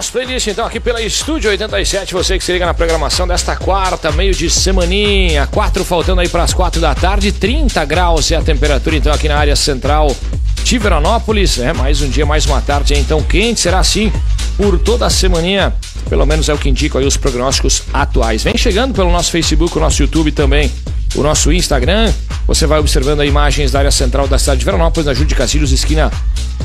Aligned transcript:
Nosso 0.00 0.12
playlist, 0.12 0.46
então, 0.46 0.64
aqui 0.64 0.80
pela 0.80 1.02
Estúdio 1.02 1.50
87. 1.50 2.14
Você 2.14 2.38
que 2.38 2.42
se 2.42 2.50
liga 2.50 2.64
na 2.64 2.72
programação 2.72 3.28
desta 3.28 3.54
quarta, 3.54 4.10
meio 4.10 4.34
de 4.34 4.48
semaninha. 4.48 5.46
Quatro 5.48 5.84
faltando 5.84 6.22
aí 6.22 6.28
para 6.30 6.42
as 6.42 6.54
quatro 6.54 6.80
da 6.80 6.94
tarde. 6.94 7.30
30 7.32 7.84
graus 7.84 8.32
é 8.32 8.36
a 8.36 8.40
temperatura, 8.40 8.96
então, 8.96 9.12
aqui 9.12 9.28
na 9.28 9.36
área 9.36 9.54
central 9.54 10.16
de 10.64 10.78
Veranópolis. 10.78 11.58
É 11.58 11.74
mais 11.74 12.00
um 12.00 12.08
dia, 12.08 12.24
mais 12.24 12.46
uma 12.46 12.62
tarde, 12.62 12.94
então, 12.94 13.22
quente. 13.22 13.60
Será 13.60 13.78
assim 13.78 14.10
por 14.56 14.78
toda 14.78 15.04
a 15.04 15.10
semaninha. 15.10 15.74
Pelo 16.08 16.24
menos 16.24 16.48
é 16.48 16.54
o 16.54 16.56
que 16.56 16.70
indicam 16.70 16.98
aí 16.98 17.06
os 17.06 17.18
prognósticos 17.18 17.82
atuais. 17.92 18.42
Vem 18.42 18.56
chegando 18.56 18.94
pelo 18.94 19.12
nosso 19.12 19.30
Facebook, 19.30 19.76
o 19.76 19.80
nosso 19.82 20.00
YouTube 20.00 20.32
também, 20.32 20.72
o 21.14 21.22
nosso 21.22 21.52
Instagram. 21.52 22.10
Você 22.46 22.66
vai 22.66 22.80
observando 22.80 23.24
imagens 23.24 23.70
da 23.70 23.78
área 23.78 23.90
central 23.90 24.26
da 24.26 24.38
cidade 24.38 24.60
de 24.60 24.64
Veranópolis, 24.64 25.06
na 25.06 25.14
Júlio 25.14 25.28
de 25.28 25.34
Castilhos, 25.34 25.72
esquina 25.72 26.10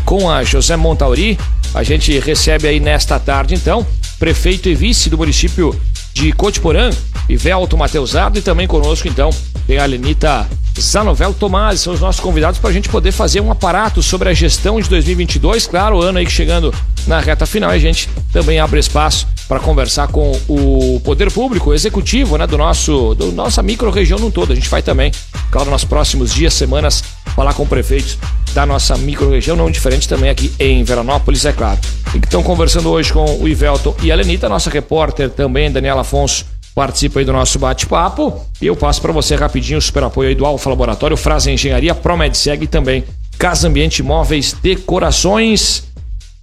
com 0.04 0.30
a 0.30 0.44
José 0.44 0.76
Montauri. 0.76 1.38
A 1.74 1.84
gente 1.84 2.18
recebe 2.20 2.68
aí 2.68 2.80
nesta 2.80 3.20
tarde, 3.20 3.54
então, 3.54 3.86
prefeito 4.18 4.70
e 4.70 4.76
vice 4.76 5.10
do 5.10 5.18
município 5.18 5.80
de 6.14 6.32
Cotiporã, 6.32 6.90
Ivelto 7.28 7.78
Mateusado, 7.78 8.40
e 8.40 8.42
também 8.42 8.68
conosco, 8.68 9.08
então, 9.08 9.30
tem 9.68 9.78
a 9.78 9.86
Lenita 9.86 10.48
Zanovel 10.80 11.34
Tomás, 11.34 11.82
são 11.82 11.94
os 11.94 12.00
nossos 12.00 12.22
convidados 12.22 12.60
para 12.60 12.70
a 12.70 12.74
gente 12.74 12.90
poder 12.90 13.12
fazer 13.12 13.42
um 13.42 13.52
aparato 13.52 14.02
sobre 14.04 14.30
a 14.30 14.34
gestão 14.34 14.80
de 14.80 14.90
2022. 14.90 15.68
Claro, 15.68 15.98
o 15.98 16.02
ano 16.02 16.20
aí 16.20 16.30
chegando 16.30 16.74
na 17.08 17.20
reta 17.20 17.46
final, 17.46 17.70
a 17.70 17.78
gente 17.78 18.10
também 18.32 18.60
abre 18.60 18.80
espaço 18.80 19.28
para 19.48 19.60
conversar 19.60 20.08
com 20.08 20.32
o 20.48 21.00
poder 21.04 21.32
público, 21.32 21.70
o 21.70 21.74
executivo, 21.74 22.38
né, 22.38 22.48
do 22.48 22.58
nosso, 22.58 23.14
do 23.16 23.32
nossa 23.32 23.62
micro-região 23.62 24.20
no 24.20 24.32
todo. 24.32 24.52
A 24.52 24.56
gente 24.56 24.70
vai 24.70 24.82
também, 24.82 25.12
claro, 25.56 25.72
nos 25.72 25.86
próximos 25.86 26.34
dias, 26.34 26.54
semanas, 26.54 27.02
falar 27.34 27.54
com 27.54 27.66
prefeitos 27.66 28.18
da 28.54 28.66
nossa 28.66 28.98
micro-região, 28.98 29.56
não 29.56 29.72
diferente 29.72 30.06
também 30.06 30.30
aqui 30.30 30.54
em 30.60 30.84
Veranópolis, 30.84 31.46
é 31.46 31.54
claro. 31.54 31.80
E 32.14 32.18
estão 32.18 32.44
conversando 32.44 32.90
hoje 32.90 33.14
com 33.14 33.24
o 33.40 33.48
Ivelton 33.48 33.96
e 34.04 34.12
a 34.12 34.16
Lenita, 34.18 34.50
nossa 34.50 34.70
repórter 34.70 35.30
também, 35.30 35.72
Daniela 35.72 36.02
Afonso, 36.02 36.46
participa 36.76 37.20
aí 37.20 37.26
do 37.26 37.32
nosso 37.32 37.58
bate-papo. 37.58 38.46
E 38.62 38.68
eu 38.68 38.76
passo 38.76 39.02
para 39.02 39.14
você 39.14 39.34
rapidinho 39.36 39.80
o 39.80 39.82
super 39.82 40.04
apoio 40.04 40.28
aí 40.28 40.36
do 40.36 40.46
Alfa 40.46 40.70
Laboratório, 40.70 41.16
Frase 41.16 41.50
Engenharia, 41.50 41.96
ProMedseg 41.96 42.66
e 42.66 42.68
também 42.68 43.06
Casa 43.38 43.70
Ambiente 43.70 44.04
Móveis 44.04 44.54
Decorações. 44.62 45.86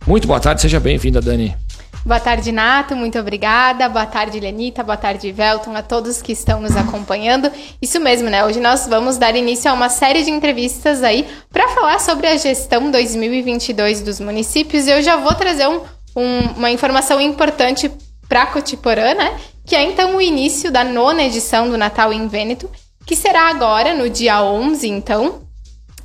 Muito 0.07 0.27
boa 0.27 0.41
tarde, 0.41 0.63
seja 0.63 0.81
bem-vinda, 0.81 1.21
Dani. 1.21 1.55
Boa 2.05 2.19
tarde, 2.19 2.50
Nato. 2.50 2.97
Muito 2.97 3.17
obrigada. 3.17 3.89
Boa 3.89 4.06
tarde, 4.06 4.41
Lenita. 4.41 4.83
Boa 4.83 4.97
tarde, 4.97 5.31
Velton. 5.31 5.77
A 5.77 5.83
todos 5.83 6.20
que 6.20 6.33
estão 6.33 6.61
nos 6.61 6.77
acompanhando. 6.77 7.50
Isso 7.81 8.00
mesmo, 8.00 8.28
né? 8.28 8.44
Hoje 8.44 8.59
nós 8.59 8.89
vamos 8.89 9.19
dar 9.19 9.36
início 9.36 9.70
a 9.70 9.75
uma 9.75 9.89
série 9.89 10.25
de 10.25 10.31
entrevistas 10.31 11.05
aí 11.05 11.28
para 11.48 11.69
falar 11.69 12.00
sobre 12.00 12.27
a 12.27 12.36
gestão 12.36 12.91
2022 12.91 14.00
dos 14.00 14.19
municípios. 14.19 14.89
Eu 14.89 15.00
já 15.00 15.17
vou 15.17 15.33
trazer 15.34 15.69
um, 15.69 15.81
um, 16.17 16.41
uma 16.56 16.72
informação 16.72 17.20
importante 17.20 17.89
para 18.28 18.47
Cotiporã, 18.47 19.14
né? 19.14 19.39
Que 19.64 19.77
é 19.77 19.84
então 19.84 20.16
o 20.16 20.20
início 20.20 20.72
da 20.72 20.83
nona 20.83 21.22
edição 21.22 21.70
do 21.70 21.78
Natal 21.78 22.12
em 22.12 22.27
Vêneto, 22.27 22.69
que 23.06 23.14
será 23.14 23.48
agora, 23.48 23.94
no 23.94 24.11
dia 24.11 24.42
11, 24.42 24.88
então. 24.88 25.43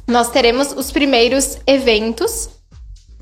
Nós 0.08 0.30
teremos 0.30 0.72
os 0.74 0.92
primeiros 0.92 1.58
eventos 1.66 2.50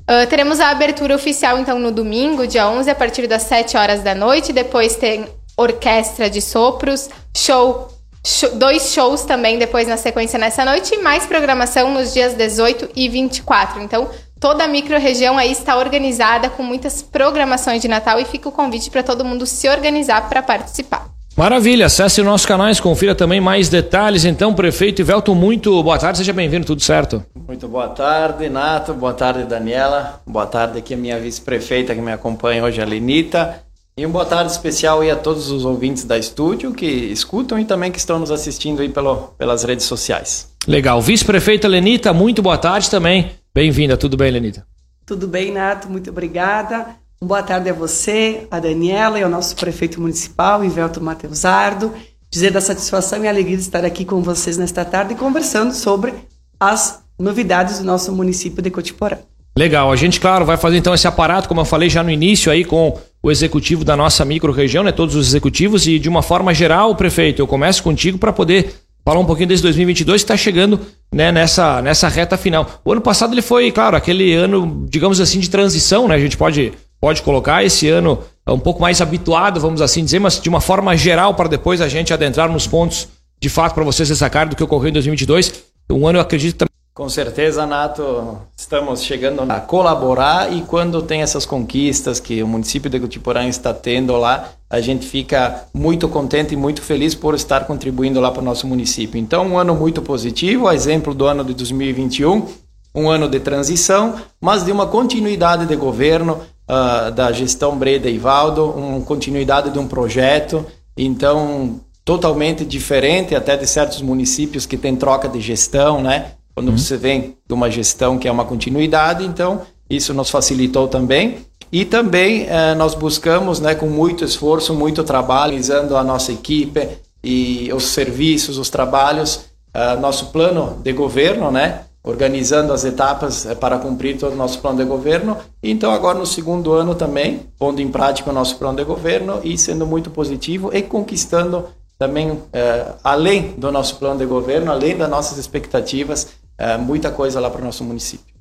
Uh, 0.08 0.24
teremos 0.28 0.60
a 0.60 0.70
abertura 0.70 1.16
oficial, 1.16 1.58
então, 1.58 1.80
no 1.80 1.90
domingo, 1.90 2.46
dia 2.46 2.68
11, 2.68 2.88
a 2.88 2.94
partir 2.94 3.26
das 3.26 3.42
7 3.42 3.76
horas 3.76 4.02
da 4.02 4.14
noite. 4.14 4.52
Depois 4.52 4.94
tem 4.94 5.26
orquestra 5.56 6.30
de 6.30 6.40
sopros, 6.40 7.08
show, 7.36 7.88
show, 8.24 8.54
dois 8.54 8.92
shows 8.92 9.22
também 9.22 9.58
depois 9.58 9.88
na 9.88 9.96
sequência 9.96 10.38
nessa 10.38 10.64
noite 10.64 10.94
e 10.94 10.98
mais 10.98 11.26
programação 11.26 11.92
nos 11.92 12.12
dias 12.12 12.34
18 12.34 12.90
e 12.94 13.08
24. 13.08 13.82
Então, 13.82 14.08
toda 14.38 14.64
a 14.64 14.68
micro-região 14.68 15.38
aí 15.38 15.50
está 15.50 15.76
organizada 15.76 16.50
com 16.50 16.62
muitas 16.62 17.02
programações 17.02 17.82
de 17.82 17.88
Natal 17.88 18.20
e 18.20 18.24
fica 18.24 18.48
o 18.48 18.52
convite 18.52 18.90
para 18.90 19.02
todo 19.02 19.24
mundo 19.24 19.46
se 19.46 19.68
organizar 19.68 20.28
para 20.28 20.42
participar. 20.42 21.15
Maravilha, 21.36 21.84
acesse 21.84 22.22
nossos 22.22 22.46
canais, 22.46 22.80
confira 22.80 23.14
também 23.14 23.42
mais 23.42 23.68
detalhes. 23.68 24.24
Então, 24.24 24.54
prefeito 24.54 25.02
Ivelto, 25.02 25.34
muito 25.34 25.82
boa 25.82 25.98
tarde, 25.98 26.16
seja 26.16 26.32
bem-vindo, 26.32 26.64
tudo 26.64 26.82
certo? 26.82 27.22
Muito 27.46 27.68
boa 27.68 27.88
tarde, 27.88 28.48
Nato, 28.48 28.94
boa 28.94 29.12
tarde, 29.12 29.44
Daniela, 29.44 30.22
boa 30.26 30.46
tarde 30.46 30.78
aqui 30.78 30.94
a 30.94 30.96
minha 30.96 31.20
vice-prefeita 31.20 31.94
que 31.94 32.00
me 32.00 32.10
acompanha 32.10 32.64
hoje, 32.64 32.80
a 32.80 32.86
Lenita. 32.86 33.62
E 33.98 34.06
uma 34.06 34.14
boa 34.14 34.24
tarde 34.24 34.50
especial 34.50 35.02
aí 35.02 35.10
a 35.10 35.16
todos 35.16 35.50
os 35.50 35.66
ouvintes 35.66 36.04
da 36.04 36.16
estúdio 36.16 36.72
que 36.72 36.86
escutam 36.86 37.58
e 37.58 37.66
também 37.66 37.92
que 37.92 37.98
estão 37.98 38.18
nos 38.18 38.30
assistindo 38.30 38.80
aí 38.80 38.88
pelo, 38.88 39.34
pelas 39.36 39.62
redes 39.62 39.84
sociais. 39.84 40.50
Legal. 40.66 41.02
Vice-prefeita 41.02 41.68
Lenita, 41.68 42.14
muito 42.14 42.40
boa 42.40 42.56
tarde 42.56 42.88
também. 42.88 43.32
Bem-vinda, 43.54 43.94
tudo 43.98 44.16
bem, 44.16 44.30
Lenita? 44.30 44.66
Tudo 45.04 45.28
bem, 45.28 45.52
Nato, 45.52 45.86
muito 45.90 46.08
obrigada. 46.08 46.96
Boa 47.22 47.42
tarde 47.42 47.70
a 47.70 47.72
você, 47.72 48.46
a 48.50 48.60
Daniela 48.60 49.18
e 49.18 49.22
ao 49.22 49.30
nosso 49.30 49.56
prefeito 49.56 49.98
municipal, 49.98 50.62
Ivelto 50.62 51.02
Mateusardo. 51.02 51.94
Dizer 52.30 52.50
da 52.50 52.60
satisfação 52.60 53.24
e 53.24 53.28
alegria 53.28 53.56
de 53.56 53.62
estar 53.62 53.86
aqui 53.86 54.04
com 54.04 54.20
vocês 54.20 54.58
nesta 54.58 54.84
tarde 54.84 55.14
conversando 55.14 55.72
sobre 55.72 56.12
as 56.60 57.02
novidades 57.18 57.78
do 57.78 57.86
nosso 57.86 58.12
município 58.12 58.60
de 58.62 58.70
Cotiporã. 58.70 59.16
Legal, 59.56 59.90
a 59.90 59.96
gente, 59.96 60.20
claro, 60.20 60.44
vai 60.44 60.58
fazer 60.58 60.76
então 60.76 60.92
esse 60.92 61.08
aparato, 61.08 61.48
como 61.48 61.62
eu 61.62 61.64
falei 61.64 61.88
já 61.88 62.02
no 62.02 62.10
início, 62.10 62.52
aí 62.52 62.62
com 62.62 62.98
o 63.22 63.30
executivo 63.30 63.82
da 63.82 63.96
nossa 63.96 64.22
micro-região, 64.22 64.84
né? 64.84 64.92
Todos 64.92 65.14
os 65.14 65.28
executivos, 65.28 65.86
e 65.86 65.98
de 65.98 66.10
uma 66.10 66.20
forma 66.20 66.52
geral, 66.52 66.94
prefeito, 66.94 67.40
eu 67.40 67.46
começo 67.46 67.82
contigo 67.82 68.18
para 68.18 68.34
poder 68.34 68.74
falar 69.02 69.20
um 69.20 69.24
pouquinho 69.24 69.48
desse 69.48 69.62
2022 69.62 70.20
que 70.20 70.24
está 70.24 70.36
chegando 70.36 70.78
né, 71.10 71.32
nessa, 71.32 71.80
nessa 71.80 72.08
reta 72.08 72.36
final. 72.36 72.82
O 72.84 72.92
ano 72.92 73.00
passado 73.00 73.32
ele 73.32 73.40
foi, 73.40 73.72
claro, 73.72 73.96
aquele 73.96 74.34
ano, 74.34 74.84
digamos 74.90 75.18
assim, 75.18 75.40
de 75.40 75.48
transição, 75.48 76.06
né? 76.06 76.14
A 76.14 76.20
gente 76.20 76.36
pode 76.36 76.72
pode 77.00 77.22
colocar 77.22 77.64
esse 77.64 77.88
ano 77.88 78.18
um 78.46 78.58
pouco 78.58 78.80
mais 78.80 79.00
habituado, 79.00 79.60
vamos 79.60 79.82
assim 79.82 80.04
dizer, 80.04 80.18
mas 80.18 80.40
de 80.40 80.48
uma 80.48 80.60
forma 80.60 80.96
geral 80.96 81.34
para 81.34 81.48
depois 81.48 81.80
a 81.80 81.88
gente 81.88 82.12
adentrar 82.12 82.50
nos 82.50 82.66
pontos 82.66 83.08
de 83.40 83.48
fato 83.48 83.74
para 83.74 83.84
vocês 83.84 84.08
destacarem 84.08 84.50
do 84.50 84.56
que 84.56 84.62
ocorreu 84.62 84.90
em 84.90 84.92
2022. 84.92 85.64
Um 85.90 86.06
ano 86.06 86.18
eu 86.18 86.22
acredito 86.22 86.56
também 86.56 86.76
com 86.96 87.10
certeza, 87.10 87.66
Nato, 87.66 88.38
estamos 88.56 89.02
chegando 89.02 89.42
a 89.42 89.60
colaborar 89.60 90.50
e 90.50 90.62
quando 90.62 91.02
tem 91.02 91.20
essas 91.20 91.44
conquistas 91.44 92.18
que 92.18 92.42
o 92.42 92.48
município 92.48 92.88
de 92.88 92.98
Cotiporã 92.98 93.46
está 93.46 93.74
tendo 93.74 94.16
lá, 94.16 94.48
a 94.70 94.80
gente 94.80 95.06
fica 95.06 95.66
muito 95.74 96.08
contente 96.08 96.54
e 96.54 96.56
muito 96.56 96.80
feliz 96.80 97.14
por 97.14 97.34
estar 97.34 97.66
contribuindo 97.66 98.18
lá 98.18 98.30
para 98.30 98.40
o 98.40 98.44
nosso 98.44 98.66
município. 98.66 99.20
Então, 99.20 99.46
um 99.46 99.58
ano 99.58 99.74
muito 99.74 100.00
positivo, 100.00 100.72
exemplo 100.72 101.12
do 101.12 101.26
ano 101.26 101.44
de 101.44 101.52
2021, 101.52 102.46
um 102.94 103.10
ano 103.10 103.28
de 103.28 103.40
transição, 103.40 104.14
mas 104.40 104.64
de 104.64 104.72
uma 104.72 104.86
continuidade 104.86 105.66
de 105.66 105.76
governo, 105.76 106.40
uh, 106.68 107.10
da 107.10 107.32
gestão 107.32 107.76
Breda 107.76 108.08
e 108.08 108.18
Valdo, 108.18 108.70
uma 108.70 109.00
continuidade 109.00 109.70
de 109.70 109.78
um 109.78 109.86
projeto, 109.86 110.64
então 110.96 111.80
totalmente 112.04 112.64
diferente 112.64 113.34
até 113.34 113.56
de 113.56 113.66
certos 113.66 114.00
municípios 114.00 114.66
que 114.66 114.76
tem 114.76 114.94
troca 114.94 115.28
de 115.28 115.40
gestão, 115.40 116.00
né? 116.02 116.32
Quando 116.54 116.68
uhum. 116.68 116.78
você 116.78 116.96
vem 116.96 117.36
de 117.46 117.54
uma 117.54 117.70
gestão 117.70 118.18
que 118.18 118.28
é 118.28 118.32
uma 118.32 118.44
continuidade, 118.44 119.24
então 119.24 119.62
isso 119.90 120.14
nos 120.14 120.30
facilitou 120.30 120.88
também. 120.88 121.38
E 121.70 121.84
também 121.84 122.46
eh, 122.48 122.74
nós 122.76 122.94
buscamos, 122.94 123.58
né, 123.60 123.74
com 123.74 123.86
muito 123.86 124.24
esforço, 124.24 124.72
muito 124.72 125.02
trabalho, 125.02 125.58
usando 125.58 125.96
a 125.96 126.04
nossa 126.04 126.32
equipe 126.32 126.88
e 127.22 127.70
os 127.72 127.84
serviços, 127.86 128.56
os 128.56 128.70
trabalhos, 128.70 129.46
uh, 129.74 130.00
nosso 130.00 130.26
plano 130.26 130.80
de 130.82 130.92
governo, 130.92 131.50
né, 131.50 131.80
organizando 132.06 132.72
as 132.72 132.84
etapas 132.84 133.44
eh, 133.44 133.54
para 133.56 133.78
cumprir 133.78 134.16
todo 134.16 134.32
o 134.32 134.36
nosso 134.36 134.60
plano 134.60 134.78
de 134.78 134.84
governo. 134.84 135.36
Então, 135.60 135.90
agora 135.90 136.16
no 136.16 136.24
segundo 136.24 136.72
ano 136.72 136.94
também, 136.94 137.40
pondo 137.58 137.82
em 137.82 137.88
prática 137.88 138.30
o 138.30 138.32
nosso 138.32 138.56
plano 138.56 138.78
de 138.78 138.84
governo 138.84 139.40
e 139.42 139.58
sendo 139.58 139.84
muito 139.84 140.08
positivo 140.08 140.70
e 140.72 140.82
conquistando 140.82 141.66
também, 141.98 142.40
eh, 142.52 142.92
além 143.02 143.54
do 143.58 143.72
nosso 143.72 143.96
plano 143.96 144.20
de 144.20 144.24
governo, 144.24 144.70
além 144.70 144.96
das 144.96 145.10
nossas 145.10 145.36
expectativas, 145.36 146.28
eh, 146.56 146.76
muita 146.76 147.10
coisa 147.10 147.40
lá 147.40 147.50
para 147.50 147.60
o 147.60 147.64
nosso 147.64 147.82
município. 147.82 148.36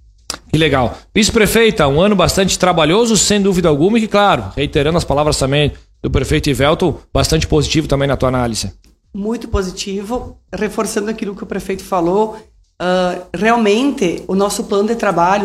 Que 0.52 0.60
legal. 0.60 0.96
Vice-prefeita, 1.14 1.88
um 1.88 2.00
ano 2.00 2.16
bastante 2.16 2.60
trabalhoso, 2.60 3.18
sem 3.18 3.42
dúvida 3.42 3.68
alguma, 3.68 3.98
e 3.98 4.02
que, 4.02 4.08
claro, 4.08 4.46
reiterando 4.56 4.98
as 4.98 5.04
palavras 5.04 5.38
também 5.38 5.72
do 6.04 6.12
prefeito 6.12 6.52
Ivelto, 6.52 7.00
bastante 7.12 7.48
positivo 7.48 7.88
também 7.88 8.08
na 8.08 8.16
tua 8.16 8.30
análise. 8.30 8.72
Muito 9.12 9.48
positivo, 9.48 10.38
reforçando 10.54 11.10
aquilo 11.10 11.36
que 11.36 11.44
o 11.44 11.48
prefeito 11.48 11.84
falou, 11.84 12.38
uh, 12.82 13.28
realmente 13.34 14.24
o 14.28 14.36
nosso 14.36 14.66
plano 14.66 14.88
de 14.88 14.96
trabalho 14.96 15.44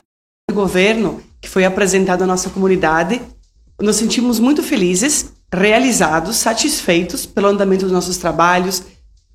do 0.49 0.55
governo 0.55 1.23
que 1.41 1.49
foi 1.49 1.65
apresentado 1.65 2.23
à 2.23 2.27
nossa 2.27 2.51
comunidade, 2.51 3.21
nos 3.81 3.97
sentimos 3.97 4.39
muito 4.39 4.63
felizes, 4.63 5.33
realizados, 5.53 6.37
satisfeitos 6.37 7.25
pelo 7.25 7.49
andamento 7.49 7.85
dos 7.85 7.93
nossos 7.93 8.19
trabalhos, 8.19 8.83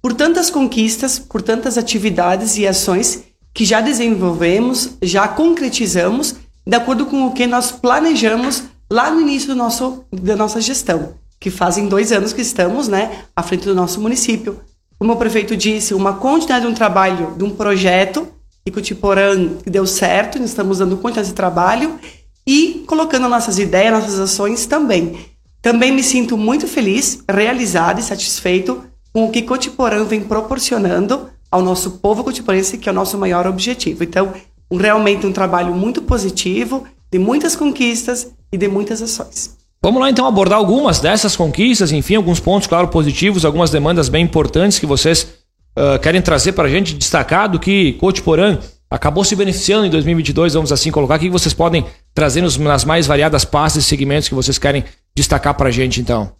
por 0.02 0.14
tantas 0.14 0.52
conquistas, 0.52 1.18
por 1.18 1.42
tantas 1.42 1.78
atividades 1.78 2.58
e 2.58 2.68
ações 2.68 3.24
que 3.54 3.66
já 3.66 3.82
desenvolvemos, 3.82 4.92
já 5.02 5.28
concretizamos, 5.28 6.36
de 6.66 6.76
acordo 6.76 7.08
com 7.08 7.26
o 7.26 7.32
que 7.32 7.48
nós 7.48 7.72
planejamos 7.72 8.64
lá 8.92 9.10
no 9.10 9.22
início 9.22 9.48
do 9.48 9.56
nosso, 9.56 10.06
da 10.12 10.36
nossa 10.36 10.62
gestão, 10.62 11.16
que 11.40 11.50
fazem 11.50 11.88
dois 11.88 12.12
anos 12.12 12.34
que 12.34 12.42
estamos 12.42 12.88
né, 12.88 13.24
à 13.36 13.42
frente 13.42 13.66
do 13.66 13.74
nosso 13.74 14.00
município 14.00 14.60
como 14.98 15.14
o 15.14 15.18
prefeito 15.18 15.56
disse, 15.56 15.94
uma 15.94 16.14
continuidade 16.14 16.66
de 16.66 16.72
um 16.72 16.74
trabalho, 16.74 17.36
de 17.38 17.44
um 17.44 17.50
projeto, 17.50 18.28
e 18.66 18.72
que 18.72 18.80
o 18.80 18.82
Tiporã 18.82 19.36
deu 19.66 19.86
certo, 19.86 20.42
estamos 20.42 20.80
dando 20.80 20.98
continuidade 20.98 21.30
de 21.30 21.34
trabalho, 21.34 22.00
e 22.48 22.84
colocando 22.88 23.28
nossas 23.28 23.60
ideias, 23.60 23.94
nossas 23.94 24.20
ações 24.20 24.66
também. 24.66 25.18
Também 25.62 25.92
me 25.92 26.04
sinto 26.04 26.38
muito 26.38 26.68
feliz, 26.68 27.24
realizado 27.30 28.00
e 28.00 28.04
satisfeito 28.04 28.84
com 29.12 29.26
o 29.26 29.32
que 29.32 29.42
Cotiporã 29.42 30.04
vem 30.04 30.22
proporcionando 30.22 31.30
ao 31.50 31.62
nosso 31.62 31.92
povo 31.92 32.24
cotiporense, 32.24 32.78
que 32.78 32.90
é 32.90 32.92
o 32.92 32.96
nosso 32.96 33.18
maior 33.18 33.48
objetivo. 33.48 34.04
Então, 34.04 34.34
realmente 34.72 35.26
um 35.26 35.32
trabalho 35.32 35.74
muito 35.74 36.02
positivo, 36.02 36.86
de 37.12 37.18
muitas 37.18 37.56
conquistas 37.56 38.28
e 38.52 38.58
de 38.58 38.68
muitas 38.68 39.02
ações. 39.02 39.55
Vamos 39.86 40.02
lá 40.02 40.10
então 40.10 40.26
abordar 40.26 40.58
algumas 40.58 41.00
dessas 41.00 41.36
conquistas, 41.36 41.92
enfim, 41.92 42.16
alguns 42.16 42.40
pontos, 42.40 42.68
claro, 42.68 42.88
positivos, 42.88 43.46
algumas 43.46 43.70
demandas 43.70 44.10
bem 44.10 44.24
importantes 44.24 44.80
que 44.80 44.86
vocês 44.88 45.36
uh, 45.78 46.00
querem 46.02 46.24
trazer 46.24 46.54
para 46.54 46.68
a 46.68 46.72
gente, 46.72 46.96
destacar 46.96 47.48
do 47.48 47.60
que 47.60 47.94
Cotiporã 47.94 48.58
acabou 48.90 49.24
se 49.24 49.36
beneficiando 49.36 49.86
em 49.86 49.90
2022, 49.92 50.56
vamos 50.56 50.72
assim 50.72 50.90
colocar. 50.90 51.18
O 51.18 51.20
que 51.20 51.30
vocês 51.30 51.54
podem 51.54 51.86
trazer 52.16 52.42
nas 52.42 52.84
mais 52.84 53.06
variadas 53.06 53.46
pastas 53.46 53.84
e 53.84 53.86
segmentos 53.86 54.28
que 54.28 54.34
vocês 54.34 54.58
querem 54.58 54.84
destacar 55.16 55.54
para 55.54 55.70
a 55.70 55.72
gente 55.72 56.02
então? 56.02 56.32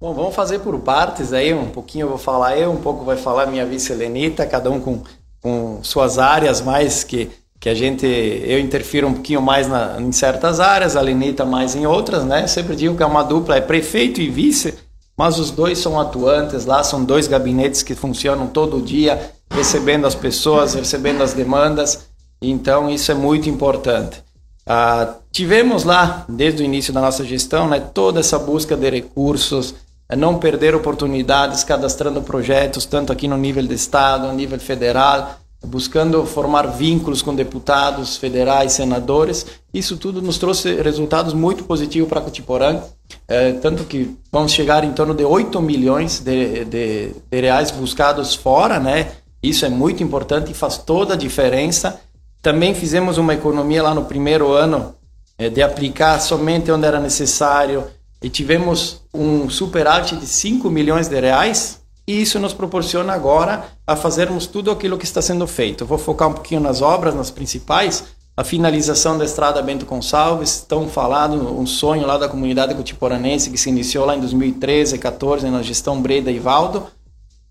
Bom, 0.00 0.12
vamos 0.12 0.34
fazer 0.34 0.58
por 0.58 0.76
partes 0.80 1.32
aí, 1.32 1.54
um 1.54 1.70
pouquinho 1.70 2.06
eu 2.06 2.08
vou 2.08 2.18
falar 2.18 2.58
eu, 2.58 2.72
um 2.72 2.80
pouco 2.80 3.04
vai 3.04 3.16
falar 3.16 3.46
minha 3.46 3.64
vice 3.64 3.92
Helenita, 3.92 4.44
cada 4.44 4.72
um 4.72 4.80
com, 4.80 5.04
com 5.40 5.78
suas 5.84 6.18
áreas 6.18 6.60
mais 6.60 7.04
que, 7.04 7.30
que 7.58 7.68
a 7.68 7.74
gente, 7.74 8.06
eu 8.06 8.58
interfiro 8.58 9.08
um 9.08 9.14
pouquinho 9.14 9.40
mais 9.40 9.66
na, 9.66 10.00
em 10.00 10.12
certas 10.12 10.60
áreas, 10.60 10.96
a 10.96 11.00
Lenita 11.00 11.44
mais 11.44 11.74
em 11.74 11.86
outras, 11.86 12.24
né? 12.24 12.46
Sempre 12.46 12.76
digo 12.76 12.96
que 12.96 13.02
é 13.02 13.06
uma 13.06 13.22
dupla, 13.22 13.56
é 13.56 13.60
prefeito 13.60 14.20
e 14.20 14.28
vice, 14.28 14.74
mas 15.16 15.38
os 15.38 15.50
dois 15.50 15.78
são 15.78 15.98
atuantes 15.98 16.66
lá, 16.66 16.82
são 16.84 17.04
dois 17.04 17.26
gabinetes 17.26 17.82
que 17.82 17.94
funcionam 17.94 18.46
todo 18.46 18.80
dia, 18.80 19.32
recebendo 19.50 20.06
as 20.06 20.14
pessoas, 20.14 20.74
recebendo 20.74 21.22
as 21.22 21.32
demandas, 21.32 22.06
então 22.40 22.90
isso 22.90 23.10
é 23.10 23.14
muito 23.14 23.48
importante. 23.48 24.22
Ah, 24.66 25.14
tivemos 25.32 25.84
lá, 25.84 26.26
desde 26.28 26.62
o 26.62 26.64
início 26.64 26.92
da 26.92 27.00
nossa 27.00 27.24
gestão, 27.24 27.68
né, 27.68 27.80
toda 27.80 28.20
essa 28.20 28.38
busca 28.38 28.76
de 28.76 28.90
recursos, 28.90 29.74
é 30.08 30.14
não 30.14 30.38
perder 30.38 30.74
oportunidades 30.74 31.64
cadastrando 31.64 32.22
projetos, 32.22 32.84
tanto 32.84 33.12
aqui 33.12 33.26
no 33.26 33.36
nível 33.36 33.66
de 33.66 33.74
Estado, 33.74 34.26
no 34.26 34.34
nível 34.34 34.58
federal, 34.58 35.36
buscando 35.66 36.24
formar 36.24 36.66
vínculos 36.68 37.20
com 37.20 37.34
deputados 37.34 38.16
federais, 38.16 38.72
senadores. 38.72 39.46
Isso 39.74 39.96
tudo 39.96 40.22
nos 40.22 40.38
trouxe 40.38 40.80
resultados 40.80 41.34
muito 41.34 41.64
positivos 41.64 42.08
para 42.08 42.20
Cotiporã, 42.20 42.80
é, 43.28 43.52
tanto 43.52 43.84
que 43.84 44.16
vamos 44.32 44.52
chegar 44.52 44.84
em 44.84 44.92
torno 44.92 45.14
de 45.14 45.24
8 45.24 45.60
milhões 45.60 46.20
de, 46.20 46.64
de, 46.64 47.10
de, 47.30 47.40
reais 47.40 47.70
buscados 47.70 48.34
fora, 48.34 48.78
né? 48.78 49.12
Isso 49.42 49.66
é 49.66 49.68
muito 49.68 50.02
importante 50.02 50.50
e 50.50 50.54
faz 50.54 50.78
toda 50.78 51.14
a 51.14 51.16
diferença. 51.16 52.00
Também 52.40 52.74
fizemos 52.74 53.18
uma 53.18 53.34
economia 53.34 53.82
lá 53.82 53.94
no 53.94 54.04
primeiro 54.04 54.52
ano 54.52 54.94
é, 55.36 55.48
de 55.48 55.62
aplicar 55.62 56.20
somente 56.20 56.70
onde 56.70 56.86
era 56.86 57.00
necessário, 57.00 57.84
e 58.22 58.30
tivemos 58.30 59.02
um 59.12 59.50
superávit 59.50 60.16
de 60.16 60.26
5 60.26 60.70
milhões 60.70 61.08
de 61.08 61.20
reais 61.20 61.80
e 62.06 62.22
isso 62.22 62.38
nos 62.38 62.52
proporciona 62.52 63.12
agora 63.12 63.64
a 63.86 63.96
fazermos 63.96 64.46
tudo 64.46 64.70
aquilo 64.70 64.96
que 64.96 65.04
está 65.04 65.20
sendo 65.20 65.46
feito. 65.46 65.84
Vou 65.84 65.98
focar 65.98 66.28
um 66.28 66.32
pouquinho 66.32 66.60
nas 66.60 66.80
obras, 66.80 67.14
nas 67.14 67.30
principais. 67.30 68.04
A 68.36 68.44
finalização 68.44 69.16
da 69.16 69.24
estrada 69.24 69.62
Bento 69.62 69.86
Gonçalves, 69.86 70.60
tão 70.60 70.88
falado, 70.88 71.34
um 71.58 71.66
sonho 71.66 72.06
lá 72.06 72.18
da 72.18 72.28
comunidade 72.28 72.74
cotiporanense 72.74 73.50
que 73.50 73.58
se 73.58 73.70
iniciou 73.70 74.04
lá 74.04 74.14
em 74.14 74.20
2013, 74.20 74.98
14, 74.98 75.48
na 75.48 75.62
gestão 75.62 76.00
Breda 76.00 76.30
e 76.30 76.38
Valdo. 76.38 76.86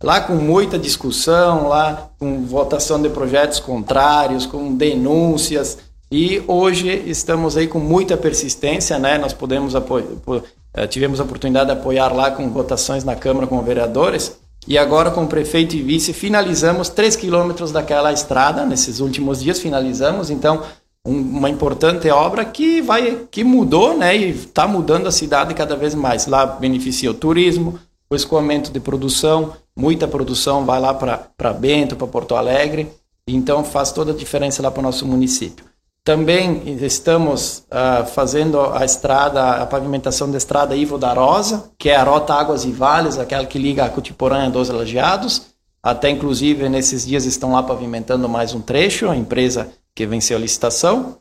Lá 0.02 0.22
com 0.22 0.36
muita 0.36 0.78
discussão, 0.78 1.68
lá 1.68 2.10
com 2.19 2.46
votação 2.46 3.02
de 3.02 3.10
projetos 3.10 3.60
contrários, 3.60 4.46
com 4.46 4.75
denúncias, 4.75 5.80
e 6.12 6.44
hoje 6.48 7.04
estamos 7.07 7.57
aí 7.57 7.68
com 7.68 7.80
muita 7.80 8.16
persistência, 8.16 9.00
né? 9.00 9.18
Nós 9.18 9.34
podemos 9.34 9.74
eh, 9.75 10.88
tivemos 10.88 11.19
a 11.19 11.24
oportunidade 11.24 11.66
de 11.66 11.72
apoiar 11.72 12.13
lá 12.13 12.30
com 12.30 12.48
votações 12.52 13.04
na 13.04 13.16
Câmara 13.16 13.48
com 13.48 13.62
vereadores. 13.63 14.38
E 14.68 14.78
agora, 14.78 15.12
com 15.12 15.24
o 15.24 15.28
prefeito 15.28 15.76
e 15.76 15.82
vice, 15.82 16.12
finalizamos 16.12 16.90
3 16.90 17.16
quilômetros 17.16 17.72
daquela 17.72 18.12
estrada. 18.12 18.66
Nesses 18.66 19.00
últimos 19.00 19.42
dias, 19.42 19.60
finalizamos. 19.60 20.30
Então, 20.32 20.64
um, 21.06 21.20
uma 21.20 21.50
importante 21.50 22.10
obra 22.10 22.44
que 22.44 22.82
vai 22.82 23.28
que 23.30 23.44
mudou 23.44 23.96
né, 23.96 24.18
e 24.18 24.32
está 24.32 24.68
mudando 24.68 25.08
a 25.08 25.12
cidade 25.12 25.54
cada 25.54 25.76
vez 25.76 25.94
mais. 25.94 26.26
Lá 26.26 26.46
beneficia 26.46 27.12
o 27.12 27.14
turismo, 27.14 27.80
o 28.10 28.16
escoamento 28.16 28.72
de 28.72 28.80
produção, 28.80 29.54
muita 29.76 30.08
produção 30.08 30.66
vai 30.66 30.80
lá 30.80 30.94
para 30.94 31.54
Bento, 31.54 31.96
para 31.96 32.08
Porto 32.08 32.36
Alegre. 32.36 32.88
Então, 33.28 33.64
faz 33.64 33.92
toda 33.92 34.12
a 34.12 34.16
diferença 34.16 34.64
lá 34.64 34.72
para 34.72 34.80
o 34.80 34.84
nosso 34.84 35.06
município. 35.06 35.66
Também 36.06 36.62
estamos 36.84 37.66
uh, 37.72 38.06
fazendo 38.06 38.62
a 38.62 38.86
estrada, 38.86 39.54
a 39.54 39.66
pavimentação 39.66 40.30
da 40.30 40.38
estrada 40.38 40.75
Ivo 40.75 41.00
da 41.00 41.12
Rosa, 41.13 41.72
que 41.80 41.90
é 41.90 41.96
a 41.96 42.04
rota 42.04 42.31
Águas 42.31 42.63
e 42.63 42.72
Vales, 42.72 43.18
aquela 43.18 43.44
que 43.48 43.57
liga 43.57 43.84
a 43.84 43.90
Cutiporã 43.90 44.48
Dos 44.52 44.69
Lajeados. 44.69 45.48
Até 45.81 46.12
inclusive 46.12 46.69
nesses 46.69 47.07
dias 47.07 47.25
estão 47.25 47.54
lá 47.54 47.63
pavimentando 47.63 48.30
mais 48.30 48.54
um 48.54 48.62
trecho, 48.62 49.10
a 49.10 49.16
empresa 49.16 49.72
que 49.96 50.06
venceu 50.06 50.38
a 50.38 50.40
licitação. 50.40 51.18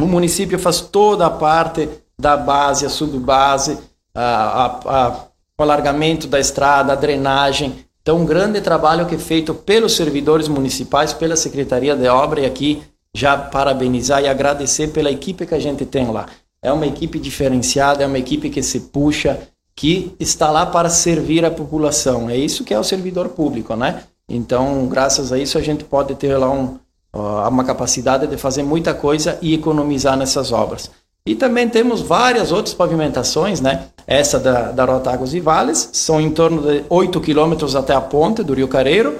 O 0.00 0.06
município 0.06 0.58
faz 0.58 0.80
toda 0.80 1.24
a 1.26 1.30
parte 1.30 1.88
da 2.18 2.36
base, 2.36 2.84
a 2.84 2.88
subbase, 2.88 3.78
a, 4.12 4.24
a, 4.24 4.66
a, 5.06 5.24
o 5.56 5.62
alargamento 5.62 6.26
da 6.26 6.40
estrada, 6.40 6.92
a 6.92 6.96
drenagem. 6.96 7.86
Então, 8.02 8.18
um 8.18 8.26
grande 8.26 8.60
trabalho 8.60 9.06
que 9.06 9.14
é 9.14 9.18
feito 9.18 9.54
pelos 9.54 9.94
servidores 9.94 10.48
municipais, 10.48 11.12
pela 11.12 11.36
Secretaria 11.36 11.94
de 11.94 12.08
Obra, 12.08 12.40
e 12.40 12.46
aqui 12.46 12.82
já 13.16 13.34
parabenizar 13.34 14.22
e 14.22 14.28
agradecer 14.28 14.88
pela 14.88 15.10
equipe 15.10 15.46
que 15.46 15.54
a 15.54 15.58
gente 15.58 15.86
tem 15.86 16.10
lá. 16.10 16.26
É 16.60 16.70
uma 16.70 16.86
equipe 16.86 17.18
diferenciada, 17.18 18.04
é 18.04 18.06
uma 18.06 18.18
equipe 18.18 18.50
que 18.50 18.62
se 18.62 18.80
puxa, 18.80 19.40
que 19.74 20.14
está 20.20 20.50
lá 20.50 20.66
para 20.66 20.90
servir 20.90 21.42
a 21.42 21.50
população. 21.50 22.28
É 22.28 22.36
isso 22.36 22.62
que 22.62 22.74
é 22.74 22.78
o 22.78 22.84
servidor 22.84 23.30
público, 23.30 23.74
né? 23.74 24.02
Então, 24.28 24.86
graças 24.86 25.32
a 25.32 25.38
isso, 25.38 25.56
a 25.56 25.62
gente 25.62 25.82
pode 25.82 26.14
ter 26.16 26.36
lá 26.36 26.50
um, 26.50 26.78
uma 27.14 27.64
capacidade 27.64 28.26
de 28.26 28.36
fazer 28.36 28.62
muita 28.62 28.92
coisa 28.92 29.38
e 29.40 29.54
economizar 29.54 30.16
nessas 30.16 30.52
obras. 30.52 30.90
E 31.24 31.34
também 31.34 31.68
temos 31.68 32.02
várias 32.02 32.52
outras 32.52 32.74
pavimentações, 32.74 33.62
né? 33.62 33.86
Essa 34.06 34.38
da, 34.38 34.72
da 34.72 34.84
Rota 34.84 35.10
Águas 35.10 35.32
e 35.32 35.40
Vales, 35.40 35.88
são 35.92 36.20
em 36.20 36.30
torno 36.30 36.62
de 36.62 36.84
8 36.90 37.18
quilômetros 37.20 37.74
até 37.74 37.94
a 37.94 38.00
ponte 38.00 38.42
do 38.42 38.52
Rio 38.52 38.68
Careiro, 38.68 39.16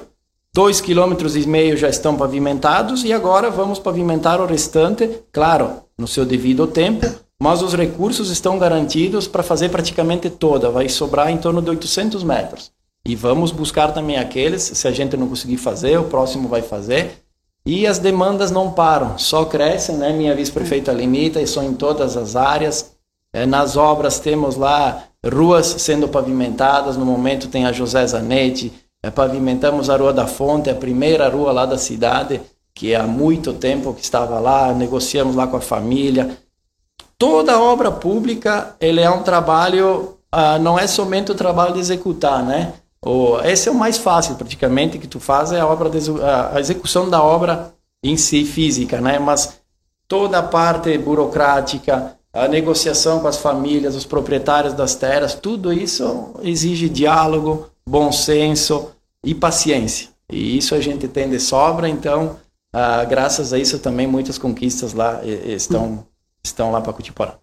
Dois 0.56 0.80
quilômetros 0.80 1.36
e 1.36 1.46
meio 1.46 1.76
já 1.76 1.86
estão 1.86 2.16
pavimentados 2.16 3.04
e 3.04 3.12
agora 3.12 3.50
vamos 3.50 3.78
pavimentar 3.78 4.40
o 4.40 4.46
restante, 4.46 5.06
claro, 5.30 5.82
no 5.98 6.08
seu 6.08 6.24
devido 6.24 6.66
tempo, 6.66 7.06
mas 7.38 7.60
os 7.60 7.74
recursos 7.74 8.30
estão 8.30 8.58
garantidos 8.58 9.28
para 9.28 9.42
fazer 9.42 9.68
praticamente 9.68 10.30
toda, 10.30 10.70
vai 10.70 10.88
sobrar 10.88 11.30
em 11.30 11.36
torno 11.36 11.60
de 11.60 11.68
800 11.68 12.24
metros. 12.24 12.72
E 13.04 13.14
vamos 13.14 13.52
buscar 13.52 13.92
também 13.92 14.16
aqueles, 14.16 14.62
se 14.62 14.88
a 14.88 14.92
gente 14.92 15.14
não 15.14 15.28
conseguir 15.28 15.58
fazer, 15.58 15.98
o 15.98 16.04
próximo 16.04 16.48
vai 16.48 16.62
fazer. 16.62 17.22
E 17.66 17.86
as 17.86 17.98
demandas 17.98 18.50
não 18.50 18.72
param, 18.72 19.18
só 19.18 19.44
crescem, 19.44 19.96
né? 19.96 20.10
Minha 20.10 20.34
vice-prefeita 20.34 20.90
limita 20.90 21.38
e 21.38 21.46
são 21.46 21.64
em 21.64 21.74
todas 21.74 22.16
as 22.16 22.34
áreas. 22.34 22.92
É, 23.30 23.44
nas 23.44 23.76
obras 23.76 24.18
temos 24.18 24.56
lá 24.56 25.04
ruas 25.22 25.66
sendo 25.66 26.08
pavimentadas, 26.08 26.96
no 26.96 27.04
momento 27.04 27.48
tem 27.48 27.66
a 27.66 27.72
José 27.72 28.06
Zanetti, 28.06 28.72
é, 29.06 29.10
pavimentamos 29.10 29.88
a 29.88 29.96
Rua 29.96 30.12
da 30.12 30.26
Fonte, 30.26 30.68
a 30.68 30.74
primeira 30.74 31.28
rua 31.28 31.52
lá 31.52 31.64
da 31.64 31.78
cidade, 31.78 32.40
que 32.74 32.92
há 32.92 33.04
muito 33.04 33.52
tempo 33.52 33.94
que 33.94 34.02
estava 34.02 34.40
lá, 34.40 34.72
negociamos 34.74 35.36
lá 35.36 35.46
com 35.46 35.56
a 35.56 35.60
família. 35.60 36.36
Toda 37.16 37.60
obra 37.60 37.90
pública, 37.92 38.74
ele 38.80 39.00
é 39.00 39.08
um 39.08 39.22
trabalho, 39.22 40.16
ah, 40.30 40.58
não 40.58 40.76
é 40.76 40.88
somente 40.88 41.30
o 41.30 41.36
trabalho 41.36 41.74
de 41.74 41.78
executar, 41.78 42.42
né? 42.42 42.72
O, 43.00 43.38
esse 43.44 43.68
é 43.68 43.72
o 43.72 43.74
mais 43.76 43.96
fácil, 43.96 44.34
praticamente, 44.34 44.98
que 44.98 45.06
tu 45.06 45.20
faz 45.20 45.52
é 45.52 45.60
a 45.60 45.66
obra 45.66 45.88
de, 45.88 45.98
a 46.20 46.58
execução 46.58 47.08
da 47.08 47.22
obra 47.22 47.72
em 48.02 48.16
si 48.16 48.44
física, 48.44 49.00
né? 49.00 49.20
Mas 49.20 49.60
toda 50.08 50.40
a 50.40 50.42
parte 50.42 50.98
burocrática, 50.98 52.16
a 52.32 52.48
negociação 52.48 53.20
com 53.20 53.28
as 53.28 53.38
famílias, 53.38 53.94
os 53.94 54.04
proprietários 54.04 54.74
das 54.74 54.96
terras, 54.96 55.34
tudo 55.34 55.72
isso 55.72 56.34
exige 56.42 56.88
diálogo, 56.88 57.68
bom 57.88 58.10
senso, 58.10 58.90
e 59.26 59.34
paciência. 59.34 60.08
E 60.30 60.56
isso 60.56 60.74
a 60.74 60.80
gente 60.80 61.06
tem 61.08 61.28
de 61.28 61.38
sobra, 61.38 61.88
então, 61.88 62.38
ah, 62.72 63.04
graças 63.04 63.52
a 63.52 63.58
isso 63.58 63.78
também 63.78 64.06
muitas 64.06 64.38
conquistas 64.38 64.94
lá 64.94 65.20
estão, 65.24 66.06
estão 66.42 66.70
lá 66.70 66.80
para 66.80 66.92
Cutiporã. 66.92 67.34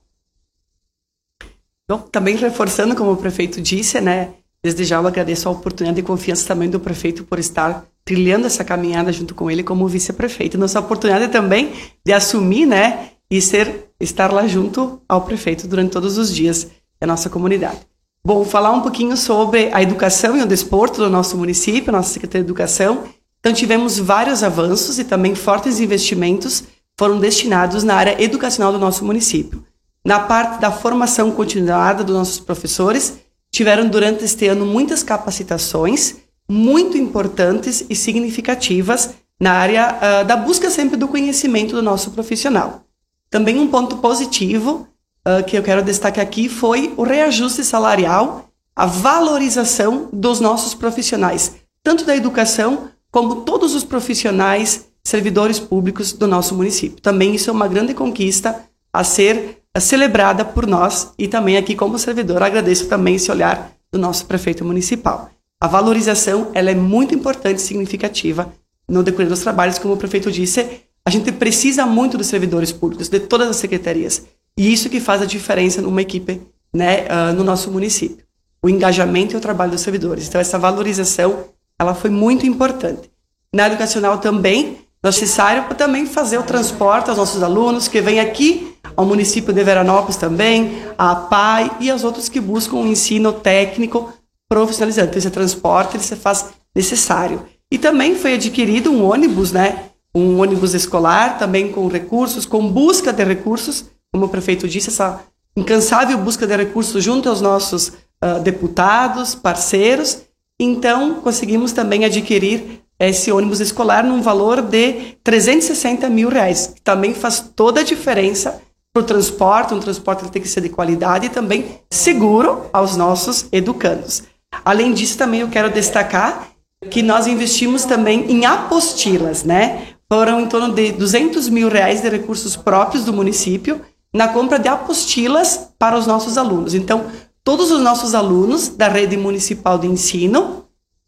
Então, 1.84 2.00
também 2.00 2.36
reforçando, 2.38 2.96
como 2.96 3.12
o 3.12 3.18
prefeito 3.18 3.62
disse, 3.62 4.00
né, 4.00 4.34
desde 4.64 4.86
já 4.86 4.96
eu 4.96 5.06
agradeço 5.06 5.48
a 5.48 5.52
oportunidade 5.52 6.00
e 6.00 6.04
confiança 6.04 6.48
também 6.48 6.70
do 6.70 6.80
prefeito 6.80 7.26
por 7.26 7.38
estar 7.38 7.86
trilhando 8.06 8.48
essa 8.48 8.64
caminhada 8.64 9.12
junto 9.12 9.36
com 9.36 9.52
ele 9.52 9.64
como 9.64 9.88
vice-prefeito. 9.88 10.58
Nossa 10.58 10.80
oportunidade 10.80 11.32
também 11.32 11.74
de 12.06 12.14
assumir, 12.14 12.66
né, 12.66 13.12
e 13.30 13.42
ser 13.42 13.90
estar 14.00 14.32
lá 14.32 14.48
junto 14.48 15.02
ao 15.08 15.22
prefeito 15.22 15.68
durante 15.68 15.92
todos 15.92 16.18
os 16.18 16.34
dias 16.34 16.70
da 17.00 17.08
nossa 17.08 17.30
comunidade. 17.30 17.80
Bom, 18.26 18.46
falar 18.46 18.72
um 18.72 18.80
pouquinho 18.80 19.18
sobre 19.18 19.70
a 19.74 19.82
educação 19.82 20.38
e 20.38 20.42
o 20.42 20.48
desporto 20.48 21.02
do 21.02 21.10
nosso 21.10 21.36
município, 21.36 21.92
nossa 21.92 22.14
Secretaria 22.14 22.42
de 22.42 22.48
Educação. 22.48 23.04
Então, 23.38 23.52
tivemos 23.52 24.00
vários 24.00 24.44
avanços 24.44 24.98
e 24.98 25.04
também 25.04 25.36
fortes 25.36 25.82
investimentos 25.82 26.64
foram 26.98 27.20
destinados 27.20 27.84
na 27.84 27.96
área 27.96 28.24
educacional 28.24 28.72
do 28.72 28.80
nosso 28.80 29.04
município. 29.04 29.66
Na 30.06 30.22
parte 30.22 30.62
da 30.62 30.72
formação 30.72 31.32
continuada 31.32 32.02
dos 32.02 32.16
nossos 32.16 32.40
professores, 32.40 33.20
tiveram 33.52 33.90
durante 33.90 34.24
este 34.24 34.48
ano 34.48 34.66
muitas 34.66 35.04
capacitações 35.04 36.16
muito 36.50 36.98
importantes 36.98 37.86
e 37.90 37.96
significativas 37.96 39.16
na 39.38 39.52
área 39.52 39.98
uh, 39.98 40.26
da 40.26 40.38
busca 40.38 40.70
sempre 40.70 40.96
do 40.96 41.10
conhecimento 41.10 41.76
do 41.76 41.82
nosso 41.82 42.12
profissional. 42.12 42.86
Também 43.30 43.60
um 43.60 43.68
ponto 43.68 43.98
positivo 43.98 44.88
uh, 45.28 45.44
que 45.44 45.58
eu 45.58 45.64
quero 45.64 45.84
destacar 45.84 46.24
aqui 46.24 46.50
foi 46.50 46.94
o 46.98 47.04
reajuste 47.04 47.64
salarial, 47.64 48.50
a 48.76 48.86
valorização 48.86 50.10
dos 50.12 50.40
nossos 50.40 50.74
profissionais, 50.74 51.56
tanto 51.84 52.06
da 52.06 52.16
educação 52.16 52.90
como 53.12 53.42
todos 53.42 53.76
os 53.76 53.84
profissionais 53.84 54.86
servidores 55.04 55.60
públicos 55.60 56.14
do 56.14 56.28
nosso 56.28 56.56
município. 56.56 57.02
Também 57.02 57.36
isso 57.36 57.50
é 57.50 57.54
uma 57.54 57.68
grande 57.68 57.94
conquista 57.94 58.64
a 58.92 59.04
ser 59.04 59.60
celebrada 59.80 60.46
por 60.46 60.66
nós 60.66 61.14
e 61.18 61.28
também 61.28 61.58
aqui 61.58 61.76
como 61.76 62.00
servidor 62.00 62.42
agradeço 62.42 62.88
também 62.88 63.16
esse 63.16 63.32
olhar 63.32 63.72
do 63.92 64.00
nosso 64.00 64.26
prefeito 64.26 64.64
municipal. 64.64 65.30
A 65.62 65.68
valorização 65.68 66.52
ela 66.54 66.72
é 66.72 66.76
muito 66.76 67.14
importante 67.14 67.58
e 67.58 67.62
significativa 67.62 68.52
no 68.88 69.04
decorrer 69.04 69.30
dos 69.30 69.42
trabalhos, 69.42 69.80
como 69.80 69.94
o 69.94 69.98
prefeito 69.98 70.32
disse, 70.32 70.82
a 71.06 71.10
gente 71.10 71.32
precisa 71.32 71.86
muito 71.86 72.18
dos 72.18 72.28
servidores 72.28 72.72
públicos, 72.72 73.10
de 73.10 73.20
todas 73.20 73.50
as 73.50 73.56
secretarias. 73.58 74.26
E 74.58 74.72
isso 74.72 74.90
que 74.90 75.00
faz 75.00 75.22
a 75.22 75.26
diferença 75.26 75.82
numa 75.82 76.02
equipe 76.02 76.42
né, 76.74 77.06
uh, 77.06 77.34
no 77.34 77.44
nosso 77.44 77.72
município. 77.72 78.26
O 78.62 78.70
engajamento 78.70 79.34
e 79.34 79.38
o 79.38 79.42
trabalho 79.42 79.72
dos 79.72 79.82
servidores. 79.82 80.28
Então, 80.28 80.40
essa 80.40 80.58
valorização 80.58 81.46
ela 81.78 81.94
foi 81.94 82.10
muito 82.10 82.46
importante. 82.46 83.12
Na 83.54 83.68
educacional 83.68 84.20
também, 84.20 84.78
necessário 85.04 85.64
para 85.64 85.76
também 85.76 86.06
fazer 86.06 86.38
o 86.38 86.44
transporte 86.44 87.10
aos 87.10 87.18
nossos 87.18 87.44
alunos 87.44 87.88
que 87.88 88.02
vêm 88.02 88.20
aqui 88.20 88.74
ao 88.96 89.06
município 89.06 89.54
de 89.54 89.64
Veranópolis 89.64 90.18
também, 90.18 90.84
a 90.98 91.16
PAI 91.16 91.72
e 91.80 91.90
aos 91.90 92.04
outros 92.04 92.30
que 92.30 92.40
buscam 92.40 92.78
um 92.78 92.88
ensino 92.88 93.34
técnico 93.34 94.14
profissionalizante. 94.48 95.18
Esse 95.18 95.30
transporte 95.30 95.98
ele 95.98 96.04
se 96.04 96.16
faz 96.16 96.50
necessário. 96.76 97.44
E 97.72 97.78
também 97.78 98.16
foi 98.16 98.36
adquirido 98.36 98.92
um 98.92 99.04
ônibus, 99.04 99.52
né? 99.52 99.86
Um 100.14 100.40
ônibus 100.40 100.76
escolar, 100.76 101.40
também 101.40 101.72
com 101.72 101.88
recursos, 101.88 102.46
com 102.46 102.68
busca 102.70 103.12
de 103.12 103.24
recursos, 103.24 103.86
como 104.14 104.26
o 104.26 104.30
prefeito 104.30 104.68
disse, 104.68 104.90
essa 104.90 105.22
incansável 105.58 106.20
busca 106.20 106.46
de 106.46 106.56
recursos 106.56 107.04
junto 107.04 107.28
aos 107.28 107.42
nossos 107.42 107.88
uh, 108.24 108.40
deputados, 108.44 109.34
parceiros. 109.34 110.20
Então, 110.60 111.16
conseguimos 111.16 111.72
também 111.72 112.06
adquirir 112.06 112.84
esse 113.00 113.32
ônibus 113.32 113.60
escolar 113.60 114.04
num 114.04 114.22
valor 114.22 114.62
de 114.62 115.18
360 115.24 116.08
mil 116.12 116.30
reais, 116.30 116.68
que 116.68 116.82
também 116.82 117.16
faz 117.16 117.52
toda 117.56 117.82
a 117.82 117.84
diferença 117.84 118.62
para 118.94 119.02
o 119.02 119.06
transporte, 119.06 119.74
um 119.74 119.80
transporte 119.80 120.26
que 120.26 120.32
tem 120.32 120.42
que 120.44 120.48
ser 120.48 120.62
de 120.62 120.70
qualidade 120.70 121.26
e 121.26 121.30
também 121.30 121.80
seguro 121.90 122.68
aos 122.72 122.96
nossos 122.96 123.48
educandos. 123.52 124.24
Além 124.64 124.94
disso, 124.94 125.18
também 125.18 125.42
eu 125.42 125.50
quero 125.50 125.72
destacar 125.72 126.50
que 126.92 127.02
nós 127.02 127.26
investimos 127.26 127.84
também 127.86 128.32
em 128.32 128.46
apostilas, 128.46 129.44
né? 129.44 129.88
Foram 130.12 130.42
em 130.42 130.46
torno 130.46 130.72
de 130.72 130.92
200 130.92 131.50
mil 131.50 131.68
reais 131.70 132.02
de 132.02 132.10
recursos 132.10 132.56
próprios 132.56 133.04
do 133.04 133.12
município 133.12 133.82
na 134.14 134.28
compra 134.28 134.60
de 134.60 134.68
apostilas 134.68 135.70
para 135.78 135.98
os 135.98 136.06
nossos 136.06 136.38
alunos. 136.38 136.74
Então, 136.74 137.06
todos 137.44 137.72
os 137.72 137.82
nossos 137.82 138.14
alunos 138.14 138.70
da 138.70 138.88
rede 138.88 139.18
municipal 139.18 139.78
de 139.78 139.88
ensino 139.88 140.66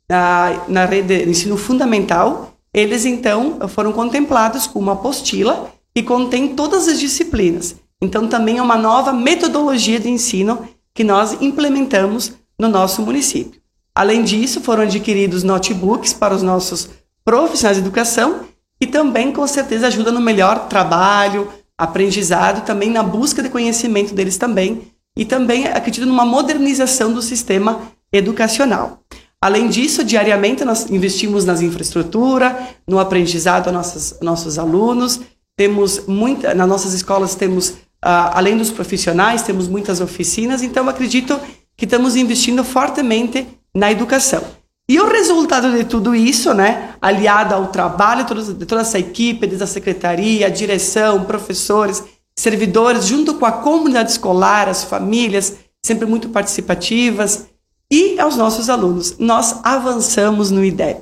na, 0.09 0.65
na 0.67 0.85
rede 0.85 1.23
de 1.23 1.29
ensino 1.29 1.57
fundamental, 1.57 2.53
eles 2.73 3.05
então 3.05 3.59
foram 3.69 3.91
contemplados 3.91 4.67
com 4.67 4.79
uma 4.79 4.93
apostila 4.93 5.71
que 5.93 6.03
contém 6.03 6.55
todas 6.55 6.87
as 6.87 6.99
disciplinas. 6.99 7.75
Então 8.01 8.27
também 8.27 8.57
é 8.57 8.61
uma 8.61 8.77
nova 8.77 9.13
metodologia 9.13 9.99
de 9.99 10.09
ensino 10.09 10.67
que 10.93 11.03
nós 11.03 11.41
implementamos 11.41 12.33
no 12.59 12.67
nosso 12.67 13.01
município. 13.01 13.61
Além 13.93 14.23
disso, 14.23 14.59
foram 14.59 14.83
adquiridos 14.83 15.43
notebooks 15.43 16.11
para 16.11 16.35
os 16.35 16.43
nossos 16.43 16.89
profissionais 17.23 17.77
de 17.77 17.83
educação 17.83 18.41
e 18.79 18.85
também 18.85 19.31
com 19.31 19.47
certeza 19.47 19.87
ajuda 19.87 20.11
no 20.11 20.19
melhor 20.19 20.67
trabalho, 20.67 21.47
aprendizado, 21.77 22.65
também 22.65 22.89
na 22.89 23.03
busca 23.03 23.43
de 23.43 23.49
conhecimento 23.49 24.13
deles 24.13 24.37
também 24.37 24.91
e 25.17 25.25
também 25.25 25.67
acredito 25.67 26.05
numa 26.05 26.25
modernização 26.25 27.13
do 27.13 27.21
sistema 27.21 27.81
educacional. 28.11 29.01
Além 29.41 29.69
disso, 29.69 30.03
diariamente 30.03 30.65
nós 30.65 30.89
investimos 30.89 31.45
nas 31.45 31.61
infraestrutura, 31.61 32.67
no 32.87 32.99
aprendizado 32.99 33.67
a 33.67 33.71
nossos, 33.71 34.15
nossos 34.21 34.57
alunos. 34.57 35.21
Temos 35.55 36.07
muita, 36.07 36.53
nas 36.53 36.67
nossas 36.67 36.93
escolas 36.93 37.35
temos, 37.35 37.69
uh, 37.69 38.33
além 38.33 38.57
dos 38.57 38.71
profissionais, 38.71 39.43
temos 39.43 39.67
muitas 39.67 40.01
oficinas. 40.01 40.63
Então, 40.63 40.89
acredito 40.89 41.39
que 41.77 41.85
estamos 41.85 42.15
investindo 42.15 42.63
fortemente 42.63 43.47
na 43.73 43.91
educação. 43.91 44.43
E 44.87 44.99
o 44.99 45.07
resultado 45.07 45.71
de 45.71 45.83
tudo 45.83 46.13
isso, 46.13 46.53
né, 46.53 46.93
aliado 47.01 47.55
ao 47.55 47.67
trabalho 47.67 48.23
de 48.23 48.65
toda 48.65 48.81
essa 48.81 48.99
equipe, 48.99 49.47
desde 49.47 49.63
a 49.63 49.67
secretaria, 49.67 50.45
a 50.45 50.49
direção, 50.49 51.25
professores, 51.25 52.03
servidores, 52.37 53.05
junto 53.05 53.35
com 53.35 53.45
a 53.45 53.51
comunidade 53.51 54.11
escolar, 54.11 54.69
as 54.69 54.83
famílias, 54.83 55.55
sempre 55.83 56.05
muito 56.05 56.29
participativas, 56.29 57.47
e 57.91 58.19
aos 58.19 58.35
nossos 58.35 58.69
alunos. 58.69 59.17
Nós 59.17 59.59
avançamos 59.63 60.51
no 60.51 60.63
IDEB, 60.63 61.01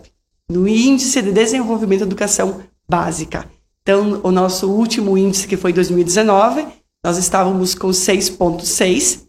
no 0.49 0.65
Índice 0.67 1.21
de 1.21 1.31
Desenvolvimento 1.31 2.01
da 2.01 2.05
Educação 2.05 2.61
Básica. 2.87 3.45
Então, 3.81 4.21
o 4.23 4.31
nosso 4.31 4.69
último 4.71 5.17
índice, 5.17 5.47
que 5.47 5.57
foi 5.57 5.73
2019, 5.73 6.65
nós 7.03 7.17
estávamos 7.17 7.75
com 7.75 7.89
6,6 7.89 9.23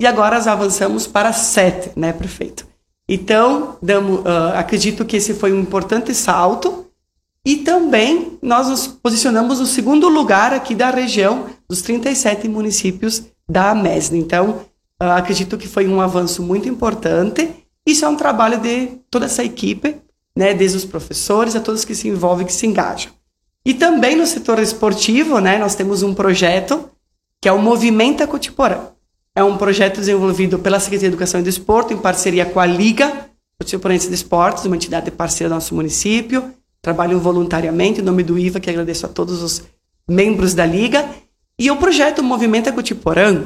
e 0.00 0.06
agora 0.06 0.36
nós 0.36 0.46
avançamos 0.46 1.06
para 1.06 1.30
7, 1.30 1.92
né, 1.94 2.10
prefeito? 2.10 2.66
Então, 3.08 3.78
damos, 3.80 4.20
uh, 4.20 4.54
acredito 4.54 5.04
que 5.04 5.16
esse 5.16 5.34
foi 5.34 5.52
um 5.52 5.60
importante 5.60 6.14
salto 6.14 6.86
e 7.44 7.56
também 7.56 8.38
nós 8.42 8.68
nos 8.68 8.86
posicionamos 8.86 9.60
no 9.60 9.66
segundo 9.66 10.08
lugar 10.08 10.52
aqui 10.52 10.74
da 10.74 10.90
região 10.90 11.46
dos 11.68 11.80
37 11.80 12.46
municípios 12.48 13.22
da 13.48 13.74
MESN. 13.74 14.18
Então, 14.18 14.66
Uh, 15.00 15.12
acredito 15.12 15.56
que 15.56 15.68
foi 15.68 15.86
um 15.86 16.00
avanço 16.00 16.42
muito 16.42 16.68
importante. 16.68 17.48
Isso 17.86 18.04
é 18.04 18.08
um 18.08 18.16
trabalho 18.16 18.58
de 18.58 18.98
toda 19.08 19.26
essa 19.26 19.44
equipe, 19.44 19.96
né, 20.36 20.52
desde 20.52 20.76
os 20.76 20.84
professores 20.84 21.54
a 21.54 21.60
todos 21.60 21.84
que 21.84 21.94
se 21.94 22.08
envolvem, 22.08 22.44
que 22.44 22.52
se 22.52 22.66
engajam. 22.66 23.12
E 23.64 23.74
também 23.74 24.16
no 24.16 24.26
setor 24.26 24.58
esportivo, 24.58 25.38
né, 25.38 25.56
nós 25.56 25.76
temos 25.76 26.02
um 26.02 26.12
projeto 26.12 26.90
que 27.40 27.48
é 27.48 27.52
o 27.52 27.62
Movimenta 27.62 28.26
Cotiporã. 28.26 28.88
É 29.38 29.44
um 29.44 29.56
projeto 29.56 30.00
desenvolvido 30.00 30.58
pela 30.58 30.80
Secretaria 30.80 31.10
de 31.10 31.14
Educação 31.14 31.38
e 31.38 31.44
Desporto 31.44 31.94
em 31.94 31.96
parceria 31.96 32.44
com 32.44 32.58
a 32.58 32.66
Liga 32.66 33.30
Cotiporense 33.56 34.08
de 34.08 34.14
Esportes, 34.16 34.64
uma 34.64 34.74
entidade 34.74 35.12
parceira 35.12 35.48
do 35.48 35.54
nosso 35.54 35.76
município. 35.76 36.52
Trabalham 36.82 37.20
voluntariamente, 37.20 38.00
em 38.00 38.02
nome 38.02 38.24
do 38.24 38.36
IVA, 38.36 38.58
que 38.58 38.68
agradeço 38.68 39.06
a 39.06 39.08
todos 39.08 39.40
os 39.40 39.62
membros 40.10 40.54
da 40.54 40.66
Liga. 40.66 41.08
E 41.56 41.70
o 41.70 41.76
projeto 41.76 42.20
Movimenta 42.20 42.72
Cotiporã, 42.72 43.44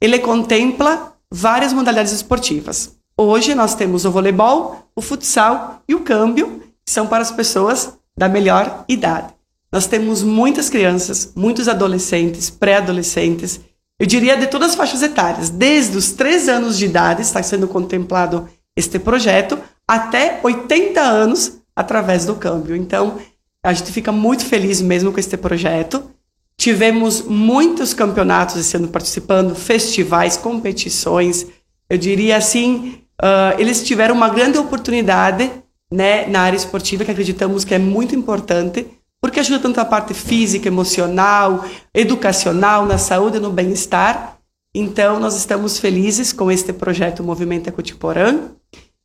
ele 0.00 0.18
contempla 0.18 1.12
várias 1.30 1.72
modalidades 1.72 2.12
esportivas. 2.12 2.96
Hoje 3.16 3.54
nós 3.54 3.76
temos 3.76 4.04
o 4.04 4.10
voleibol, 4.10 4.88
o 4.96 5.00
futsal 5.00 5.84
e 5.88 5.94
o 5.94 6.00
câmbio, 6.00 6.64
que 6.84 6.90
são 6.90 7.06
para 7.06 7.22
as 7.22 7.30
pessoas 7.30 7.96
da 8.18 8.28
melhor 8.28 8.84
idade. 8.88 9.32
Nós 9.70 9.86
temos 9.86 10.20
muitas 10.24 10.68
crianças, 10.68 11.32
muitos 11.36 11.68
adolescentes, 11.68 12.50
pré-adolescentes, 12.50 13.60
eu 14.02 14.06
diria 14.06 14.36
de 14.36 14.48
todas 14.48 14.70
as 14.70 14.74
faixas 14.74 15.00
etárias, 15.00 15.48
desde 15.48 15.96
os 15.96 16.10
3 16.10 16.48
anos 16.48 16.76
de 16.76 16.86
idade 16.86 17.22
está 17.22 17.40
sendo 17.40 17.68
contemplado 17.68 18.48
este 18.76 18.98
projeto, 18.98 19.56
até 19.86 20.40
80 20.42 21.00
anos 21.00 21.60
através 21.76 22.24
do 22.26 22.34
câmbio. 22.34 22.74
Então, 22.74 23.20
a 23.64 23.72
gente 23.72 23.92
fica 23.92 24.10
muito 24.10 24.44
feliz 24.44 24.82
mesmo 24.82 25.12
com 25.12 25.20
este 25.20 25.36
projeto. 25.36 26.10
Tivemos 26.58 27.22
muitos 27.22 27.94
campeonatos 27.94 28.56
esse 28.56 28.76
ano 28.76 28.88
participando, 28.88 29.54
festivais, 29.54 30.36
competições. 30.36 31.46
Eu 31.88 31.96
diria 31.96 32.38
assim, 32.38 32.98
uh, 33.22 33.56
eles 33.56 33.84
tiveram 33.84 34.16
uma 34.16 34.30
grande 34.30 34.58
oportunidade 34.58 35.48
né, 35.92 36.26
na 36.26 36.40
área 36.40 36.56
esportiva, 36.56 37.04
que 37.04 37.12
acreditamos 37.12 37.64
que 37.64 37.72
é 37.72 37.78
muito 37.78 38.16
importante, 38.16 38.84
porque 39.22 39.38
ajuda 39.38 39.60
tanto 39.60 39.80
a 39.80 39.84
parte 39.84 40.12
física, 40.12 40.66
emocional, 40.66 41.64
educacional, 41.94 42.84
na 42.84 42.98
saúde 42.98 43.36
e 43.36 43.40
no 43.40 43.52
bem-estar. 43.52 44.36
Então, 44.74 45.20
nós 45.20 45.36
estamos 45.36 45.78
felizes 45.78 46.32
com 46.32 46.50
este 46.50 46.72
projeto 46.72 47.22
Movimento 47.22 47.68
Ecotiporã 47.68 48.40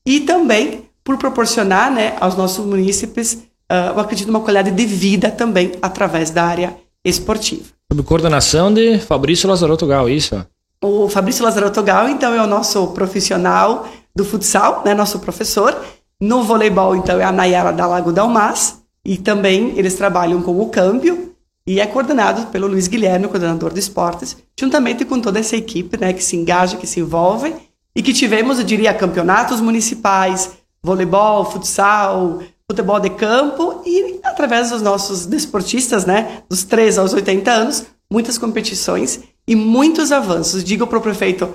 e 0.03 0.21
também 0.21 0.85
por 1.03 1.17
proporcionar 1.17 1.91
né, 1.91 2.15
aos 2.19 2.35
nossos 2.35 2.65
munícipes, 2.65 3.33
uh, 3.71 3.93
eu 3.93 3.99
acredito, 3.99 4.29
uma 4.29 4.39
qualidade 4.39 4.71
de 4.71 4.85
vida 4.87 5.29
também 5.29 5.73
através 5.83 6.31
da 6.31 6.45
área 6.45 6.75
esportiva. 7.05 7.65
Sob 7.91 8.01
coordenação 8.03 8.73
de 8.73 8.97
Fabrício 8.97 9.47
Lazarotto 9.47 9.85
Gal, 9.85 10.09
isso? 10.09 10.43
O 10.83 11.07
Fabrício 11.07 11.45
Lazarotto 11.45 11.83
Gal, 11.83 12.09
então, 12.09 12.33
é 12.33 12.41
o 12.41 12.47
nosso 12.47 12.87
profissional 12.87 13.87
do 14.15 14.25
futsal, 14.25 14.81
né, 14.83 14.95
nosso 14.95 15.19
professor. 15.19 15.79
No 16.19 16.43
voleibol, 16.43 16.95
então, 16.95 17.19
é 17.19 17.23
a 17.23 17.31
Nayara 17.31 17.71
da 17.71 17.85
Lago 17.85 18.11
Dalmas. 18.11 18.86
E 19.07 19.15
também 19.15 19.71
eles 19.77 19.95
trabalham 19.95 20.41
com 20.41 20.59
o 20.59 20.69
câmbio. 20.69 21.33
e 21.65 21.79
é 21.81 21.85
coordenado 21.85 22.47
pelo 22.47 22.67
Luiz 22.67 22.87
Guilherme, 22.87 23.27
coordenador 23.27 23.73
de 23.73 23.79
esportes, 23.79 24.37
juntamente 24.57 25.03
com 25.03 25.19
toda 25.19 25.39
essa 25.39 25.55
equipe 25.55 25.97
né, 25.97 26.13
que 26.13 26.23
se 26.23 26.35
engaja, 26.35 26.77
que 26.77 26.87
se 26.87 27.01
envolve 27.01 27.53
e 27.93 28.01
que 28.01 28.13
tivemos, 28.13 28.57
eu 28.57 28.63
diria, 28.63 28.93
campeonatos 28.93 29.59
municipais, 29.59 30.51
voleibol, 30.81 31.43
futsal, 31.43 32.41
futebol 32.69 33.01
de 33.01 33.09
campo 33.09 33.81
e 33.85 34.19
através 34.23 34.69
dos 34.69 34.81
nossos 34.81 35.25
desportistas, 35.25 36.05
né, 36.05 36.43
dos 36.49 36.63
3 36.63 36.97
aos 36.97 37.13
80 37.13 37.51
anos, 37.51 37.85
muitas 38.09 38.37
competições 38.37 39.21
e 39.45 39.55
muitos 39.55 40.11
avanços. 40.11 40.63
Digo 40.63 40.87
para 40.87 40.99
o 40.99 41.01
prefeito, 41.01 41.49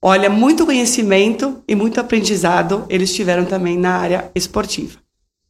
olha, 0.00 0.30
muito 0.30 0.64
conhecimento 0.64 1.62
e 1.68 1.74
muito 1.74 2.00
aprendizado 2.00 2.86
eles 2.88 3.14
tiveram 3.14 3.44
também 3.44 3.76
na 3.76 3.96
área 3.96 4.30
esportiva. 4.34 5.01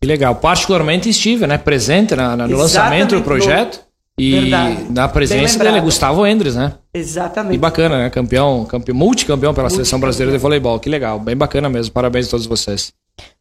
Que 0.03 0.07
legal. 0.09 0.35
Particularmente 0.35 1.09
estive, 1.09 1.47
né, 1.47 1.57
presente 1.57 2.17
na, 2.17 2.37
na, 2.37 2.49
no 2.49 2.59
lançamento 2.59 3.15
do 3.15 3.23
projeto. 3.23 3.81
E 4.19 4.41
Verdade. 4.41 4.87
na 4.91 5.09
presença 5.09 5.59
dele, 5.59 5.81
Gustavo 5.81 6.27
Endres, 6.27 6.57
né? 6.57 6.75
Exatamente. 6.93 7.55
E 7.55 7.59
bacana, 7.59 7.99
né? 7.99 8.11
Campeão, 8.11 8.65
campeão 8.65 8.97
multicampeão 8.97 9.55
pela 9.55 9.71
seleção 9.71 10.01
brasileira 10.01 10.33
de 10.33 10.39
voleibol. 10.39 10.79
Que 10.81 10.91
legal, 10.91 11.21
bem 11.21 11.37
bacana 11.37 11.69
mesmo. 11.69 11.93
Parabéns 11.93 12.27
a 12.27 12.31
todos 12.31 12.47
vocês. 12.47 12.93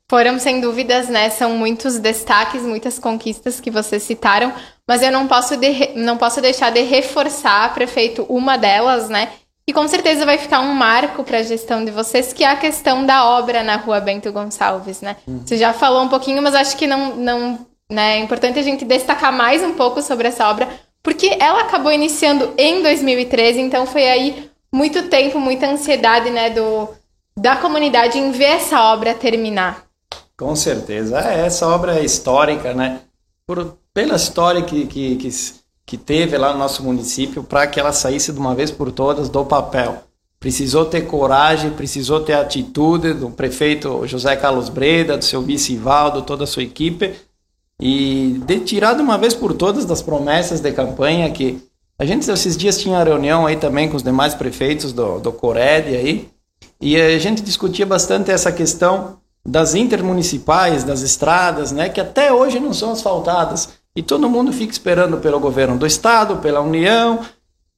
Foram, 0.10 0.38
sem 0.40 0.62
dúvidas, 0.62 1.10
né? 1.10 1.32
São 1.32 1.58
muitos 1.58 1.98
destaques, 1.98 2.62
muitas 2.62 3.00
conquistas 3.00 3.60
que 3.60 3.72
vocês 3.72 4.04
citaram, 4.04 4.54
mas 4.88 5.02
eu 5.02 5.12
não 5.12 5.28
posso, 5.28 5.58
de, 5.58 5.90
não 5.96 6.16
posso 6.16 6.40
deixar 6.42 6.70
de 6.70 6.82
reforçar, 6.82 7.74
prefeito, 7.74 8.24
uma 8.30 8.56
delas, 8.56 9.10
né? 9.10 9.30
E 9.72 9.74
com 9.74 9.88
certeza 9.88 10.26
vai 10.26 10.38
ficar 10.38 10.60
um 10.60 10.74
marco 10.74 11.24
para 11.24 11.38
a 11.38 11.44
gestão 11.44 11.86
de 11.86 11.92
vocês, 11.92 12.34
que 12.34 12.44
é 12.44 12.48
a 12.48 12.58
questão 12.58 13.06
da 13.06 13.26
obra 13.26 13.64
na 13.64 13.78
rua 13.78 14.02
Bento 14.02 14.30
Gonçalves, 14.30 15.00
né? 15.00 15.16
Uhum. 15.26 15.44
Você 15.46 15.58
já 15.58 15.72
falou 15.72 16.02
um 16.04 16.10
pouquinho, 16.10 16.42
mas 16.42 16.54
acho 16.54 16.76
que 16.76 16.86
não, 16.86 17.16
não 17.16 17.66
né? 17.90 18.18
É 18.18 18.20
importante 18.20 18.60
a 18.60 18.62
gente 18.62 18.84
destacar 18.84 19.32
mais 19.32 19.64
um 19.64 19.74
pouco 19.74 20.02
sobre 20.02 20.28
essa 20.28 20.50
obra, 20.50 20.68
porque 21.02 21.38
ela 21.40 21.62
acabou 21.62 21.90
iniciando 21.90 22.54
em 22.58 22.84
2013, 22.84 23.62
então 23.62 23.86
foi 23.86 24.10
aí 24.10 24.52
muito 24.74 25.04
tempo, 25.04 25.40
muita 25.40 25.68
ansiedade, 25.68 26.30
né, 26.30 26.50
do, 26.50 26.90
da 27.38 27.56
comunidade 27.56 28.20
em 28.20 28.30
ver 28.30 28.56
essa 28.58 28.92
obra 28.92 29.14
terminar. 29.14 29.86
Com 30.38 30.54
certeza. 30.54 31.18
É, 31.18 31.46
essa 31.46 31.66
obra 31.66 31.98
é 31.98 32.04
histórica, 32.04 32.74
né? 32.74 33.00
Por, 33.48 33.78
pela 33.94 34.18
história 34.18 34.64
que, 34.64 34.86
que, 34.86 35.16
que, 35.16 35.30
que 35.92 35.98
teve 35.98 36.38
lá 36.38 36.54
no 36.54 36.60
nosso 36.60 36.82
município, 36.82 37.44
para 37.44 37.68
que 37.68 37.78
ela 37.78 37.92
saísse 37.92 38.32
de 38.32 38.40
uma 38.40 38.56
vez 38.56 38.72
por 38.72 38.94
todas 38.94 39.28
do 39.28 39.44
papel. 39.44 40.02
Precisou 40.40 40.86
ter 40.86 41.02
coragem, 41.02 41.72
precisou 41.72 42.22
ter 42.22 42.32
atitude 42.32 43.14
do 43.14 43.30
prefeito 43.30 44.08
José 44.08 44.38
Carlos 44.38 44.70
Breda, 44.70 45.18
do 45.18 45.26
seu 45.26 45.42
vice 45.42 45.74
Ivaldo, 45.74 46.22
toda 46.22 46.46
a 46.46 46.48
sua 46.48 46.64
equipe, 46.64 47.14
e 47.78 48.42
de 48.46 48.62
tirar 48.62 48.94
de 48.94 49.02
uma 49.02 49.18
vez 49.18 49.34
por 49.34 49.54
todas 49.54 49.84
das 49.84 50.02
promessas 50.02 50.62
de 50.62 50.72
campanha 50.72 51.30
que 51.30 51.62
a 52.00 52.06
gente 52.06 52.32
esses 52.32 52.56
dias 52.56 52.78
tinha 52.78 53.04
reunião 53.04 53.46
aí 53.46 53.58
também 53.58 53.90
com 53.90 53.98
os 53.98 54.02
demais 54.02 54.34
prefeitos 54.34 54.94
do, 54.94 55.20
do 55.20 55.34
Cored 55.34 55.94
aí, 55.94 56.30
e 56.80 56.96
a 56.96 57.20
gente 57.20 57.42
discutia 57.42 57.86
bastante 57.86 58.32
essa 58.32 58.50
questão 58.50 59.18
das 59.46 59.76
intermunicipais, 59.76 60.86
das 60.86 61.02
estradas, 61.02 61.74
né, 61.74 61.90
que 61.90 62.00
até 62.00 62.32
hoje 62.32 62.62
não 62.62 62.74
são 62.74 62.94
asfaltadas. 62.94 63.81
E 63.96 64.02
todo 64.02 64.30
mundo 64.30 64.54
fica 64.54 64.72
esperando 64.72 65.18
pelo 65.18 65.40
governo 65.40 65.78
do 65.78 65.86
estado, 65.86 66.38
pela 66.38 66.62
União. 66.62 67.20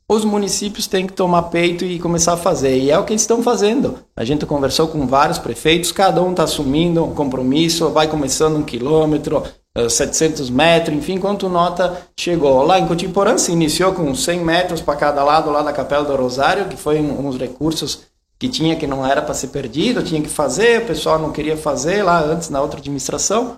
Os 0.07 0.23
municípios 0.23 0.85
têm 0.85 1.07
que 1.07 1.13
tomar 1.13 1.43
peito 1.43 1.83
e 1.83 1.97
começar 1.97 2.33
a 2.33 2.37
fazer. 2.37 2.77
E 2.77 2.91
é 2.91 2.99
o 2.99 3.03
que 3.03 3.13
eles 3.13 3.23
estão 3.23 3.41
fazendo. 3.41 3.97
A 4.15 4.23
gente 4.23 4.45
conversou 4.45 4.87
com 4.87 5.07
vários 5.07 5.39
prefeitos, 5.39 5.91
cada 5.91 6.21
um 6.21 6.31
está 6.31 6.43
assumindo 6.43 7.03
um 7.03 7.15
compromisso, 7.15 7.89
vai 7.89 8.07
começando 8.07 8.57
um 8.57 8.63
quilômetro, 8.63 9.43
700 9.89 10.49
eh, 10.49 10.51
metros, 10.51 10.95
enfim, 10.95 11.17
quanto 11.17 11.49
nota 11.49 11.99
chegou. 12.15 12.61
Lá 12.63 12.79
em 12.79 12.85
Cotiporã 12.85 13.37
se 13.39 13.51
iniciou 13.51 13.93
com 13.93 14.13
100 14.13 14.39
metros 14.39 14.81
para 14.81 14.95
cada 14.95 15.23
lado 15.23 15.49
lá 15.49 15.63
da 15.63 15.73
Capela 15.73 16.05
do 16.05 16.15
Rosário, 16.15 16.67
que 16.67 16.77
foi 16.77 16.99
um, 16.99 17.27
uns 17.27 17.37
recursos 17.37 18.01
que 18.37 18.49
tinha 18.49 18.75
que 18.75 18.85
não 18.85 19.05
era 19.05 19.21
para 19.21 19.33
ser 19.33 19.47
perdido, 19.47 20.03
tinha 20.03 20.21
que 20.21 20.29
fazer, 20.29 20.81
o 20.81 20.85
pessoal 20.85 21.17
não 21.17 21.31
queria 21.31 21.57
fazer 21.57 22.03
lá 22.03 22.21
antes 22.21 22.49
na 22.49 22.61
outra 22.61 22.79
administração. 22.79 23.57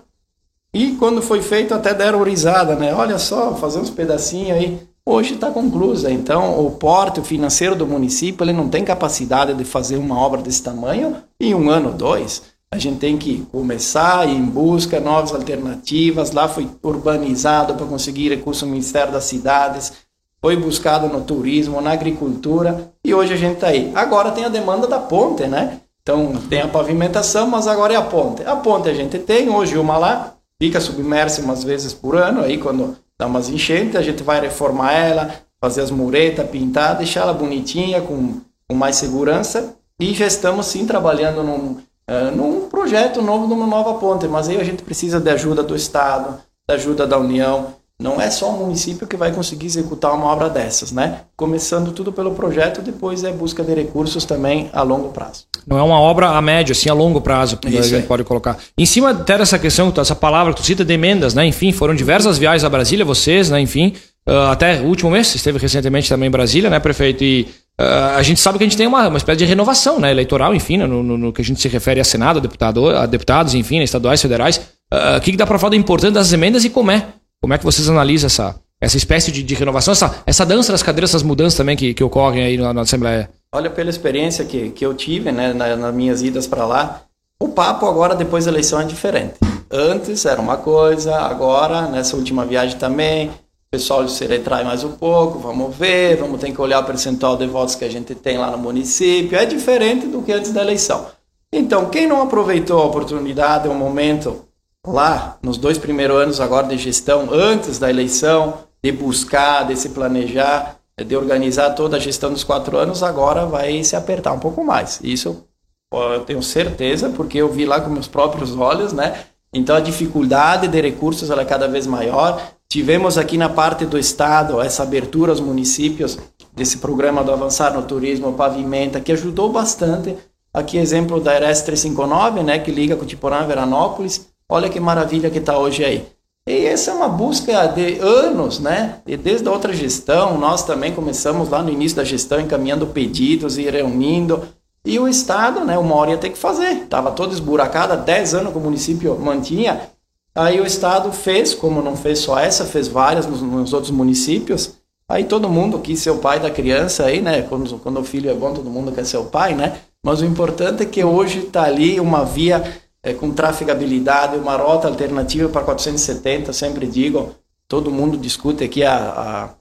E 0.76 0.92
quando 0.96 1.22
foi 1.22 1.40
feito 1.40 1.72
até 1.72 1.94
deram 1.94 2.22
risada, 2.22 2.76
né? 2.76 2.94
Olha 2.94 3.18
só, 3.18 3.54
fazer 3.54 3.78
uns 3.78 3.88
pedacinhos 3.88 4.58
aí. 4.58 4.78
Hoje 5.06 5.32
está 5.32 5.50
conclusa. 5.50 6.10
Então, 6.10 6.66
o 6.66 6.70
porte 6.72 7.22
financeiro 7.22 7.74
do 7.74 7.86
município 7.86 8.44
ele 8.44 8.52
não 8.52 8.68
tem 8.68 8.84
capacidade 8.84 9.54
de 9.54 9.64
fazer 9.64 9.96
uma 9.96 10.18
obra 10.20 10.42
desse 10.42 10.62
tamanho 10.62 11.16
em 11.40 11.54
um 11.54 11.70
ano, 11.70 11.92
dois. 11.92 12.42
A 12.70 12.76
gente 12.76 12.98
tem 12.98 13.16
que 13.16 13.46
começar 13.50 14.28
em 14.28 14.42
busca 14.42 15.00
novas 15.00 15.32
alternativas. 15.32 16.32
Lá 16.32 16.46
foi 16.46 16.68
urbanizado 16.82 17.74
para 17.74 17.86
conseguir 17.86 18.28
recursos 18.28 18.68
do 18.68 18.70
Ministério 18.70 19.14
das 19.14 19.24
Cidades, 19.24 19.94
foi 20.42 20.56
buscado 20.56 21.08
no 21.08 21.22
turismo, 21.22 21.80
na 21.80 21.92
agricultura 21.92 22.92
e 23.02 23.14
hoje 23.14 23.32
a 23.32 23.36
gente 23.36 23.54
está 23.54 23.68
aí. 23.68 23.90
Agora 23.94 24.30
tem 24.30 24.44
a 24.44 24.50
demanda 24.50 24.86
da 24.86 24.98
ponte, 24.98 25.46
né? 25.46 25.80
Então 26.02 26.34
tem 26.50 26.60
a 26.60 26.68
pavimentação, 26.68 27.46
mas 27.46 27.66
agora 27.66 27.94
é 27.94 27.96
a 27.96 28.02
ponte. 28.02 28.44
A 28.44 28.56
ponte 28.56 28.90
a 28.90 28.94
gente 28.94 29.18
tem 29.18 29.48
hoje 29.48 29.78
uma 29.78 29.96
lá, 29.96 30.35
fica 30.60 30.80
submersa 30.80 31.42
umas 31.42 31.64
vezes 31.64 31.92
por 31.92 32.16
ano, 32.16 32.42
aí 32.42 32.58
quando 32.58 32.96
dá 33.18 33.26
umas 33.26 33.48
enchentes 33.48 33.96
a 33.96 34.02
gente 34.02 34.22
vai 34.22 34.40
reformar 34.40 34.92
ela, 34.92 35.34
fazer 35.60 35.80
as 35.82 35.90
muretas, 35.90 36.48
pintar, 36.48 36.96
deixar 36.96 37.22
ela 37.22 37.32
bonitinha, 37.32 38.00
com, 38.00 38.40
com 38.68 38.74
mais 38.74 38.96
segurança 38.96 39.76
e 40.00 40.12
já 40.14 40.26
estamos 40.26 40.66
sim 40.66 40.86
trabalhando 40.86 41.42
num 41.42 41.80
é, 42.08 42.30
num 42.30 42.68
projeto 42.68 43.20
novo, 43.20 43.46
numa 43.46 43.66
nova 43.66 43.98
ponte. 43.98 44.28
Mas 44.28 44.48
aí 44.48 44.60
a 44.60 44.64
gente 44.64 44.82
precisa 44.82 45.18
de 45.18 45.28
ajuda 45.28 45.62
do 45.62 45.74
Estado, 45.74 46.40
da 46.66 46.74
ajuda 46.74 47.06
da 47.06 47.18
União. 47.18 47.74
Não 47.98 48.20
é 48.20 48.30
só 48.30 48.50
o 48.50 48.58
município 48.58 49.06
que 49.06 49.16
vai 49.16 49.32
conseguir 49.32 49.64
executar 49.64 50.12
uma 50.14 50.26
obra 50.26 50.50
dessas, 50.50 50.92
né? 50.92 51.22
Começando 51.34 51.92
tudo 51.92 52.12
pelo 52.12 52.34
projeto, 52.34 52.82
depois 52.82 53.24
é 53.24 53.32
busca 53.32 53.64
de 53.64 53.72
recursos 53.72 54.26
também 54.26 54.68
a 54.72 54.82
longo 54.82 55.08
prazo. 55.08 55.44
Não 55.66 55.78
é 55.78 55.82
uma 55.82 55.98
obra 55.98 56.28
a 56.28 56.42
médio, 56.42 56.72
assim, 56.72 56.90
a 56.90 56.94
longo 56.94 57.22
prazo, 57.22 57.56
que 57.56 57.76
a 57.76 57.82
gente 57.82 58.06
pode 58.06 58.22
colocar. 58.22 58.58
Em 58.76 58.84
cima 58.84 59.10
até 59.10 59.38
dessa 59.38 59.58
questão, 59.58 59.92
essa 59.96 60.14
palavra 60.14 60.52
que 60.52 60.60
tu 60.60 60.66
cita 60.66 60.84
de 60.84 60.92
emendas, 60.92 61.32
né? 61.32 61.46
Enfim, 61.46 61.72
foram 61.72 61.94
diversas 61.94 62.36
viagens 62.36 62.64
a 62.64 62.68
Brasília, 62.68 63.02
vocês, 63.02 63.48
né? 63.48 63.60
Enfim, 63.60 63.94
uh, 64.28 64.50
até 64.50 64.80
o 64.82 64.84
último 64.84 65.10
mês, 65.10 65.34
esteve 65.34 65.58
recentemente 65.58 66.06
também 66.06 66.28
em 66.28 66.30
Brasília, 66.30 66.68
né, 66.68 66.78
prefeito? 66.78 67.24
E 67.24 67.48
Uh, 67.78 68.16
a 68.16 68.22
gente 68.22 68.40
sabe 68.40 68.56
que 68.56 68.64
a 68.64 68.66
gente 68.66 68.76
tem 68.76 68.86
uma, 68.86 69.06
uma 69.06 69.18
espécie 69.18 69.36
de 69.36 69.44
renovação 69.44 70.00
né, 70.00 70.10
eleitoral, 70.10 70.54
enfim, 70.54 70.78
né, 70.78 70.86
no, 70.86 71.02
no, 71.02 71.18
no, 71.18 71.30
que 71.30 71.42
a 71.42 71.44
gente 71.44 71.60
se 71.60 71.68
refere 71.68 72.00
a 72.00 72.04
Senado, 72.04 72.38
a, 72.38 72.40
deputado, 72.40 72.88
a 72.88 73.04
deputados, 73.04 73.54
enfim, 73.54 73.76
né, 73.76 73.84
estaduais, 73.84 74.22
federais. 74.22 74.56
Uh, 74.90 75.18
o 75.18 75.20
que, 75.20 75.32
que 75.32 75.36
dá 75.36 75.46
para 75.46 75.58
falar 75.58 75.72
da 75.72 75.76
importância 75.76 76.14
das 76.14 76.32
emendas 76.32 76.64
e 76.64 76.70
como 76.70 76.90
é? 76.90 77.06
Como 77.40 77.54
é 77.54 77.58
que 77.58 77.64
vocês 77.64 77.88
analisam 77.88 78.26
essa, 78.26 78.56
essa 78.80 78.96
espécie 78.96 79.30
de, 79.30 79.42
de 79.42 79.54
renovação, 79.54 79.92
essa, 79.92 80.22
essa 80.26 80.44
dança 80.46 80.72
das 80.72 80.82
cadeiras, 80.82 81.10
essas 81.10 81.22
mudanças 81.22 81.56
também 81.56 81.76
que, 81.76 81.94
que 81.94 82.04
ocorrem 82.04 82.44
aí 82.44 82.56
na, 82.56 82.72
na 82.72 82.82
Assembleia? 82.82 83.30
Olha, 83.52 83.70
pela 83.70 83.90
experiência 83.90 84.44
que, 84.44 84.70
que 84.70 84.84
eu 84.84 84.94
tive 84.94 85.32
né, 85.32 85.52
na, 85.52 85.76
nas 85.76 85.94
minhas 85.94 86.22
idas 86.22 86.46
para 86.46 86.66
lá, 86.66 87.02
o 87.40 87.48
papo 87.48 87.86
agora, 87.86 88.14
depois 88.14 88.44
da 88.44 88.50
eleição, 88.50 88.80
é 88.80 88.84
diferente. 88.84 89.34
Antes 89.70 90.24
era 90.24 90.40
uma 90.40 90.56
coisa, 90.56 91.16
agora, 91.20 91.82
nessa 91.88 92.16
última 92.16 92.44
viagem 92.44 92.78
também, 92.78 93.30
pessoal 93.76 94.08
se 94.08 94.24
retrai 94.24 94.64
mais 94.64 94.84
um 94.84 94.92
pouco, 94.92 95.38
vamos 95.38 95.76
ver, 95.76 96.16
vamos 96.16 96.40
ter 96.40 96.50
que 96.50 96.60
olhar 96.60 96.80
o 96.80 96.84
percentual 96.84 97.36
de 97.36 97.46
votos 97.46 97.74
que 97.74 97.84
a 97.84 97.90
gente 97.90 98.14
tem 98.14 98.38
lá 98.38 98.50
no 98.50 98.56
município. 98.56 99.36
É 99.36 99.44
diferente 99.44 100.06
do 100.06 100.22
que 100.22 100.32
antes 100.32 100.50
da 100.50 100.62
eleição. 100.62 101.06
Então, 101.52 101.90
quem 101.90 102.06
não 102.06 102.22
aproveitou 102.22 102.80
a 102.80 102.86
oportunidade, 102.86 103.68
o 103.68 103.74
momento 103.74 104.45
lá, 104.86 105.38
nos 105.42 105.56
dois 105.56 105.78
primeiros 105.78 106.16
anos 106.16 106.40
agora 106.40 106.66
de 106.66 106.78
gestão, 106.78 107.28
antes 107.32 107.78
da 107.78 107.90
eleição, 107.90 108.58
de 108.82 108.92
buscar, 108.92 109.66
de 109.66 109.76
se 109.76 109.90
planejar, 109.90 110.76
de 111.04 111.16
organizar 111.16 111.70
toda 111.70 111.96
a 111.96 112.00
gestão 112.00 112.32
dos 112.32 112.44
quatro 112.44 112.76
anos, 112.78 113.02
agora 113.02 113.44
vai 113.44 113.82
se 113.84 113.96
apertar 113.96 114.32
um 114.32 114.38
pouco 114.38 114.64
mais. 114.64 115.00
Isso 115.02 115.44
eu 115.92 116.20
tenho 116.20 116.42
certeza, 116.42 117.10
porque 117.10 117.38
eu 117.38 117.52
vi 117.52 117.64
lá 117.64 117.80
com 117.80 117.90
meus 117.90 118.08
próprios 118.08 118.56
olhos, 118.56 118.92
né? 118.92 119.24
Então 119.52 119.76
a 119.76 119.80
dificuldade 119.80 120.68
de 120.68 120.80
recursos 120.80 121.30
ela 121.30 121.42
é 121.42 121.44
cada 121.44 121.68
vez 121.68 121.86
maior. 121.86 122.42
Tivemos 122.68 123.16
aqui 123.16 123.38
na 123.38 123.48
parte 123.48 123.86
do 123.86 123.98
estado 123.98 124.60
essa 124.60 124.82
abertura 124.82 125.32
aos 125.32 125.40
municípios 125.40 126.18
desse 126.52 126.78
programa 126.78 127.22
do 127.22 127.32
Avançar 127.32 127.72
no 127.72 127.82
Turismo 127.82 128.32
Pavimenta, 128.32 129.00
que 129.00 129.12
ajudou 129.12 129.50
bastante. 129.50 130.16
Aqui 130.52 130.78
exemplo 130.78 131.20
da 131.20 131.32
RS 131.32 131.62
359, 131.62 132.42
né, 132.42 132.58
que 132.58 132.70
liga 132.70 132.96
Cotiporã 132.96 133.36
a 133.40 133.46
Veranópolis. 133.46 134.26
Olha 134.48 134.68
que 134.68 134.80
maravilha 134.80 135.30
que 135.30 135.38
está 135.38 135.58
hoje 135.58 135.84
aí. 135.84 136.06
E 136.48 136.64
essa 136.64 136.92
é 136.92 136.94
uma 136.94 137.08
busca 137.08 137.66
de 137.66 137.98
anos, 137.98 138.60
né? 138.60 139.00
E 139.06 139.16
desde 139.16 139.48
a 139.48 139.52
outra 139.52 139.72
gestão, 139.72 140.38
nós 140.38 140.62
também 140.64 140.94
começamos 140.94 141.48
lá 141.48 141.62
no 141.62 141.70
início 141.70 141.96
da 141.96 142.04
gestão 142.04 142.40
encaminhando 142.40 142.86
pedidos 142.86 143.58
e 143.58 143.68
reunindo. 143.68 144.42
E 144.84 144.98
o 144.98 145.08
Estado, 145.08 145.64
né, 145.64 145.76
uma 145.76 145.96
hora 145.96 146.12
ia 146.12 146.18
ter 146.18 146.30
que 146.30 146.38
fazer. 146.38 146.84
Estava 146.84 147.10
todo 147.10 147.32
esburacado, 147.32 147.92
há 147.92 147.96
10 147.96 148.34
anos 148.34 148.52
que 148.52 148.58
o 148.58 148.60
município 148.60 149.18
mantinha 149.18 149.90
Aí 150.36 150.60
o 150.60 150.66
Estado 150.66 151.10
fez, 151.12 151.54
como 151.54 151.80
não 151.80 151.96
fez 151.96 152.18
só 152.18 152.38
essa, 152.38 152.66
fez 152.66 152.86
várias 152.86 153.26
nos, 153.26 153.40
nos 153.40 153.72
outros 153.72 153.90
municípios. 153.90 154.74
Aí 155.08 155.24
todo 155.24 155.48
mundo 155.48 155.78
quis 155.78 155.98
ser 156.00 156.10
o 156.10 156.18
pai 156.18 156.38
da 156.38 156.50
criança 156.50 157.06
aí, 157.06 157.22
né? 157.22 157.40
Quando, 157.40 157.78
quando 157.78 158.00
o 158.00 158.04
filho 158.04 158.28
é 158.28 158.34
bom, 158.34 158.52
todo 158.52 158.68
mundo 158.68 158.92
quer 158.92 159.06
ser 159.06 159.16
o 159.16 159.24
pai, 159.24 159.54
né? 159.54 159.78
Mas 160.04 160.20
o 160.20 160.26
importante 160.26 160.82
é 160.82 160.86
que 160.86 161.02
hoje 161.02 161.38
está 161.38 161.62
ali 161.62 161.98
uma 161.98 162.22
via 162.22 162.62
é, 163.06 163.14
com 163.14 163.30
trafegabilidade, 163.30 164.36
uma 164.36 164.56
rota 164.56 164.88
alternativa 164.88 165.48
para 165.48 165.62
470, 165.62 166.52
sempre 166.52 166.88
digo, 166.88 167.36
todo 167.68 167.88
mundo 167.88 168.16
discute 168.16 168.64
aqui 168.64 168.82
a, 168.82 169.54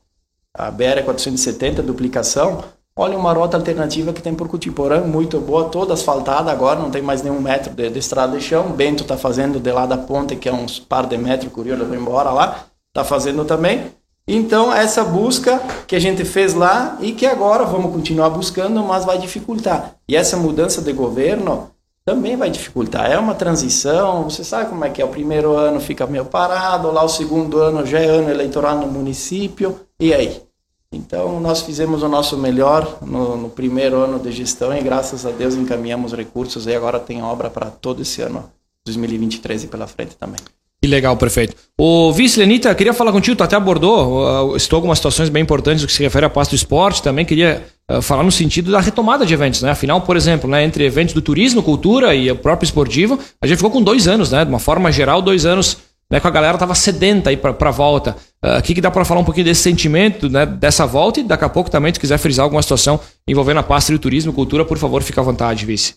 a, 0.56 0.68
a 0.68 0.72
BR-470, 0.72 1.84
duplicação, 1.84 2.64
olha 2.98 3.16
uma 3.16 3.32
rota 3.34 3.56
alternativa 3.56 4.12
que 4.12 4.22
tem 4.22 4.34
por 4.34 4.48
Cutiporã, 4.48 5.02
muito 5.02 5.40
boa, 5.40 5.70
toda 5.70 5.94
asfaltada 5.94 6.52
agora, 6.52 6.80
não 6.80 6.90
tem 6.90 7.04
mais 7.04 7.22
nenhum 7.22 7.40
metro 7.40 7.72
de, 7.72 7.88
de 7.88 8.00
estrada 8.00 8.36
de 8.36 8.44
chão, 8.44 8.72
Bento 8.72 9.04
está 9.04 9.16
fazendo 9.16 9.60
de 9.60 9.72
lá 9.72 9.86
da 9.86 9.98
ponte, 10.00 10.36
que 10.36 10.50
é 10.50 10.54
uns 10.54 10.80
par 10.80 11.06
de 11.06 11.16
metros, 11.16 11.54
curioso, 11.54 11.84
embora 11.94 12.32
lá, 12.32 12.66
está 12.90 13.04
fazendo 13.04 13.46
também, 13.46 13.92
então, 14.28 14.74
essa 14.74 15.04
busca 15.04 15.62
que 15.86 15.96
a 15.96 16.00
gente 16.00 16.26
fez 16.26 16.56
lá 16.56 16.98
e 17.00 17.12
que 17.12 17.28
agora 17.28 17.64
vamos 17.64 17.92
continuar 17.92 18.32
buscando, 18.32 18.82
mas 18.84 19.06
vai 19.06 19.20
dificultar. 19.20 19.98
E 20.10 20.16
essa 20.16 20.36
mudança 20.36 20.82
de 20.82 20.92
governo 20.94 21.75
também 22.06 22.38
vai 22.38 22.52
dificultar. 22.52 23.12
É 23.12 23.18
uma 23.18 23.34
transição, 23.34 24.24
você 24.24 24.44
sabe 24.44 24.70
como 24.70 24.86
é 24.86 24.90
que 24.92 25.02
é. 25.02 25.06
O 25.06 25.10
primeiro 25.10 25.58
ano 25.58 25.80
fica 25.80 26.06
meio 26.06 26.26
parado, 26.26 26.92
lá 26.92 27.04
o 27.04 27.10
segundo 27.10 27.58
ano 27.58 27.86
já 27.86 28.00
é 28.00 28.06
ano 28.06 28.30
eleitoral 28.30 28.78
no 28.78 28.88
município, 28.88 29.80
e 30.00 30.14
aí? 30.14 30.44
Então, 30.92 31.40
nós 31.40 31.62
fizemos 31.62 32.04
o 32.04 32.08
nosso 32.08 32.38
melhor 32.38 33.00
no, 33.02 33.36
no 33.36 33.50
primeiro 33.50 33.98
ano 33.98 34.20
de 34.20 34.32
gestão 34.32 34.74
e, 34.78 34.82
graças 34.82 35.26
a 35.26 35.32
Deus, 35.32 35.56
encaminhamos 35.56 36.14
recursos 36.14 36.68
e 36.68 36.76
agora 36.76 37.00
tem 37.00 37.24
obra 37.24 37.50
para 37.50 37.72
todo 37.72 38.04
esse 38.04 38.22
ano, 38.22 38.50
2023 38.86 39.64
e 39.64 39.68
pela 39.68 39.88
frente 39.88 40.16
também. 40.16 40.40
Que 40.86 40.92
legal, 40.92 41.18
prefeito. 41.18 41.56
O 41.76 42.14
vice 42.14 42.38
Lenita, 42.38 42.74
queria 42.76 42.94
falar 42.94 43.12
contigo, 43.12 43.36
tu 43.36 43.44
até 43.44 43.56
abordou, 43.56 44.56
estou 44.56 44.78
algumas 44.78 45.00
situações 45.00 45.30
bem 45.30 45.42
importantes 45.42 45.82
no 45.82 45.88
que 45.88 45.94
se 45.94 46.04
refere 46.04 46.28
à 46.28 46.30
pasta 46.30 46.52
do 46.52 46.56
esporte, 46.56 47.02
também 47.02 47.26
queria 47.26 47.66
uh, 47.92 48.04
falar 48.04 48.22
no 48.22 48.32
sentido 48.32 48.72
da 48.72 48.80
retomada 48.80 49.26
de 49.26 49.34
eventos, 49.34 49.64
né? 49.64 49.72
Afinal, 49.72 50.02
por 50.02 50.16
exemplo, 50.16 50.48
né, 50.48 50.64
entre 50.64 50.86
eventos 50.86 51.16
do 51.16 51.24
turismo, 51.24 51.64
cultura 51.64 52.14
e 52.14 52.30
o 52.30 52.36
próprio 52.36 52.68
esportivo, 52.68 53.20
a 53.42 53.48
gente 53.48 53.58
ficou 53.58 53.72
com 53.72 53.82
dois 53.82 54.08
anos, 54.08 54.32
né? 54.32 54.46
De 54.46 54.50
uma 54.50 54.60
forma 54.60 54.92
geral, 54.92 55.24
dois 55.24 55.44
anos 55.44 55.80
né, 56.08 56.20
com 56.20 56.28
a 56.28 56.32
galera 56.32 56.56
tava 56.56 56.76
sedenta 56.76 57.32
aí 57.32 57.38
para 57.38 57.72
volta. 57.72 58.16
O 58.44 58.60
uh, 58.60 58.62
que, 58.62 58.76
que 58.76 58.82
dá 58.82 58.92
para 58.92 59.04
falar 59.04 59.22
um 59.22 59.26
pouquinho 59.26 59.46
desse 59.46 59.64
sentimento, 59.64 60.30
né, 60.30 60.46
dessa 60.46 60.86
volta 60.86 61.20
e 61.20 61.24
daqui 61.24 61.46
a 61.46 61.50
pouco 61.50 61.72
também, 61.72 61.92
se 61.92 62.00
quiser 62.00 62.20
frisar 62.20 62.44
alguma 62.44 62.62
situação 62.62 63.00
envolvendo 63.28 63.60
a 63.60 63.64
pasta 63.64 63.92
de 63.92 63.98
turismo 63.98 64.32
cultura, 64.32 64.64
por 64.64 64.78
favor, 64.78 65.02
fique 65.02 65.20
à 65.20 65.24
vontade, 65.24 65.66
vice. 65.66 65.96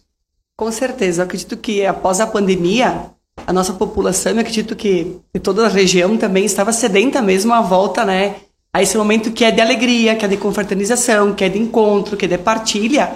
Com 0.56 0.72
certeza, 0.72 1.20
eu 1.20 1.26
acredito 1.26 1.58
que 1.58 1.84
após 1.84 2.20
a 2.20 2.26
pandemia, 2.26 3.10
a 3.46 3.52
nossa 3.52 3.72
população, 3.72 4.32
eu 4.32 4.40
acredito 4.40 4.76
que 4.76 5.16
toda 5.42 5.66
a 5.66 5.68
região 5.68 6.16
também 6.16 6.44
estava 6.44 6.72
sedenta 6.72 7.22
mesmo 7.22 7.52
à 7.52 7.60
volta, 7.60 8.04
né? 8.04 8.36
A 8.72 8.82
esse 8.82 8.96
momento 8.96 9.32
que 9.32 9.44
é 9.44 9.50
de 9.50 9.60
alegria, 9.60 10.14
que 10.14 10.24
é 10.24 10.28
de 10.28 10.36
confraternização, 10.36 11.34
que 11.34 11.44
é 11.44 11.48
de 11.48 11.58
encontro, 11.58 12.16
que 12.16 12.26
é 12.26 12.28
de 12.28 12.38
partilha. 12.38 13.10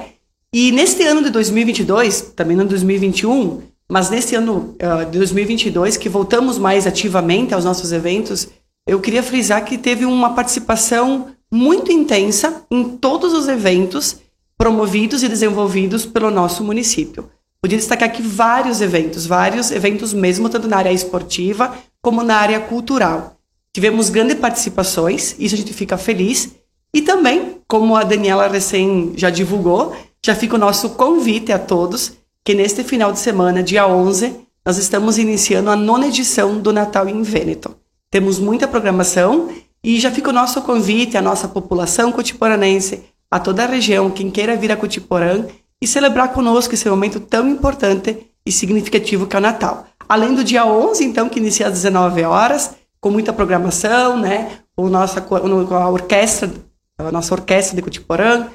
E 0.53 0.73
neste 0.73 1.03
ano 1.05 1.23
de 1.23 1.31
2022, 1.31 2.33
também 2.37 2.57
no 2.57 2.65
2021, 2.65 3.63
mas 3.89 4.09
neste 4.09 4.35
ano 4.35 4.75
uh, 4.81 5.05
de 5.11 5.19
2022, 5.19 5.97
que 5.97 6.09
voltamos 6.09 6.59
mais 6.59 6.87
ativamente 6.87 7.55
aos 7.55 7.65
nossos 7.65 7.93
eventos, 7.93 8.49
eu 8.87 9.01
queria 9.01 9.23
frisar 9.23 9.65
que 9.65 9.79
teve 9.79 10.05
uma 10.05 10.35
participação 10.35 11.29
muito 11.51 11.93
intensa 11.93 12.65
em 12.71 12.97
todos 12.97 13.35
os 13.35 13.49
eventos 13.49 14.17
promovidos 14.57 15.23
e 15.23 15.29
desenvolvidos 15.29 16.07
pelo 16.07 16.31
nosso 16.31 16.65
município. 16.65 17.29
Podia 17.63 17.79
destacar 17.79 18.09
aqui 18.09 18.21
vários 18.21 18.81
eventos, 18.81 19.25
vários 19.25 19.71
eventos 19.71 20.13
mesmo, 20.13 20.49
tanto 20.49 20.67
na 20.67 20.79
área 20.79 20.93
esportiva 20.93 21.73
como 22.03 22.25
na 22.25 22.37
área 22.37 22.59
cultural. 22.59 23.37
Tivemos 23.73 24.11
grandes 24.11 24.37
participações, 24.37 25.37
isso 25.39 25.55
a 25.55 25.59
gente 25.59 25.73
fica 25.73 25.97
feliz. 25.97 26.57
E 26.93 27.01
também, 27.01 27.59
como 27.69 27.95
a 27.95 28.03
Daniela 28.03 28.49
recém 28.49 29.13
já 29.17 29.31
divulgou, 29.31 29.97
já 30.25 30.35
fica 30.35 30.57
o 30.57 30.59
nosso 30.59 30.91
convite 30.91 31.53
a 31.53 31.59
todos 31.59 32.15
que 32.45 32.53
neste 32.53 32.83
final 32.83 33.13
de 33.13 33.21
semana, 33.21 33.63
dia 33.63 33.87
11, 33.87 34.35
nós 34.67 34.77
estamos 34.77 35.17
iniciando 35.17 35.71
a 35.71 35.77
nona 35.77 36.09
edição 36.09 36.59
do 36.59 36.73
Natal 36.73 37.09
em 37.09 37.23
Vêneto. 37.23 37.77
Temos 38.11 38.41
muita 38.41 38.67
programação 38.67 39.49
e 39.83 40.01
já 40.01 40.11
fica 40.11 40.31
o 40.31 40.33
nosso 40.33 40.61
convite 40.63 41.17
à 41.17 41.23
nossa 41.23 41.47
população 41.47 42.11
cotiporanense, 42.11 43.05
a 43.31 43.39
toda 43.39 43.63
a 43.63 43.67
região, 43.67 44.11
quem 44.11 44.31
queira 44.31 44.57
vir 44.57 44.73
a 44.73 44.77
Cotiporã, 44.77 45.47
e 45.83 45.87
celebrar 45.89 46.33
conosco 46.33 46.75
esse 46.75 46.89
momento 46.89 47.19
tão 47.19 47.49
importante 47.49 48.31
e 48.47 48.53
significativo 48.53 49.27
que 49.27 49.35
é 49.35 49.41
o 49.41 49.43
Natal. 49.43 49.85
Além 50.09 50.33
do 50.33 50.45
dia 50.45 50.65
11, 50.65 51.05
então, 51.05 51.29
que 51.29 51.41
inicia 51.41 51.67
às 51.67 51.73
19 51.73 52.23
horas, 52.23 52.77
com 53.01 53.11
muita 53.11 53.33
programação, 53.33 54.17
né? 54.17 54.61
O 54.77 54.89
nossa, 54.89 55.19
a 55.21 55.89
orquestra, 55.91 56.53
a 56.97 57.11
nossa 57.11 57.35
orquestra 57.35 57.75
de 57.75 57.83
Cutiporã, 57.83 58.47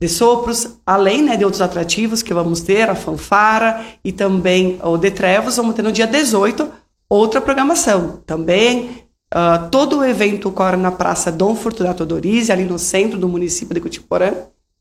de 0.00 0.08
sopros, 0.08 0.78
além 0.86 1.22
né, 1.22 1.36
de 1.36 1.44
outros 1.44 1.60
atrativos 1.60 2.22
que 2.22 2.32
vamos 2.32 2.60
ter, 2.60 2.88
a 2.88 2.94
fanfara 2.94 3.84
e 4.04 4.12
também 4.12 4.78
o 4.80 4.96
de 4.96 5.10
Trevos, 5.10 5.56
vamos 5.56 5.74
ter 5.74 5.82
no 5.82 5.90
dia 5.90 6.06
18 6.06 6.70
outra 7.10 7.40
programação. 7.40 8.22
Também 8.24 9.02
uh, 9.34 9.68
todo 9.68 9.98
o 9.98 10.04
evento 10.04 10.48
ocorre 10.50 10.76
na 10.76 10.92
Praça 10.92 11.32
Dom 11.32 11.56
Fortunato 11.56 12.06
Dorizzi, 12.06 12.52
ali 12.52 12.64
no 12.64 12.78
centro 12.78 13.18
do 13.18 13.28
município 13.28 13.74
de 13.74 13.80
Cutiporã. 13.80 14.32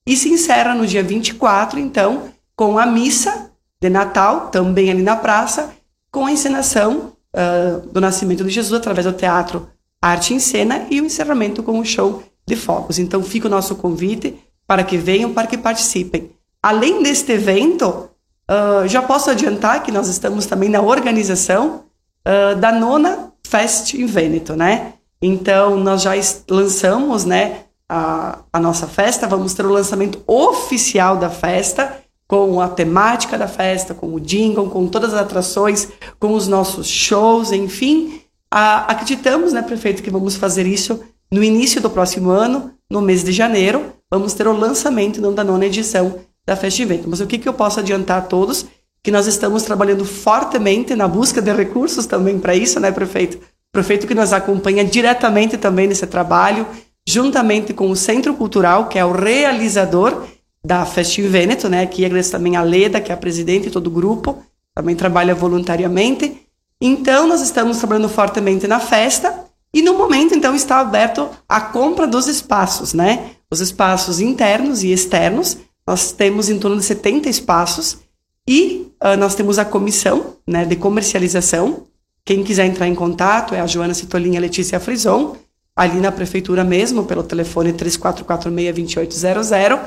E 0.08 0.16
se 0.16 0.30
encerra 0.30 0.74
no 0.74 0.88
dia 0.88 1.04
24, 1.04 1.78
então, 1.78 2.30
com 2.56 2.80
a 2.80 2.86
missa 2.86 3.52
de 3.82 3.90
Natal, 3.90 4.48
também 4.48 4.90
ali 4.90 5.04
na 5.04 5.18
praça, 5.18 5.70
com 6.10 6.26
a 6.26 6.32
encenação 6.32 7.12
uh, 7.36 7.86
do 7.92 8.00
nascimento 8.00 8.46
de 8.46 8.50
Jesus 8.50 8.80
através 8.80 9.06
do 9.06 9.12
teatro 9.12 9.68
Arte 10.02 10.34
em 10.34 10.40
Cena 10.40 10.88
e 10.90 11.02
o 11.02 11.06
encerramento 11.06 11.62
com 11.62 11.78
o 11.78 11.86
show 11.86 12.24
de 12.48 12.56
fogos. 12.56 12.98
Então 12.98 13.22
fica 13.22 13.48
o 13.48 13.52
nosso 13.52 13.76
convite 13.76 14.36
para 14.66 14.82
que 14.82 14.98
venham, 14.98 15.34
para 15.34 15.46
que 15.46 15.58
participem. 15.58 16.32
Além 16.64 17.04
deste 17.04 17.34
evento, 17.34 18.10
uh, 18.50 18.88
já 18.88 19.02
posso 19.02 19.30
adiantar 19.30 19.84
que 19.84 19.92
nós 19.92 20.08
estamos 20.08 20.46
também 20.46 20.70
na 20.70 20.82
organização 20.82 21.84
uh, 22.26 22.56
da 22.56 22.72
nona 22.72 23.34
Fest 23.46 23.94
em 23.94 24.06
Vêneto, 24.06 24.56
né? 24.56 24.94
Então 25.22 25.78
nós 25.78 26.02
já 26.02 26.12
lançamos, 26.50 27.26
né, 27.26 27.64
a, 27.90 28.40
a 28.52 28.60
nossa 28.60 28.88
festa, 28.88 29.28
vamos 29.28 29.54
ter 29.54 29.66
o 29.66 29.72
lançamento 29.72 30.22
oficial 30.28 31.18
da 31.18 31.30
festa, 31.30 32.02
com 32.28 32.60
a 32.60 32.68
temática 32.68 33.38
da 33.38 33.48
festa, 33.48 33.94
com 33.94 34.14
o 34.14 34.20
jingle, 34.20 34.70
com 34.70 34.88
todas 34.88 35.14
as 35.14 35.22
atrações, 35.22 35.88
com 36.20 36.34
os 36.34 36.48
nossos 36.48 36.88
shows, 36.88 37.52
enfim. 37.52 38.22
A, 38.52 38.92
acreditamos, 38.92 39.54
né, 39.54 39.62
prefeito, 39.62 40.04
que 40.04 40.10
vamos 40.10 40.36
fazer 40.36 40.68
isso 40.68 41.00
no 41.32 41.44
início 41.44 41.82
do 41.82 41.90
próximo 41.90 42.30
ano, 42.30 42.72
no 42.90 43.02
mês 43.02 43.24
de 43.24 43.32
janeiro, 43.32 43.94
vamos 44.10 44.34
ter 44.34 44.48
o 44.48 44.58
lançamento 44.58 45.22
da 45.32 45.44
nona 45.44 45.66
edição 45.66 46.20
da 46.46 46.56
Festa 46.56 46.82
Evento. 46.82 47.10
Mas 47.10 47.20
o 47.20 47.28
que, 47.28 47.38
que 47.38 47.48
eu 47.48 47.54
posso 47.54 47.80
adiantar 47.80 48.20
a 48.20 48.22
todos? 48.22 48.66
Que 49.04 49.12
nós 49.12 49.28
estamos 49.28 49.64
trabalhando 49.64 50.06
fortemente 50.06 50.96
na 50.96 51.08
busca 51.08 51.42
de 51.42 51.52
recursos 51.54 52.06
também 52.06 52.40
para 52.40 52.56
isso, 52.56 52.80
né, 52.80 52.92
prefeito? 52.92 53.40
Prefeito 53.72 54.08
que 54.08 54.16
nos 54.16 54.32
acompanha 54.32 54.84
diretamente 54.84 55.58
também 55.58 55.88
nesse 55.88 56.08
trabalho, 56.08 56.66
juntamente 57.08 57.74
com 57.74 57.90
o 57.90 57.96
Centro 57.96 58.34
Cultural, 58.34 58.90
que 58.90 59.00
é 59.00 59.06
o 59.06 59.14
realizador 59.14 60.26
da 60.64 60.86
Festa 60.86 61.22
em 61.22 61.28
Vêneto, 61.30 61.70
né? 61.70 61.84
Aqui 61.84 62.04
agradeço 62.04 62.32
também 62.32 62.58
a 62.58 62.62
Leda, 62.62 63.00
que 63.00 63.12
é 63.12 63.16
a 63.16 63.18
presidente 63.18 63.70
e 63.70 63.72
todo 63.72 63.88
o 63.88 63.92
grupo, 63.92 64.44
também 64.76 64.94
trabalha 64.94 65.34
voluntariamente. 65.34 66.42
Então, 66.82 67.26
nós 67.26 67.42
estamos 67.42 67.78
trabalhando 67.78 68.10
fortemente 68.10 68.68
na 68.68 68.80
festa 68.80 69.46
e 69.74 69.82
no 69.82 69.98
momento, 69.98 70.36
então, 70.36 70.54
está 70.54 70.82
aberto 70.82 71.30
a 71.48 71.62
compra 71.62 72.06
dos 72.06 72.28
espaços, 72.28 72.94
né? 72.94 73.32
Os 73.50 73.62
espaços 73.62 74.20
internos 74.20 74.84
e 74.84 74.92
externos. 74.92 75.58
Nós 75.88 76.12
temos 76.12 76.50
em 76.50 76.60
torno 76.60 76.76
de 76.76 76.84
70 76.84 77.30
espaços 77.30 78.00
e 78.46 78.92
uh, 79.02 79.16
nós 79.18 79.34
temos 79.34 79.58
a 79.58 79.64
comissão 79.64 80.34
né, 80.46 80.66
de 80.66 80.76
comercialização. 80.76 81.88
Quem 82.26 82.44
quiser 82.44 82.66
entrar 82.66 82.90
em 82.90 82.96
contato 82.96 83.56
é 83.56 83.62
a 83.62 83.68
Joana 83.68 83.94
Citolin 83.94 84.34
e 84.34 84.38
a 84.38 84.42
Letícia 84.42 84.82
Frison 84.82 85.38
ali 85.78 86.00
na 86.00 86.12
prefeitura 86.12 86.64
mesmo, 86.64 87.06
pelo 87.06 87.22
telefone 87.22 87.72
3446-2800. 87.74 89.80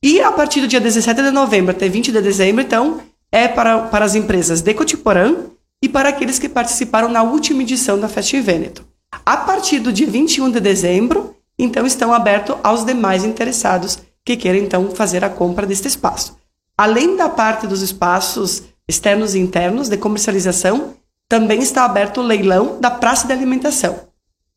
E 0.00 0.20
a 0.20 0.30
partir 0.30 0.60
do 0.60 0.68
dia 0.68 0.80
17 0.80 1.20
de 1.20 1.32
novembro 1.32 1.72
até 1.72 1.88
20 1.88 2.12
de 2.12 2.22
dezembro, 2.22 2.62
então, 2.62 3.00
é 3.30 3.48
para, 3.48 3.80
para 3.80 4.04
as 4.04 4.14
empresas 4.14 4.60
de 4.60 4.72
Cotiporã 4.72 5.34
e 5.82 5.88
para 5.88 6.10
aqueles 6.10 6.38
que 6.38 6.48
participaram 6.48 7.08
na 7.08 7.24
última 7.24 7.62
edição 7.62 7.98
da 7.98 8.08
Festa 8.08 8.36
em 8.36 8.40
Vêneto. 8.40 8.84
A 9.26 9.36
partir 9.36 9.80
do 9.80 9.92
dia 9.92 10.06
21 10.06 10.48
de 10.50 10.60
dezembro, 10.60 11.34
então, 11.58 11.84
estão 11.84 12.14
abertos 12.14 12.54
aos 12.62 12.84
demais 12.84 13.24
interessados 13.24 13.98
que 14.24 14.36
queiram, 14.36 14.60
então, 14.60 14.92
fazer 14.92 15.24
a 15.24 15.28
compra 15.28 15.66
deste 15.66 15.88
espaço. 15.88 16.36
Além 16.78 17.16
da 17.16 17.28
parte 17.28 17.66
dos 17.66 17.82
espaços 17.82 18.62
externos 18.88 19.34
e 19.34 19.40
internos 19.40 19.88
de 19.88 19.96
comercialização, 19.96 20.94
também 21.28 21.60
está 21.60 21.84
aberto 21.84 22.20
o 22.20 22.24
leilão 22.24 22.78
da 22.80 22.90
praça 22.90 23.26
de 23.26 23.32
alimentação. 23.32 24.11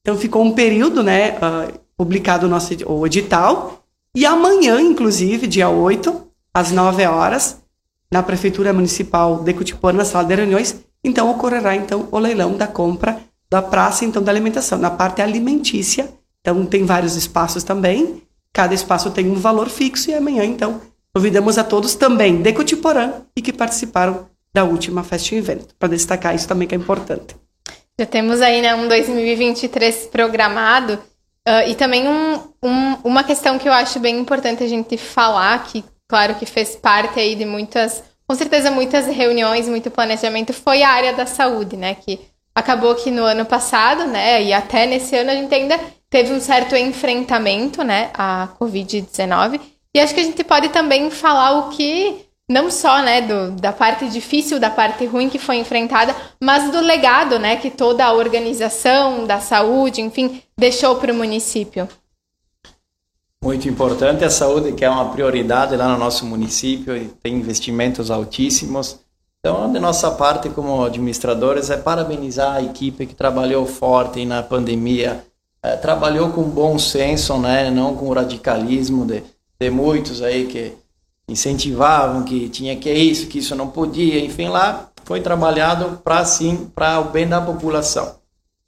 Então 0.06 0.16
ficou 0.16 0.44
um 0.44 0.52
período, 0.52 1.02
né, 1.02 1.32
uh, 1.32 1.80
publicado 1.98 2.46
o 2.46 2.50
nosso 2.50 2.76
o 2.86 3.08
edital, 3.08 3.84
e 4.14 4.24
amanhã, 4.24 4.80
inclusive, 4.80 5.48
dia 5.48 5.68
8, 5.68 6.28
às 6.54 6.72
9 6.72 7.04
horas, 7.08 7.58
na 8.12 8.22
Prefeitura 8.22 8.72
Municipal 8.72 9.44
de 9.44 9.52
Cutipã, 9.52 9.92
na 9.92 10.06
sala 10.06 10.26
de 10.26 10.36
reuniões, 10.36 10.76
então 11.04 11.28
ocorrerá 11.32 11.76
então 11.76 12.08
o 12.12 12.20
leilão 12.20 12.56
da 12.56 12.68
compra 12.68 13.20
da 13.50 13.64
praça 13.64 14.06
então 14.06 14.22
da 14.22 14.32
alimentação, 14.32 14.78
na 14.78 14.92
parte 14.92 15.24
alimentícia. 15.24 16.14
Então 16.40 16.64
tem 16.68 16.86
vários 16.86 17.16
espaços 17.16 17.64
também, 17.64 18.22
cada 18.54 18.76
espaço 18.76 19.10
tem 19.10 19.28
um 19.28 19.34
valor 19.34 19.70
fixo 19.70 20.12
e 20.12 20.14
amanhã 20.14 20.46
então 20.46 20.82
convidamos 21.14 21.58
a 21.58 21.64
todos 21.64 21.96
também 21.96 22.44
de 22.44 22.54
Cotiporã 22.54 23.12
e 23.36 23.42
que 23.42 23.52
participaram 23.52 24.28
da 24.54 24.64
última 24.64 25.04
festa 25.04 25.34
em 25.34 25.40
evento, 25.40 25.74
para 25.80 25.90
destacar 25.90 26.36
isso 26.36 26.48
também 26.48 26.68
que 26.68 26.76
é 26.76 26.78
importante. 26.78 27.36
Já 28.00 28.06
temos 28.06 28.42
aí 28.42 28.62
né, 28.62 28.76
um 28.76 28.88
2023 28.88 30.08
programado. 30.08 30.94
Uh, 31.48 31.70
e 31.70 31.76
também 31.76 32.08
um, 32.08 32.40
um, 32.64 32.94
uma 33.04 33.24
questão 33.24 33.60
que 33.60 33.70
eu 33.70 33.74
acho 33.74 34.00
bem 34.00 34.18
importante 34.18 34.64
a 34.64 34.68
gente 34.68 34.98
falar, 34.98 35.64
que 35.64 35.84
claro 36.08 36.36
que 36.36 36.46
fez 36.46 36.76
parte 36.76 37.20
aí 37.20 37.36
de 37.36 37.46
muitas, 37.46 38.04
com 38.28 38.36
certeza 38.36 38.72
muitas 38.72 39.06
reuniões, 39.06 39.70
muito 39.70 39.92
planejamento, 39.92 40.54
foi 40.54 40.82
a 40.82 40.90
área 40.90 41.14
da 41.14 41.28
saúde, 41.28 41.78
né? 41.78 41.94
Que 41.94 42.20
acabou 42.56 42.96
que 42.96 43.12
no 43.12 43.24
ano 43.24 43.46
passado, 43.46 44.06
né, 44.06 44.42
e 44.42 44.54
até 44.54 44.86
nesse 44.86 45.14
ano 45.16 45.30
a 45.30 45.36
gente 45.36 45.54
ainda 45.54 45.78
teve 46.10 46.32
um 46.32 46.40
certo 46.40 46.74
enfrentamento, 46.76 47.84
né, 47.84 48.10
à 48.14 48.48
Covid-19. 48.58 49.60
E 49.94 50.00
acho 50.00 50.14
que 50.14 50.22
a 50.22 50.24
gente 50.24 50.44
pode 50.44 50.70
também 50.70 51.12
falar 51.12 51.60
o 51.60 51.70
que 51.70 52.25
não 52.50 52.70
só 52.70 53.02
né, 53.02 53.22
do, 53.22 53.52
da 53.52 53.74
parte 53.74 54.08
difícil, 54.10 54.60
da 54.60 54.70
parte 54.70 55.06
ruim 55.06 55.30
que 55.30 55.40
foi 55.40 55.58
enfrentada, 55.58 56.16
mas 56.42 56.72
do 56.72 56.80
legado 56.80 57.40
né, 57.40 57.56
que 57.56 57.72
toda 57.72 58.06
a 58.06 58.14
organização 58.14 59.26
da 59.26 59.40
saúde, 59.40 60.02
enfim, 60.02 60.42
deixou 60.58 60.96
para 60.96 61.12
o 61.12 61.16
município. 61.16 61.88
Muito 63.44 63.68
importante 63.68 64.24
a 64.24 64.30
saúde, 64.30 64.74
que 64.74 64.86
é 64.86 64.90
uma 64.90 65.12
prioridade 65.12 65.76
lá 65.76 65.88
no 65.88 65.98
nosso 65.98 66.26
município 66.26 66.96
e 66.96 67.08
tem 67.08 67.36
investimentos 67.36 68.10
altíssimos. 68.10 69.00
Então, 69.40 69.72
de 69.72 69.80
nossa 69.80 70.10
parte, 70.12 70.50
como 70.50 70.84
administradores, 70.84 71.70
é 71.70 71.78
parabenizar 71.78 72.56
a 72.56 72.64
equipe 72.64 73.06
que 73.06 73.14
trabalhou 73.14 73.66
forte 73.68 74.26
na 74.26 74.42
pandemia, 74.42 75.24
é, 75.62 75.76
trabalhou 75.76 76.32
com 76.32 76.44
bom 76.44 76.80
senso, 76.80 77.38
né, 77.38 77.70
não 77.70 77.96
com 77.96 78.12
radicalismo 78.12 79.06
de, 79.06 79.24
de 79.60 79.70
muitos 79.70 80.24
aí 80.24 80.48
que 80.48 80.74
incentivavam 81.28 82.24
que 82.24 82.50
tinha 82.50 82.76
que 82.76 82.92
isso, 82.92 83.28
que 83.28 83.40
isso 83.40 83.56
não 83.56 83.68
podia, 83.68 84.20
enfim, 84.20 84.48
lá 84.48 84.90
foi 85.04 85.22
trabalhado 85.22 86.00
para 86.04 86.24
sim, 86.26 86.70
para 86.74 87.00
o 87.00 87.06
bem 87.06 87.28
da 87.28 87.40
população. 87.42 88.16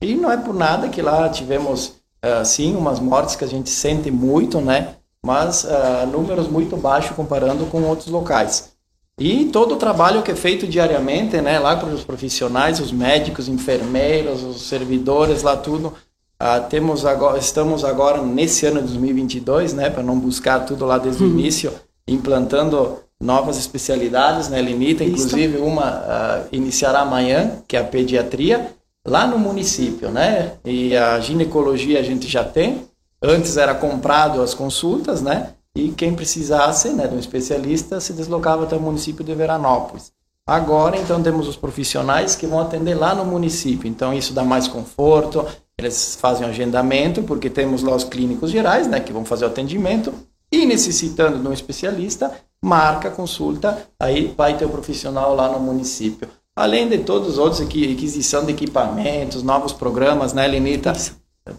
E 0.02 0.16
não 0.16 0.32
é 0.32 0.38
por 0.38 0.54
nada 0.54 0.90
que 0.90 1.02
lá 1.02 1.28
tivemos 1.30 1.96
uh, 2.24 2.46
sim 2.46 2.76
umas 2.76 3.00
mortes 3.00 3.36
que 3.36 3.44
a 3.44 3.48
gente 3.48 3.70
sente 3.70 4.12
muito, 4.12 4.62
né? 4.62 4.96
Mas 5.26 5.64
uh, 5.64 6.06
números 6.12 6.48
muito 6.48 6.78
baixos 6.78 7.16
comparando 7.16 7.66
com 7.66 7.82
outros 7.82 8.08
locais. 8.08 8.72
E 9.20 9.46
todo 9.46 9.74
o 9.74 9.78
trabalho 9.78 10.22
que 10.22 10.30
é 10.30 10.36
feito 10.36 10.68
diariamente, 10.68 11.42
né, 11.42 11.58
lá 11.58 11.76
para 11.76 11.90
os 11.90 12.04
profissionais, 12.04 12.80
os 12.80 12.92
médicos, 12.92 13.48
enfermeiros, 13.48 14.44
os 14.44 14.62
servidores, 14.68 15.42
lá 15.42 15.58
tudo, 15.58 15.88
uh, 15.88 16.70
temos 16.70 17.04
agora, 17.04 17.40
estamos 17.40 17.84
agora 17.84 18.22
nesse 18.22 18.68
ano 18.68 18.80
de 18.80 18.90
2022, 18.90 19.74
né, 19.74 19.90
para 19.90 20.04
não 20.04 20.20
buscar 20.20 20.60
tudo 20.60 20.86
lá 20.86 21.00
desde 21.00 21.24
o 21.24 21.26
uhum. 21.26 21.32
início, 21.34 21.74
implantando 22.08 23.00
novas 23.20 23.58
especialidades, 23.58 24.48
né, 24.48 24.62
Limita, 24.62 25.04
inclusive 25.04 25.58
uma 25.58 25.92
uh, 25.92 26.48
iniciará 26.52 27.00
amanhã, 27.00 27.60
que 27.68 27.76
é 27.76 27.80
a 27.80 27.84
pediatria, 27.84 28.72
lá 29.06 29.26
no 29.26 29.40
município, 29.40 30.10
né? 30.12 30.54
E 30.66 30.96
a 30.96 31.20
ginecologia 31.20 32.00
a 32.00 32.04
gente 32.04 32.28
já 32.28 32.44
tem. 32.44 32.86
Antes 33.22 33.58
era 33.58 33.74
comprado 33.74 34.42
as 34.42 34.54
consultas, 34.54 35.22
né? 35.22 35.54
E 35.76 35.90
quem 35.90 36.14
precisasse, 36.14 36.90
né, 36.90 37.08
de 37.08 37.16
um 37.16 37.20
especialista 37.20 38.00
se 38.00 38.14
deslocava 38.14 38.64
até 38.64 38.76
o 38.76 38.82
município 38.82 39.24
de 39.24 39.34
Veranópolis. 39.34 40.12
Agora, 40.46 40.98
então, 40.98 41.22
temos 41.22 41.48
os 41.48 41.56
profissionais 41.56 42.36
que 42.36 42.48
vão 42.48 42.60
atender 42.60 42.96
lá 42.96 43.14
no 43.14 43.26
município. 43.26 43.88
Então, 43.88 44.14
isso 44.14 44.34
dá 44.34 44.44
mais 44.44 44.68
conforto. 44.68 45.46
Eles 45.78 46.18
fazem 46.20 46.46
o 46.46 46.50
agendamento, 46.50 47.22
porque 47.24 47.50
temos 47.50 47.84
lá 47.84 47.96
os 47.96 48.04
clínicos 48.04 48.50
gerais, 48.50 48.88
né, 48.88 49.00
que 49.00 49.14
vão 49.14 49.26
fazer 49.26 49.46
o 49.46 49.50
atendimento 49.50 50.14
e 50.52 50.66
necessitando 50.66 51.40
de 51.40 51.48
um 51.48 51.54
especialista, 51.54 52.32
marca, 52.62 53.10
consulta, 53.12 53.88
aí 54.00 54.34
vai 54.36 54.58
ter 54.58 54.66
o 54.66 54.70
um 54.70 54.72
profissional 54.72 55.36
lá 55.36 55.50
no 55.50 55.60
município. 55.60 56.28
Além 56.56 56.90
de 56.90 57.00
todos 57.00 57.30
os 57.30 57.38
outros, 57.38 57.62
aqui, 57.62 57.94
aquisição 57.94 58.44
de 58.44 58.52
equipamentos, 58.52 59.44
novos 59.44 59.74
programas, 59.74 60.34
né, 60.34 60.48
Lenita? 60.48 60.94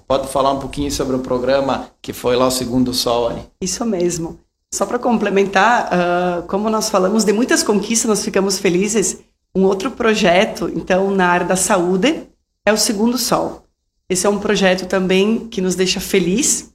Pode 0.06 0.28
falar 0.28 0.52
um 0.52 0.58
pouquinho 0.58 0.90
sobre 0.90 1.14
o 1.14 1.20
programa 1.20 1.88
que 2.02 2.12
foi 2.12 2.36
lá 2.36 2.46
o 2.46 2.50
Segundo 2.50 2.92
Sol 2.92 3.28
aí? 3.28 3.42
Isso 3.60 3.84
mesmo. 3.84 4.38
Só 4.74 4.84
para 4.84 4.98
complementar, 4.98 5.88
uh, 5.88 6.42
como 6.46 6.68
nós 6.68 6.90
falamos 6.90 7.24
de 7.24 7.32
muitas 7.32 7.62
conquistas, 7.62 8.08
nós 8.08 8.24
ficamos 8.24 8.58
felizes. 8.58 9.18
Um 9.54 9.64
outro 9.64 9.90
projeto, 9.90 10.70
então, 10.74 11.10
na 11.10 11.28
área 11.28 11.46
da 11.46 11.56
saúde, 11.56 12.24
é 12.66 12.72
o 12.72 12.76
Segundo 12.76 13.16
Sol. 13.16 13.64
Esse 14.10 14.26
é 14.26 14.30
um 14.30 14.38
projeto 14.38 14.86
também 14.86 15.46
que 15.48 15.60
nos 15.60 15.74
deixa 15.74 16.00
feliz, 16.00 16.72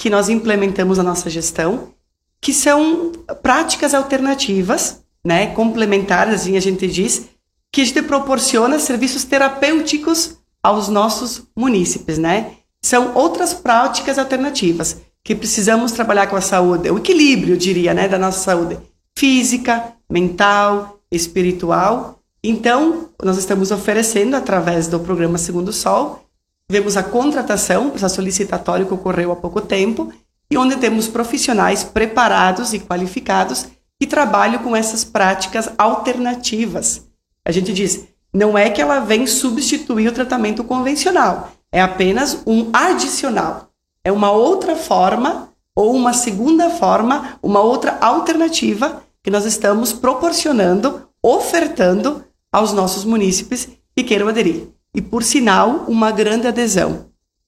que 0.00 0.08
nós 0.08 0.30
implementamos 0.30 0.96
na 0.96 1.04
nossa 1.04 1.28
gestão, 1.28 1.92
que 2.40 2.54
são 2.54 3.12
práticas 3.42 3.92
alternativas, 3.92 5.02
né, 5.22 5.48
complementares, 5.48 6.40
assim 6.40 6.56
a 6.56 6.60
gente 6.60 6.88
diz, 6.88 7.28
que 7.70 7.82
a 7.82 7.84
gente 7.84 8.00
proporciona 8.04 8.78
serviços 8.78 9.24
terapêuticos 9.24 10.38
aos 10.62 10.88
nossos 10.88 11.42
munícipes, 11.54 12.16
né? 12.16 12.52
São 12.80 13.14
outras 13.14 13.52
práticas 13.52 14.18
alternativas 14.18 14.96
que 15.22 15.34
precisamos 15.34 15.92
trabalhar 15.92 16.28
com 16.28 16.36
a 16.36 16.40
saúde, 16.40 16.90
o 16.90 16.96
equilíbrio, 16.96 17.52
eu 17.52 17.58
diria, 17.58 17.92
né, 17.92 18.08
da 18.08 18.18
nossa 18.18 18.40
saúde 18.40 18.78
física, 19.14 19.92
mental, 20.10 20.98
espiritual. 21.12 22.20
Então, 22.42 23.10
nós 23.22 23.36
estamos 23.36 23.70
oferecendo 23.70 24.34
através 24.34 24.88
do 24.88 24.98
programa 24.98 25.36
Segundo 25.36 25.74
Sol 25.74 26.24
Vemos 26.70 26.96
a 26.96 27.02
contratação, 27.02 27.90
processo 27.90 28.14
solicitatório 28.14 28.86
que 28.86 28.94
ocorreu 28.94 29.32
há 29.32 29.36
pouco 29.36 29.60
tempo, 29.60 30.12
e 30.48 30.56
onde 30.56 30.76
temos 30.76 31.08
profissionais 31.08 31.82
preparados 31.82 32.72
e 32.72 32.78
qualificados 32.78 33.66
que 33.98 34.06
trabalham 34.06 34.62
com 34.62 34.76
essas 34.76 35.02
práticas 35.02 35.68
alternativas. 35.76 37.08
A 37.44 37.50
gente 37.50 37.72
diz, 37.72 38.06
não 38.32 38.56
é 38.56 38.70
que 38.70 38.80
ela 38.80 39.00
vem 39.00 39.26
substituir 39.26 40.06
o 40.06 40.12
tratamento 40.12 40.62
convencional, 40.62 41.50
é 41.72 41.82
apenas 41.82 42.40
um 42.46 42.70
adicional. 42.72 43.72
É 44.04 44.12
uma 44.12 44.30
outra 44.30 44.76
forma 44.76 45.48
ou 45.74 45.92
uma 45.92 46.12
segunda 46.12 46.70
forma, 46.70 47.36
uma 47.42 47.58
outra 47.58 47.98
alternativa 48.00 49.02
que 49.24 49.30
nós 49.30 49.44
estamos 49.44 49.92
proporcionando, 49.92 51.08
ofertando 51.20 52.24
aos 52.52 52.72
nossos 52.72 53.04
munícipes 53.04 53.68
que 53.92 54.04
queiram 54.04 54.28
aderir 54.28 54.68
e, 54.94 55.00
por 55.00 55.22
sinal, 55.22 55.84
uma 55.88 56.10
grande 56.10 56.46
adesão. 56.46 57.06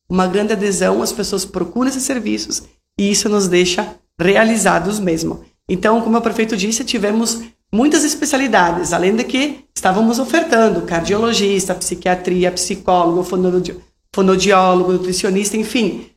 Uma 0.08 0.26
grande 0.26 0.52
adesão, 0.52 1.02
as 1.02 1.12
pessoas 1.12 1.44
procuram 1.44 1.88
esses 1.88 2.02
serviços 2.02 2.62
e 2.98 3.10
isso 3.10 3.28
nos 3.28 3.48
deixa 3.48 3.96
realizados 4.20 5.00
mesmo. 5.00 5.44
Então, 5.68 6.00
como 6.02 6.18
o 6.18 6.22
prefeito 6.22 6.56
disse, 6.56 6.84
tivemos 6.84 7.42
muitas 7.72 8.04
especialidades, 8.04 8.92
além 8.92 9.16
de 9.16 9.24
que 9.24 9.64
estávamos 9.74 10.18
ofertando 10.18 10.82
cardiologista, 10.82 11.74
psiquiatria, 11.74 12.52
psicólogo, 12.52 13.24
fonodiólogo, 14.14 14.92
nutricionista, 14.92 15.56
enfim, 15.56 16.10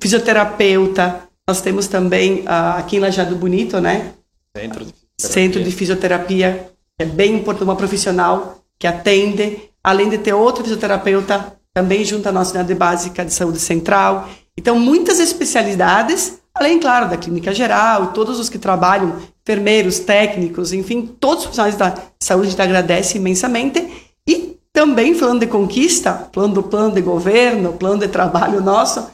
fisioterapeuta. 0.00 1.22
Nós 1.46 1.60
temos 1.60 1.86
também 1.86 2.40
uh, 2.40 2.78
aqui 2.78 2.96
em 2.96 3.00
Lajado 3.00 3.36
Bonito, 3.36 3.80
né? 3.80 4.12
Centro 4.56 4.84
de 4.84 4.92
Fisioterapia. 4.92 5.16
Centro 5.18 5.64
de 5.64 5.70
Fisioterapia, 5.70 6.70
é 6.98 7.04
bem 7.04 7.36
importante, 7.36 7.64
uma 7.64 7.76
profissional 7.76 8.64
que 8.78 8.86
atende 8.86 9.70
além 9.86 10.08
de 10.08 10.18
ter 10.18 10.34
outro 10.34 10.64
fisioterapeuta 10.64 11.56
também 11.72 12.04
junto 12.04 12.28
à 12.28 12.32
nossa 12.32 12.50
unidade 12.50 12.74
básica 12.74 13.24
de 13.24 13.32
saúde 13.32 13.60
central. 13.60 14.28
Então, 14.58 14.76
muitas 14.80 15.20
especialidades, 15.20 16.40
além, 16.52 16.80
claro, 16.80 17.08
da 17.08 17.16
clínica 17.16 17.54
geral, 17.54 18.08
todos 18.08 18.40
os 18.40 18.48
que 18.48 18.58
trabalham, 18.58 19.16
enfermeiros, 19.40 20.00
técnicos, 20.00 20.72
enfim, 20.72 21.06
todos 21.20 21.38
os 21.38 21.44
profissionais 21.44 21.76
da 21.76 21.94
saúde, 22.20 22.48
a 22.48 22.50
gente 22.50 22.62
agradece 22.62 23.16
imensamente. 23.18 24.10
E 24.26 24.58
também, 24.72 25.14
falando 25.14 25.38
de 25.38 25.46
conquista, 25.46 26.30
falando 26.34 26.54
do 26.54 26.62
plano 26.64 26.92
de 26.92 27.00
governo, 27.00 27.74
plano 27.74 28.00
de 28.00 28.08
trabalho 28.08 28.60
nosso, 28.60 29.06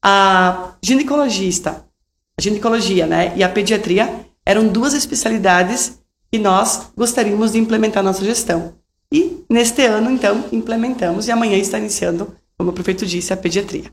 a 0.00 0.74
ginecologista, 0.80 1.84
a 2.38 2.40
ginecologia 2.40 3.04
né, 3.04 3.32
e 3.34 3.42
a 3.42 3.48
pediatria 3.48 4.26
eram 4.46 4.68
duas 4.68 4.94
especialidades 4.94 5.98
que 6.30 6.38
nós 6.38 6.92
gostaríamos 6.96 7.50
de 7.50 7.58
implementar 7.58 8.04
na 8.04 8.12
nossa 8.12 8.24
gestão. 8.24 8.78
E 9.12 9.44
neste 9.48 9.84
ano, 9.84 10.10
então, 10.10 10.44
implementamos 10.52 11.26
e 11.26 11.32
amanhã 11.32 11.56
está 11.56 11.78
iniciando, 11.78 12.32
como 12.56 12.70
o 12.70 12.72
prefeito 12.72 13.04
disse, 13.04 13.32
a 13.32 13.36
pediatria. 13.36 13.92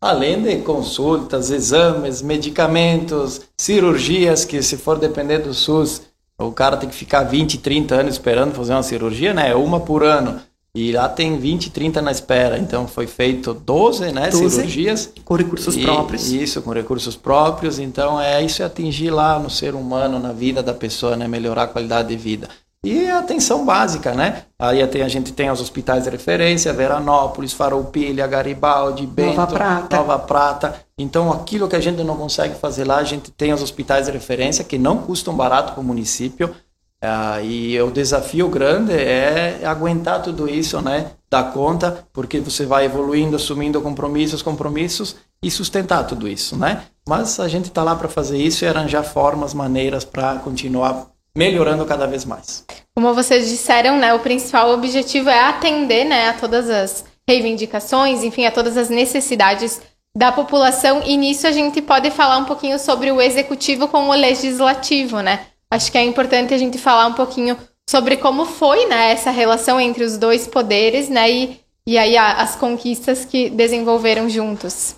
Além 0.00 0.42
de 0.42 0.56
consultas, 0.58 1.50
exames, 1.50 2.20
medicamentos, 2.20 3.40
cirurgias, 3.56 4.44
que 4.44 4.62
se 4.62 4.76
for 4.76 4.98
depender 4.98 5.38
do 5.38 5.54
SUS, 5.54 6.02
o 6.38 6.50
cara 6.52 6.76
tem 6.76 6.88
que 6.88 6.94
ficar 6.94 7.22
20, 7.22 7.58
30 7.58 7.94
anos 7.94 8.14
esperando 8.14 8.54
fazer 8.54 8.72
uma 8.72 8.82
cirurgia, 8.82 9.32
né? 9.32 9.54
Uma 9.54 9.80
por 9.80 10.02
ano. 10.02 10.40
E 10.74 10.90
lá 10.90 11.08
tem 11.08 11.38
20, 11.38 11.70
30 11.70 12.02
na 12.02 12.10
espera. 12.10 12.58
Então 12.58 12.88
foi 12.88 13.06
feito 13.06 13.54
12, 13.54 14.10
né, 14.10 14.28
12, 14.28 14.50
cirurgias. 14.50 15.12
Com 15.24 15.36
recursos 15.36 15.76
e, 15.76 15.82
próprios. 15.82 16.32
Isso, 16.32 16.60
com 16.62 16.72
recursos 16.72 17.14
próprios. 17.14 17.78
Então 17.78 18.20
é 18.20 18.42
isso 18.42 18.60
é 18.60 18.66
atingir 18.66 19.10
lá 19.10 19.38
no 19.38 19.48
ser 19.48 19.74
humano, 19.74 20.18
na 20.18 20.32
vida 20.32 20.62
da 20.62 20.74
pessoa, 20.74 21.16
né? 21.16 21.28
Melhorar 21.28 21.62
a 21.62 21.68
qualidade 21.68 22.08
de 22.08 22.16
vida. 22.16 22.48
E 22.84 23.08
a 23.08 23.18
atenção 23.18 23.64
básica, 23.64 24.12
né? 24.12 24.42
Aí 24.58 24.86
tem, 24.86 25.02
a 25.02 25.08
gente 25.08 25.32
tem 25.32 25.50
os 25.50 25.60
hospitais 25.60 26.04
de 26.04 26.10
referência, 26.10 26.72
Veranópolis, 26.72 27.52
Farroupilha, 27.52 28.26
Garibaldi, 28.26 29.06
Bento, 29.06 29.36
Nova 29.36 29.46
Prata. 29.52 29.96
Nova 29.96 30.18
Prata. 30.18 30.74
Então, 30.98 31.32
aquilo 31.32 31.66
que 31.66 31.76
a 31.76 31.80
gente 31.80 32.02
não 32.04 32.16
consegue 32.16 32.54
fazer 32.54 32.84
lá, 32.84 32.98
a 32.98 33.04
gente 33.04 33.30
tem 33.30 33.52
os 33.52 33.62
hospitais 33.62 34.06
de 34.06 34.12
referência 34.12 34.62
que 34.62 34.78
não 34.78 34.98
custam 34.98 35.34
barato 35.34 35.72
para 35.72 35.80
o 35.80 35.84
município. 35.84 36.54
Ah, 37.02 37.40
e 37.42 37.80
o 37.82 37.90
desafio 37.90 38.48
grande 38.48 38.92
é 38.92 39.60
aguentar 39.64 40.22
tudo 40.22 40.48
isso, 40.48 40.80
né? 40.80 41.10
dar 41.34 41.52
conta, 41.52 42.06
porque 42.12 42.38
você 42.38 42.64
vai 42.64 42.84
evoluindo, 42.84 43.34
assumindo 43.34 43.82
compromissos, 43.82 44.40
compromissos 44.40 45.16
e 45.42 45.50
sustentar 45.50 46.06
tudo 46.06 46.28
isso, 46.28 46.56
né? 46.56 46.84
Mas 47.08 47.40
a 47.40 47.48
gente 47.48 47.66
está 47.66 47.82
lá 47.82 47.96
para 47.96 48.08
fazer 48.08 48.38
isso 48.38 48.64
e 48.64 48.68
arranjar 48.68 49.02
formas, 49.02 49.52
maneiras 49.52 50.04
para 50.04 50.36
continuar 50.36 51.08
melhorando 51.36 51.84
cada 51.84 52.06
vez 52.06 52.24
mais. 52.24 52.64
Como 52.94 53.12
vocês 53.12 53.48
disseram, 53.48 53.98
né, 53.98 54.14
o 54.14 54.20
principal 54.20 54.70
objetivo 54.70 55.28
é 55.28 55.40
atender, 55.40 56.04
né, 56.04 56.28
a 56.28 56.34
todas 56.34 56.70
as 56.70 57.04
reivindicações, 57.28 58.22
enfim, 58.22 58.46
a 58.46 58.52
todas 58.52 58.76
as 58.76 58.88
necessidades 58.88 59.80
da 60.16 60.30
população. 60.30 61.02
E 61.04 61.16
nisso 61.16 61.46
a 61.46 61.50
gente 61.50 61.82
pode 61.82 62.10
falar 62.10 62.38
um 62.38 62.44
pouquinho 62.44 62.78
sobre 62.78 63.10
o 63.10 63.20
executivo 63.20 63.88
com 63.88 64.08
o 64.08 64.14
legislativo, 64.14 65.20
né? 65.20 65.46
Acho 65.70 65.90
que 65.90 65.98
é 65.98 66.04
importante 66.04 66.54
a 66.54 66.58
gente 66.58 66.78
falar 66.78 67.06
um 67.06 67.14
pouquinho 67.14 67.56
sobre 67.88 68.16
como 68.16 68.46
foi, 68.46 68.86
né, 68.86 69.10
essa 69.10 69.30
relação 69.30 69.80
entre 69.80 70.04
os 70.04 70.16
dois 70.16 70.46
poderes, 70.46 71.08
né, 71.08 71.30
e, 71.30 71.60
e 71.86 71.98
aí 71.98 72.16
as 72.16 72.54
conquistas 72.54 73.24
que 73.24 73.50
desenvolveram 73.50 74.28
juntos. 74.28 74.94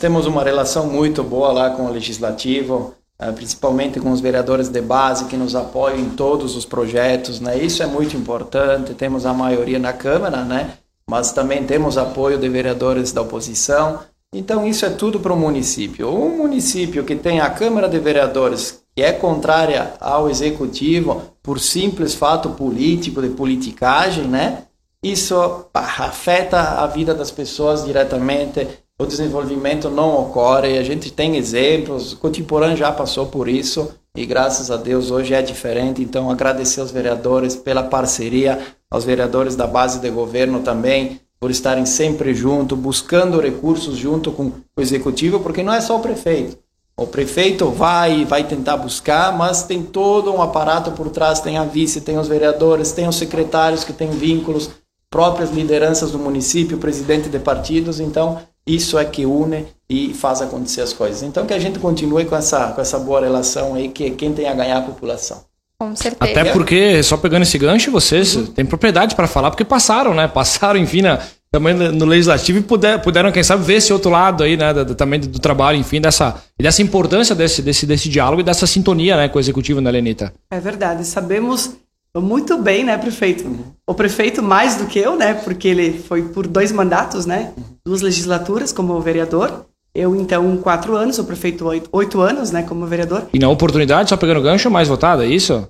Temos 0.00 0.26
uma 0.26 0.42
relação 0.42 0.86
muito 0.86 1.22
boa 1.22 1.52
lá 1.52 1.70
com 1.70 1.84
o 1.84 1.92
legislativo. 1.92 2.94
É, 3.20 3.30
principalmente 3.32 4.00
com 4.00 4.10
os 4.10 4.20
vereadores 4.20 4.70
de 4.70 4.80
base 4.80 5.26
que 5.26 5.36
nos 5.36 5.54
apoiam 5.54 5.98
em 5.98 6.08
todos 6.08 6.56
os 6.56 6.64
projetos, 6.64 7.38
né? 7.38 7.58
Isso 7.58 7.82
é 7.82 7.86
muito 7.86 8.16
importante. 8.16 8.94
Temos 8.94 9.26
a 9.26 9.34
maioria 9.34 9.78
na 9.78 9.92
Câmara, 9.92 10.42
né? 10.42 10.78
Mas 11.06 11.30
também 11.30 11.64
temos 11.64 11.98
apoio 11.98 12.38
de 12.38 12.48
vereadores 12.48 13.12
da 13.12 13.20
oposição. 13.20 14.00
Então 14.32 14.66
isso 14.66 14.86
é 14.86 14.90
tudo 14.90 15.20
para 15.20 15.34
o 15.34 15.36
município. 15.36 16.08
Um 16.08 16.38
município 16.38 17.04
que 17.04 17.14
tem 17.14 17.40
a 17.40 17.50
Câmara 17.50 17.90
de 17.90 17.98
Vereadores 17.98 18.82
que 18.96 19.02
é 19.02 19.12
contrária 19.12 19.92
ao 20.00 20.30
executivo 20.30 21.22
por 21.42 21.60
simples 21.60 22.14
fato 22.14 22.50
político 22.50 23.20
de 23.20 23.28
politicagem, 23.28 24.24
né? 24.24 24.64
Isso 25.02 25.66
afeta 25.74 26.58
a 26.82 26.86
vida 26.86 27.14
das 27.14 27.30
pessoas 27.30 27.84
diretamente 27.84 28.66
o 29.00 29.06
desenvolvimento 29.06 29.88
não 29.88 30.20
ocorre. 30.20 30.76
A 30.76 30.82
gente 30.82 31.10
tem 31.10 31.38
exemplos, 31.38 32.12
Cotiporã 32.12 32.76
já 32.76 32.92
passou 32.92 33.24
por 33.24 33.48
isso 33.48 33.90
e 34.14 34.26
graças 34.26 34.70
a 34.70 34.76
Deus 34.76 35.10
hoje 35.10 35.32
é 35.32 35.40
diferente. 35.40 36.02
Então, 36.02 36.30
agradecer 36.30 36.82
aos 36.82 36.90
vereadores 36.90 37.56
pela 37.56 37.82
parceria, 37.82 38.58
aos 38.90 39.02
vereadores 39.02 39.56
da 39.56 39.66
base 39.66 40.00
de 40.00 40.10
governo 40.10 40.60
também, 40.60 41.18
por 41.40 41.50
estarem 41.50 41.86
sempre 41.86 42.34
junto, 42.34 42.76
buscando 42.76 43.40
recursos 43.40 43.96
junto 43.96 44.30
com 44.32 44.52
o 44.76 44.80
executivo, 44.82 45.40
porque 45.40 45.62
não 45.62 45.72
é 45.72 45.80
só 45.80 45.96
o 45.96 46.00
prefeito. 46.00 46.58
O 46.94 47.06
prefeito 47.06 47.70
vai 47.70 48.26
vai 48.26 48.44
tentar 48.44 48.76
buscar, 48.76 49.34
mas 49.34 49.62
tem 49.62 49.82
todo 49.82 50.30
um 50.30 50.42
aparato 50.42 50.90
por 50.90 51.08
trás, 51.08 51.40
tem 51.40 51.56
a 51.56 51.64
vice, 51.64 52.02
tem 52.02 52.18
os 52.18 52.28
vereadores, 52.28 52.92
tem 52.92 53.08
os 53.08 53.16
secretários 53.16 53.82
que 53.82 53.94
têm 53.94 54.10
vínculos, 54.10 54.68
próprias 55.08 55.50
lideranças 55.50 56.10
do 56.10 56.18
município, 56.18 56.76
presidente 56.76 57.30
de 57.30 57.38
partidos, 57.38 57.98
então 57.98 58.38
isso 58.66 58.98
é 58.98 59.04
que 59.04 59.26
une 59.26 59.66
e 59.88 60.14
faz 60.14 60.40
acontecer 60.40 60.82
as 60.82 60.92
coisas. 60.92 61.22
Então 61.22 61.46
que 61.46 61.54
a 61.54 61.58
gente 61.58 61.78
continue 61.78 62.24
com 62.24 62.36
essa, 62.36 62.68
com 62.68 62.80
essa 62.80 62.98
boa 62.98 63.20
relação 63.20 63.74
aí, 63.74 63.88
que 63.88 64.10
quem 64.12 64.32
tem 64.32 64.48
a 64.48 64.54
ganhar 64.54 64.78
a 64.78 64.82
população. 64.82 65.42
Com 65.78 65.96
certeza. 65.96 66.30
Até 66.30 66.52
porque, 66.52 67.02
só 67.02 67.16
pegando 67.16 67.42
esse 67.42 67.56
gancho, 67.56 67.90
vocês 67.90 68.36
uhum. 68.36 68.46
têm 68.46 68.66
propriedade 68.66 69.14
para 69.14 69.26
falar, 69.26 69.50
porque 69.50 69.64
passaram, 69.64 70.14
né? 70.14 70.28
Passaram, 70.28 70.78
enfim, 70.78 71.00
na, 71.00 71.18
também 71.50 71.72
no 71.72 72.04
legislativo 72.04 72.58
e 72.58 72.62
puder, 72.62 73.00
puderam, 73.00 73.32
quem 73.32 73.42
sabe, 73.42 73.64
ver 73.64 73.74
esse 73.74 73.90
outro 73.90 74.10
lado 74.10 74.44
aí, 74.44 74.58
né? 74.58 74.72
Do, 74.72 74.94
também 74.94 75.18
do, 75.18 75.38
trabalho, 75.38 75.78
enfim, 75.78 75.98
dessa, 75.98 76.36
dessa 76.60 76.82
importância 76.82 77.34
desse, 77.34 77.62
desse, 77.62 77.86
desse 77.86 78.10
diálogo 78.10 78.42
e 78.42 78.44
dessa 78.44 78.66
sintonia 78.66 79.16
né, 79.16 79.28
com 79.28 79.38
o 79.38 79.40
executivo, 79.40 79.80
né, 79.80 79.90
Lenita? 79.90 80.32
É 80.50 80.60
verdade. 80.60 81.04
Sabemos 81.06 81.72
muito 82.18 82.58
bem, 82.58 82.82
né, 82.82 82.96
prefeito? 82.98 83.46
Uhum. 83.46 83.64
O 83.86 83.94
prefeito 83.94 84.42
mais 84.42 84.76
do 84.76 84.86
que 84.86 84.98
eu, 84.98 85.16
né? 85.16 85.34
Porque 85.34 85.68
ele 85.68 85.98
foi 85.98 86.22
por 86.22 86.46
dois 86.46 86.72
mandatos, 86.72 87.26
né? 87.26 87.52
Uhum. 87.56 87.64
Duas 87.84 88.00
legislaturas 88.00 88.72
como 88.72 88.98
vereador. 89.00 89.66
Eu, 89.94 90.14
então, 90.16 90.56
quatro 90.58 90.96
anos, 90.96 91.18
o 91.18 91.24
prefeito 91.24 91.66
oito, 91.66 91.88
oito 91.92 92.20
anos, 92.20 92.52
né, 92.52 92.62
como 92.62 92.86
vereador. 92.86 93.24
E 93.32 93.38
na 93.38 93.48
oportunidade, 93.48 94.08
só 94.08 94.16
pegando 94.16 94.40
gancho, 94.40 94.70
mais 94.70 94.86
votada, 94.86 95.24
é 95.24 95.28
isso? 95.28 95.68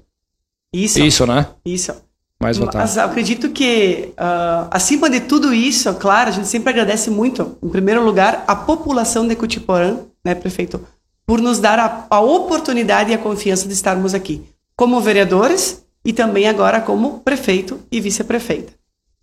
Isso. 0.72 1.00
Isso, 1.00 1.26
né? 1.26 1.46
Isso. 1.64 1.94
Mais 2.38 2.57
votada. 2.57 2.79
Mas 2.79 2.96
acredito 2.96 3.50
que, 3.50 4.12
uh, 4.12 4.68
acima 4.70 5.09
de 5.09 5.20
tudo 5.20 5.53
isso, 5.53 5.92
claro, 5.94 6.29
a 6.29 6.33
gente 6.33 6.48
sempre 6.48 6.70
agradece 6.70 7.11
muito, 7.11 7.57
em 7.62 7.68
primeiro 7.68 8.05
lugar, 8.05 8.44
a 8.46 8.55
população 8.55 9.26
de 9.26 9.37
Cutiporã, 9.37 9.98
né, 10.24 10.35
prefeito, 10.35 10.81
por 11.26 11.40
nos 11.40 11.59
dar 11.59 11.79
a, 11.79 12.07
a 12.11 12.20
oportunidade 12.20 13.11
e 13.11 13.14
a 13.14 13.18
confiança 13.18 13.66
de 13.66 13.72
estarmos 13.72 14.14
aqui. 14.14 14.42
Como 14.76 15.00
vereadores, 15.00 15.83
e 16.05 16.13
também 16.13 16.49
agora 16.49 16.81
como 16.81 17.21
prefeito 17.21 17.81
e 17.91 18.01
vice-prefeita. 18.01 18.73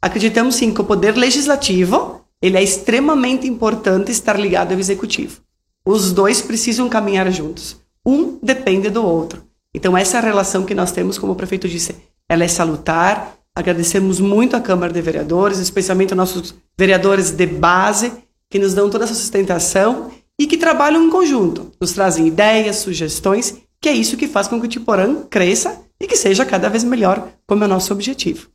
Acreditamos 0.02 0.56
sim 0.56 0.74
que 0.74 0.82
o 0.82 0.86
poder 0.86 1.16
legislativo 1.16 2.22
ele 2.42 2.58
é 2.58 2.64
extremamente 2.64 3.48
importante 3.48 4.12
estar 4.12 4.40
ligado 4.40 4.74
ao 4.74 4.80
executivo. 4.80 5.42
Os 5.86 6.12
dois 6.12 6.42
precisam 6.42 6.88
caminhar 6.88 7.32
juntos. 7.32 7.78
Um 8.06 8.38
depende 8.42 8.90
do 8.90 9.04
outro. 9.04 9.44
Então 9.74 9.98
essa 9.98 10.20
relação 10.20 10.64
que 10.64 10.76
nós 10.76 10.92
temos, 10.92 11.18
como 11.18 11.34
o 11.34 11.36
prefeito 11.36 11.68
disse, 11.68 11.96
ela 12.30 12.44
é 12.44 12.48
salutar. 12.48 13.38
Agradecemos 13.56 14.20
muito 14.20 14.56
à 14.56 14.62
Câmara 14.62 14.94
de 14.94 15.02
Vereadores, 15.02 15.58
especialmente 15.58 16.14
aos 16.14 16.18
nossos 16.18 16.56
vereadores 16.78 17.32
de 17.32 17.48
base, 17.48 18.12
que 18.50 18.60
nos 18.60 18.74
dão 18.74 18.90
toda 18.90 19.06
essa 19.06 19.16
sustentação 19.16 20.12
e 20.40 20.46
que 20.46 20.58
trabalham 20.58 21.04
em 21.04 21.10
conjunto, 21.10 21.72
nos 21.82 21.94
trazem 21.94 22.28
ideias, 22.28 22.78
sugestões, 22.78 23.56
que 23.82 23.90
é 23.90 23.94
isso 23.94 24.16
que 24.16 24.28
faz 24.28 24.48
com 24.48 24.60
que 24.60 24.68
o 24.68 24.70
Tiporã 24.70 25.24
cresça 25.24 25.82
e 26.00 26.08
que 26.08 26.16
seja 26.16 26.46
cada 26.46 26.70
vez 26.70 26.84
melhor, 26.84 27.28
como 27.46 27.64
é 27.64 27.68
o 27.68 27.70
nosso 27.70 27.94
objetivo. 27.94 28.50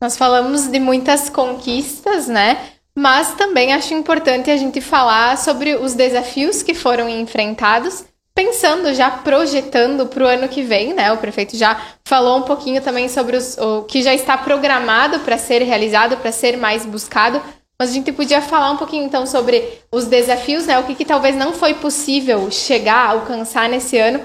Nós 0.00 0.16
falamos 0.16 0.66
de 0.66 0.80
muitas 0.80 1.30
conquistas, 1.30 2.26
né? 2.26 2.58
Mas 2.94 3.34
também 3.34 3.72
acho 3.72 3.94
importante 3.94 4.50
a 4.50 4.56
gente 4.56 4.80
falar 4.80 5.38
sobre 5.38 5.76
os 5.76 5.94
desafios 5.94 6.62
que 6.62 6.74
foram 6.74 7.08
enfrentados, 7.08 8.04
pensando 8.34 8.92
já 8.94 9.10
projetando 9.10 10.06
para 10.06 10.24
o 10.24 10.26
ano 10.26 10.48
que 10.48 10.62
vem, 10.62 10.92
né? 10.92 11.12
O 11.12 11.18
prefeito 11.18 11.56
já 11.56 11.80
falou 12.04 12.38
um 12.38 12.42
pouquinho 12.42 12.82
também 12.82 13.08
sobre 13.08 13.36
os, 13.36 13.56
o 13.58 13.82
que 13.84 14.02
já 14.02 14.12
está 14.14 14.36
programado 14.36 15.20
para 15.20 15.38
ser 15.38 15.62
realizado, 15.62 16.16
para 16.16 16.32
ser 16.32 16.56
mais 16.56 16.84
buscado. 16.84 17.40
Mas 17.78 17.90
a 17.90 17.94
gente 17.94 18.12
podia 18.12 18.42
falar 18.42 18.70
um 18.70 18.76
pouquinho 18.76 19.04
então 19.04 19.26
sobre 19.26 19.80
os 19.90 20.06
desafios, 20.06 20.66
né? 20.66 20.78
O 20.78 20.84
que, 20.84 20.94
que 20.94 21.04
talvez 21.04 21.34
não 21.34 21.52
foi 21.52 21.74
possível 21.74 22.50
chegar, 22.50 23.10
alcançar 23.10 23.68
nesse 23.68 23.98
ano, 23.98 24.20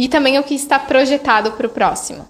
e 0.00 0.08
também 0.08 0.38
o 0.38 0.42
que 0.42 0.54
está 0.54 0.78
projetado 0.78 1.52
para 1.52 1.66
o 1.66 1.70
próximo? 1.70 2.26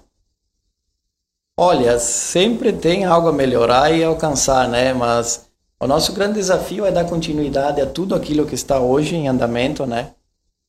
Olha, 1.57 1.97
sempre 1.99 2.73
tem 2.73 3.05
algo 3.05 3.29
a 3.29 3.31
melhorar 3.31 3.91
e 3.91 4.03
alcançar, 4.03 4.67
né? 4.67 4.93
Mas 4.93 5.49
o 5.79 5.87
nosso 5.87 6.11
grande 6.11 6.33
desafio 6.33 6.85
é 6.85 6.91
dar 6.91 7.05
continuidade 7.05 7.79
a 7.79 7.85
tudo 7.85 8.13
aquilo 8.13 8.45
que 8.45 8.55
está 8.55 8.77
hoje 8.77 9.15
em 9.15 9.29
andamento, 9.29 9.85
né? 9.85 10.11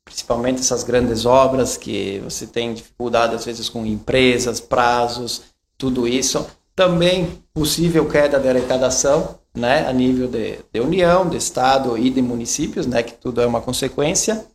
Principalmente 0.05 0.61
essas 0.61 0.85
grandes 0.85 1.27
obras 1.27 1.77
que 1.77 2.21
você 2.21 2.47
tem 2.47 2.73
dificuldade 2.73 3.35
às 3.35 3.45
vezes 3.45 3.69
com 3.69 3.85
empresas, 3.85 4.61
prazos, 4.61 5.43
tudo 5.77 6.07
isso. 6.07 6.47
Também 6.73 7.43
possível 7.53 8.09
queda 8.09 8.39
de 8.39 8.49
arrecadação, 8.49 9.41
né? 9.53 9.89
A 9.89 9.93
nível 9.93 10.29
de, 10.29 10.61
de 10.73 10.81
União, 10.81 11.29
de 11.29 11.37
Estado 11.37 11.99
e 11.99 12.11
de 12.11 12.23
municípios, 12.23 12.87
né? 12.87 13.03
Que 13.03 13.15
tudo 13.15 13.41
é 13.41 13.47
uma 13.47 13.61
consequência. 13.61 14.47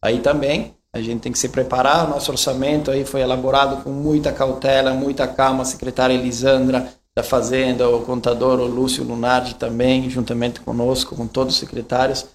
Aí 0.00 0.20
também 0.20 0.76
a 0.94 1.00
gente 1.00 1.20
tem 1.20 1.32
que 1.32 1.38
se 1.38 1.48
preparar. 1.48 2.06
O 2.06 2.10
nosso 2.10 2.30
orçamento 2.30 2.90
aí 2.90 3.04
foi 3.04 3.20
elaborado 3.20 3.82
com 3.82 3.90
muita 3.90 4.32
cautela, 4.32 4.94
muita 4.94 5.26
calma. 5.26 5.62
A 5.62 5.66
secretária 5.66 6.14
Elisandra 6.14 6.88
da 7.14 7.22
Fazenda, 7.22 7.88
o 7.88 8.02
contador 8.02 8.60
o 8.60 8.66
Lúcio 8.66 9.02
Lunardi 9.02 9.54
também, 9.54 10.08
juntamente 10.10 10.60
conosco, 10.60 11.16
com 11.16 11.26
todos 11.26 11.54
os 11.54 11.60
secretários. 11.60 12.26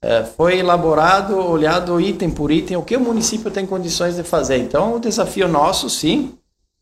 É, 0.00 0.24
foi 0.24 0.58
elaborado, 0.58 1.36
olhado 1.36 2.00
item 2.00 2.30
por 2.30 2.50
item, 2.50 2.76
o 2.76 2.82
que 2.82 2.96
o 2.96 3.00
município 3.00 3.50
tem 3.50 3.66
condições 3.66 4.16
de 4.16 4.22
fazer. 4.22 4.56
Então, 4.56 4.96
o 4.96 4.98
desafio 4.98 5.46
nosso, 5.46 5.88
sim, 5.88 6.34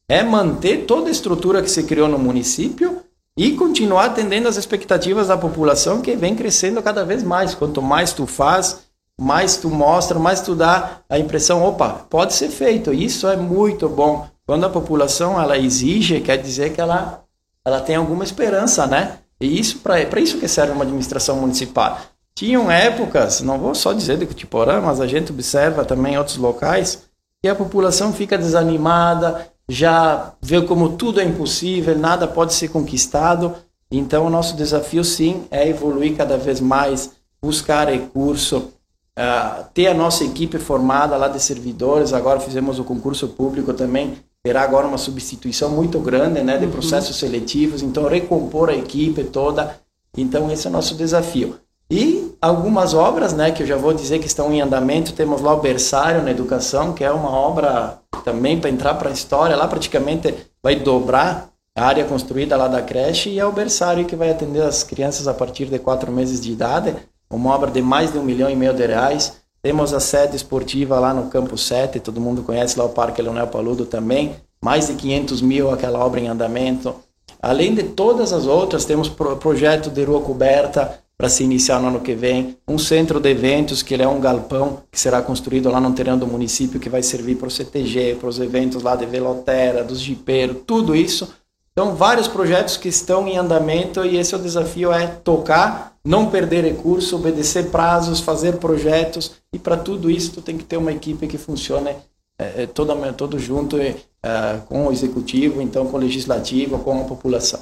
é 0.08 0.22
manter 0.22 0.86
toda 0.86 1.08
a 1.08 1.10
estrutura 1.10 1.62
que 1.62 1.70
se 1.70 1.82
criou 1.82 2.08
no 2.08 2.18
município 2.18 3.02
e 3.36 3.52
continuar 3.52 4.06
atendendo 4.06 4.48
as 4.48 4.56
expectativas 4.56 5.28
da 5.28 5.36
população 5.36 6.00
que 6.00 6.16
vem 6.16 6.34
crescendo 6.34 6.82
cada 6.82 7.04
vez 7.04 7.22
mais. 7.22 7.54
Quanto 7.54 7.82
mais 7.82 8.12
tu 8.12 8.26
faz, 8.26 8.80
mais 9.20 9.58
tu 9.58 9.68
mostra, 9.68 10.18
mais 10.18 10.40
tu 10.40 10.54
dá 10.54 11.00
a 11.08 11.18
impressão, 11.18 11.62
opa, 11.62 11.90
pode 12.08 12.32
ser 12.32 12.48
feito. 12.48 12.92
Isso 12.92 13.28
é 13.28 13.36
muito 13.36 13.86
bom. 13.86 14.26
Quando 14.46 14.64
a 14.64 14.70
população 14.70 15.40
ela 15.40 15.58
exige, 15.58 16.20
quer 16.20 16.38
dizer 16.38 16.72
que 16.72 16.80
ela, 16.80 17.22
ela 17.64 17.80
tem 17.80 17.96
alguma 17.96 18.24
esperança, 18.24 18.86
né? 18.86 19.18
E 19.38 19.60
isso 19.60 19.80
para 19.80 20.20
isso 20.20 20.38
que 20.38 20.48
serve 20.48 20.72
uma 20.72 20.84
administração 20.84 21.36
municipal. 21.36 21.98
Tinham 22.34 22.70
épocas, 22.70 23.42
não 23.42 23.58
vou 23.58 23.74
só 23.74 23.92
dizer 23.92 24.16
de 24.16 24.24
Cutiporã, 24.24 24.80
mas 24.80 25.00
a 25.00 25.06
gente 25.06 25.32
observa 25.32 25.84
também 25.84 26.14
em 26.14 26.18
outros 26.18 26.38
locais, 26.38 27.02
que 27.42 27.48
a 27.48 27.54
população 27.54 28.14
fica 28.14 28.38
desanimada, 28.38 29.46
já 29.68 30.32
vê 30.40 30.62
como 30.62 30.96
tudo 30.96 31.20
é 31.20 31.24
impossível, 31.24 31.96
nada 31.98 32.26
pode 32.26 32.54
ser 32.54 32.68
conquistado. 32.68 33.54
Então, 33.90 34.26
o 34.26 34.30
nosso 34.30 34.56
desafio, 34.56 35.04
sim, 35.04 35.44
é 35.50 35.68
evoluir 35.68 36.16
cada 36.16 36.38
vez 36.38 36.60
mais, 36.60 37.10
buscar 37.42 37.88
recurso, 37.88 38.72
uh, 39.20 39.64
ter 39.74 39.88
a 39.88 39.94
nossa 39.94 40.24
equipe 40.24 40.58
formada 40.58 41.16
lá 41.16 41.28
de 41.28 41.40
servidores. 41.40 42.14
Agora 42.14 42.40
fizemos 42.40 42.78
o 42.78 42.84
concurso 42.84 43.28
público 43.28 43.74
também, 43.74 44.16
terá 44.42 44.62
agora 44.62 44.86
uma 44.86 44.98
substituição 44.98 45.70
muito 45.70 45.98
grande 46.00 46.42
né, 46.42 46.56
de 46.56 46.64
uhum. 46.64 46.70
processos 46.70 47.16
seletivos, 47.16 47.82
então 47.82 48.08
recompor 48.08 48.70
a 48.70 48.74
equipe 48.74 49.24
toda. 49.24 49.76
Então, 50.16 50.50
esse 50.50 50.66
é 50.66 50.70
o 50.70 50.72
nosso 50.72 50.94
desafio. 50.94 51.56
E 51.90 52.34
algumas 52.40 52.94
obras, 52.94 53.32
né, 53.32 53.50
que 53.50 53.62
eu 53.62 53.66
já 53.66 53.76
vou 53.76 53.92
dizer 53.92 54.18
que 54.18 54.26
estão 54.26 54.52
em 54.52 54.60
andamento, 54.60 55.12
temos 55.12 55.40
lá 55.40 55.52
o 55.54 55.60
Berçário 55.60 56.22
na 56.22 56.30
Educação, 56.30 56.92
que 56.92 57.04
é 57.04 57.10
uma 57.10 57.30
obra 57.30 57.98
também 58.24 58.60
para 58.60 58.70
entrar 58.70 58.94
para 58.94 59.10
a 59.10 59.12
história, 59.12 59.56
lá 59.56 59.66
praticamente 59.66 60.34
vai 60.62 60.76
dobrar 60.76 61.50
a 61.76 61.84
área 61.84 62.04
construída 62.04 62.56
lá 62.56 62.68
da 62.68 62.82
creche 62.82 63.30
e 63.30 63.38
é 63.38 63.46
o 63.46 63.52
berçário 63.52 64.04
que 64.04 64.16
vai 64.16 64.30
atender 64.30 64.62
as 64.62 64.82
crianças 64.82 65.26
a 65.26 65.34
partir 65.34 65.66
de 65.66 65.78
quatro 65.78 66.12
meses 66.12 66.40
de 66.40 66.52
idade, 66.52 66.94
uma 67.31 67.55
obra 67.55 67.70
de 67.70 67.81
mais 67.81 68.12
de 68.12 68.18
um 68.18 68.24
milhão 68.24 68.51
e 68.51 68.57
meio 68.57 68.74
de 68.74 68.85
reais. 68.85 69.41
Temos 69.62 69.95
a 69.95 70.01
sede 70.01 70.37
esportiva 70.37 70.99
lá 70.99 71.14
no 71.14 71.28
Campo 71.28 71.57
7, 71.57 72.01
todo 72.01 72.20
mundo 72.20 72.43
conhece 72.43 72.78
lá 72.78 72.85
o 72.85 72.91
Parque 72.91 73.22
Leonel 73.22 73.47
Paludo 73.47 73.85
também, 73.85 74.35
mais 74.62 74.89
de 74.89 74.95
500 74.95 75.43
mil 75.43 75.70
aquela 75.70 76.05
obra 76.05 76.20
em 76.20 76.28
andamento. 76.28 76.95
Além 77.41 77.74
de 77.74 77.83
todas 77.85 78.33
as 78.33 78.47
outras, 78.47 78.85
temos 78.85 79.09
pro 79.09 79.37
projeto 79.37 79.91
de 79.91 80.03
rua 80.03 80.20
coberta 80.20 80.99
para 81.16 81.28
se 81.28 81.45
iniciar 81.45 81.78
no 81.78 81.89
ano 81.89 82.01
que 82.01 82.14
vem, 82.14 82.57
um 82.66 82.78
centro 82.78 83.20
de 83.20 83.28
eventos, 83.28 83.83
que 83.83 83.93
ele 83.93 84.03
é 84.03 84.09
um 84.09 84.18
galpão 84.18 84.83
que 84.91 84.99
será 84.99 85.20
construído 85.20 85.70
lá 85.70 85.78
no 85.78 85.93
terreno 85.93 86.16
do 86.16 86.26
município, 86.26 86.81
que 86.81 86.89
vai 86.89 87.03
servir 87.03 87.37
para 87.37 87.49
o 87.49 87.51
CTG, 87.51 88.16
para 88.18 88.28
os 88.31 88.41
eventos 88.41 88.83
lá 88.83 88.97
de 88.97 89.05
velotera, 89.05 89.85
dos 89.85 90.01
jipeiros, 90.01 90.57
tudo 90.66 90.97
isso 90.97 91.28
então, 91.72 91.94
vários 91.94 92.28
projetos 92.28 92.76
que 92.76 92.88
estão 92.88 93.26
em 93.28 93.38
andamento 93.38 94.04
e 94.04 94.16
esse 94.16 94.34
é 94.34 94.36
o 94.38 94.42
desafio 94.42 94.92
é 94.92 95.06
tocar, 95.06 95.94
não 96.04 96.30
perder 96.30 96.64
recurso, 96.64 97.16
obedecer 97.16 97.70
prazos, 97.70 98.20
fazer 98.20 98.56
projetos 98.56 99.32
e 99.52 99.58
para 99.58 99.76
tudo 99.76 100.10
isso 100.10 100.32
tu 100.32 100.42
tem 100.42 100.58
que 100.58 100.64
ter 100.64 100.76
uma 100.76 100.92
equipe 100.92 101.26
que 101.26 101.38
funcione 101.38 101.94
é, 102.38 102.66
toda, 102.66 102.94
todo 103.12 103.38
junto 103.38 103.78
é, 103.78 103.94
com 104.66 104.86
o 104.86 104.92
executivo, 104.92 105.62
então 105.62 105.86
com 105.86 105.96
o 105.96 106.00
legislativo, 106.00 106.78
com 106.80 107.00
a 107.00 107.04
população. 107.04 107.60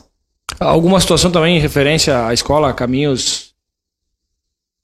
Alguma 0.59 0.99
situação 1.01 1.31
também 1.31 1.57
em 1.57 1.61
referência 1.61 2.27
à 2.27 2.33
escola 2.33 2.73
Caminhos 2.73 3.49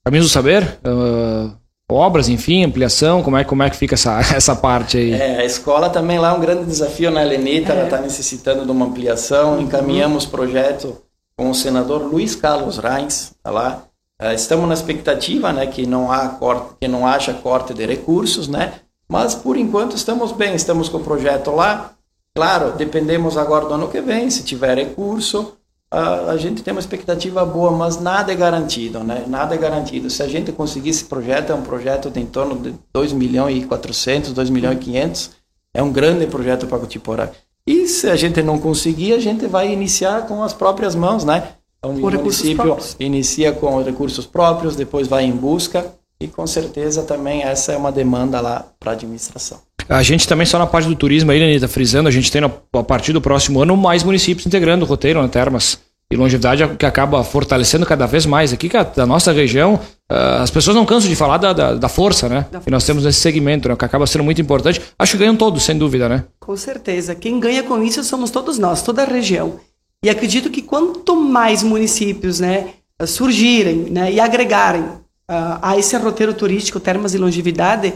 Caminhos 0.05 0.27
do 0.27 0.31
Saber? 0.31 0.77
Uh, 0.85 1.51
obras, 1.89 2.29
enfim, 2.29 2.63
ampliação? 2.63 3.21
Como 3.21 3.37
é, 3.37 3.43
como 3.43 3.63
é 3.63 3.69
que 3.69 3.75
fica 3.75 3.95
essa, 3.95 4.19
essa 4.35 4.55
parte 4.55 4.97
aí? 4.97 5.13
É, 5.13 5.39
a 5.39 5.45
escola 5.45 5.89
também 5.89 6.19
lá 6.19 6.31
é 6.31 6.33
um 6.33 6.39
grande 6.39 6.65
desafio, 6.65 7.11
né, 7.11 7.23
Lenita? 7.23 7.73
É. 7.73 7.75
Ela 7.75 7.85
está 7.85 7.99
necessitando 7.99 8.65
de 8.65 8.71
uma 8.71 8.85
ampliação. 8.85 9.55
Uhum. 9.55 9.61
Encaminhamos 9.61 10.25
projeto 10.25 11.01
com 11.37 11.49
o 11.49 11.55
senador 11.55 12.01
Luiz 12.01 12.35
Carlos 12.35 12.77
Reins, 12.77 13.33
tá 13.43 13.51
lá. 13.51 13.83
Uh, 14.21 14.31
estamos 14.33 14.67
na 14.67 14.73
expectativa, 14.73 15.51
né, 15.51 15.67
que 15.67 15.85
não 15.85 16.09
há 16.09 16.29
corte, 16.29 16.75
que 16.79 16.87
não 16.87 17.05
haja 17.05 17.33
corte 17.33 17.73
de 17.73 17.85
recursos, 17.85 18.47
né? 18.47 18.73
Mas 19.09 19.35
por 19.35 19.57
enquanto 19.57 19.95
estamos 19.95 20.31
bem, 20.31 20.55
estamos 20.55 20.87
com 20.87 20.97
o 20.97 21.03
projeto 21.03 21.51
lá. 21.51 21.91
Claro, 22.33 22.71
dependemos 22.71 23.37
agora 23.37 23.65
do 23.65 23.73
ano 23.73 23.87
que 23.89 24.01
vem, 24.01 24.29
se 24.29 24.43
tiver 24.43 24.77
recurso, 24.77 25.57
a, 25.91 26.31
a, 26.31 26.37
gente 26.37 26.63
tem 26.63 26.71
uma 26.71 26.79
expectativa 26.79 27.45
boa, 27.45 27.71
mas 27.71 27.99
nada 27.99 28.31
é 28.31 28.35
garantido, 28.35 29.03
né? 29.03 29.23
Nada 29.27 29.55
é 29.55 29.57
garantido. 29.57 30.09
Se 30.09 30.21
a 30.23 30.27
gente 30.27 30.51
conseguir 30.51 30.89
esse 30.89 31.05
projeto, 31.05 31.51
é 31.51 31.55
um 31.55 31.61
projeto 31.61 32.09
de 32.09 32.19
em 32.19 32.25
torno 32.25 32.57
de 32.57 32.73
2 32.93 33.13
milhões 33.13 33.63
e 33.63 33.65
400, 33.65 34.33
2 34.33 34.49
milhões 34.49 34.77
e 34.77 34.79
500, 34.79 35.31
é 35.73 35.83
um 35.83 35.91
grande 35.91 36.25
projeto 36.27 36.67
para 36.67 36.79
Cotiporá. 36.79 37.29
E 37.67 37.87
se 37.87 38.09
a 38.09 38.15
gente 38.15 38.41
não 38.43 38.59
conseguir, 38.59 39.13
a 39.13 39.19
gente 39.19 39.47
vai 39.47 39.71
iniciar 39.71 40.27
com 40.27 40.43
as 40.43 40.53
próprias 40.53 40.95
mãos, 40.95 41.23
né? 41.23 41.49
Então, 41.79 41.91
o 41.91 41.99
município 41.99 42.77
inicia 42.99 43.51
com 43.53 43.81
recursos 43.81 44.25
próprios, 44.25 44.75
depois 44.75 45.07
vai 45.07 45.23
em 45.23 45.31
busca 45.31 45.93
e 46.19 46.27
com 46.27 46.47
certeza 46.47 47.03
também 47.03 47.43
essa 47.43 47.73
é 47.73 47.77
uma 47.77 47.91
demanda 47.91 48.39
lá 48.39 48.65
para 48.79 48.91
a 48.91 48.93
administração. 48.93 49.59
A 49.87 50.01
gente 50.01 50.27
também 50.27 50.45
só 50.45 50.57
na 50.57 50.65
parte 50.65 50.87
do 50.87 50.95
turismo 50.95 51.31
aí, 51.31 51.41
Anitta, 51.41 51.67
frisando, 51.67 52.09
a 52.09 52.11
gente 52.11 52.31
tem 52.31 52.41
a 52.43 52.83
partir 52.83 53.13
do 53.13 53.21
próximo 53.21 53.61
ano 53.61 53.77
mais 53.77 54.03
municípios 54.03 54.45
integrando 54.45 54.83
o 54.83 54.87
roteiro 54.87 55.21
né, 55.21 55.27
Termas 55.27 55.79
e 56.11 56.15
longevidade 56.15 56.67
que 56.77 56.85
acaba 56.85 57.23
fortalecendo 57.23 57.85
cada 57.85 58.05
vez 58.05 58.25
mais 58.25 58.53
aqui 58.53 58.69
da 58.95 59.05
nossa 59.05 59.31
região. 59.31 59.75
Uh, 60.11 60.41
as 60.41 60.51
pessoas 60.51 60.75
não 60.75 60.85
cansam 60.85 61.09
de 61.09 61.15
falar 61.15 61.37
da, 61.37 61.51
da, 61.51 61.73
da 61.73 61.89
força, 61.89 62.29
né? 62.29 62.45
Da 62.51 62.59
que 62.59 62.69
nós 62.69 62.85
temos 62.85 63.03
nesse 63.03 63.19
segmento, 63.19 63.67
né? 63.67 63.75
que 63.75 63.85
acaba 63.85 64.05
sendo 64.05 64.23
muito 64.23 64.39
importante. 64.39 64.79
Acho 64.99 65.13
que 65.13 65.17
ganham 65.17 65.35
todos, 65.35 65.63
sem 65.63 65.77
dúvida, 65.77 66.07
né? 66.07 66.23
Com 66.39 66.55
certeza. 66.55 67.15
Quem 67.15 67.39
ganha 67.39 67.63
com 67.63 67.81
isso 67.83 68.03
somos 68.03 68.29
todos 68.29 68.59
nós, 68.59 68.83
toda 68.83 69.01
a 69.01 69.05
região. 69.05 69.59
E 70.03 70.09
acredito 70.09 70.51
que 70.51 70.61
quanto 70.61 71.15
mais 71.15 71.63
municípios 71.63 72.39
né, 72.39 72.67
surgirem 73.07 73.87
né, 73.89 74.11
e 74.11 74.19
agregarem 74.19 74.83
uh, 74.83 75.57
a 75.59 75.75
esse 75.75 75.97
roteiro 75.97 76.35
turístico 76.35 76.79
Termas 76.79 77.15
e 77.15 77.17
Longevidade, 77.17 77.91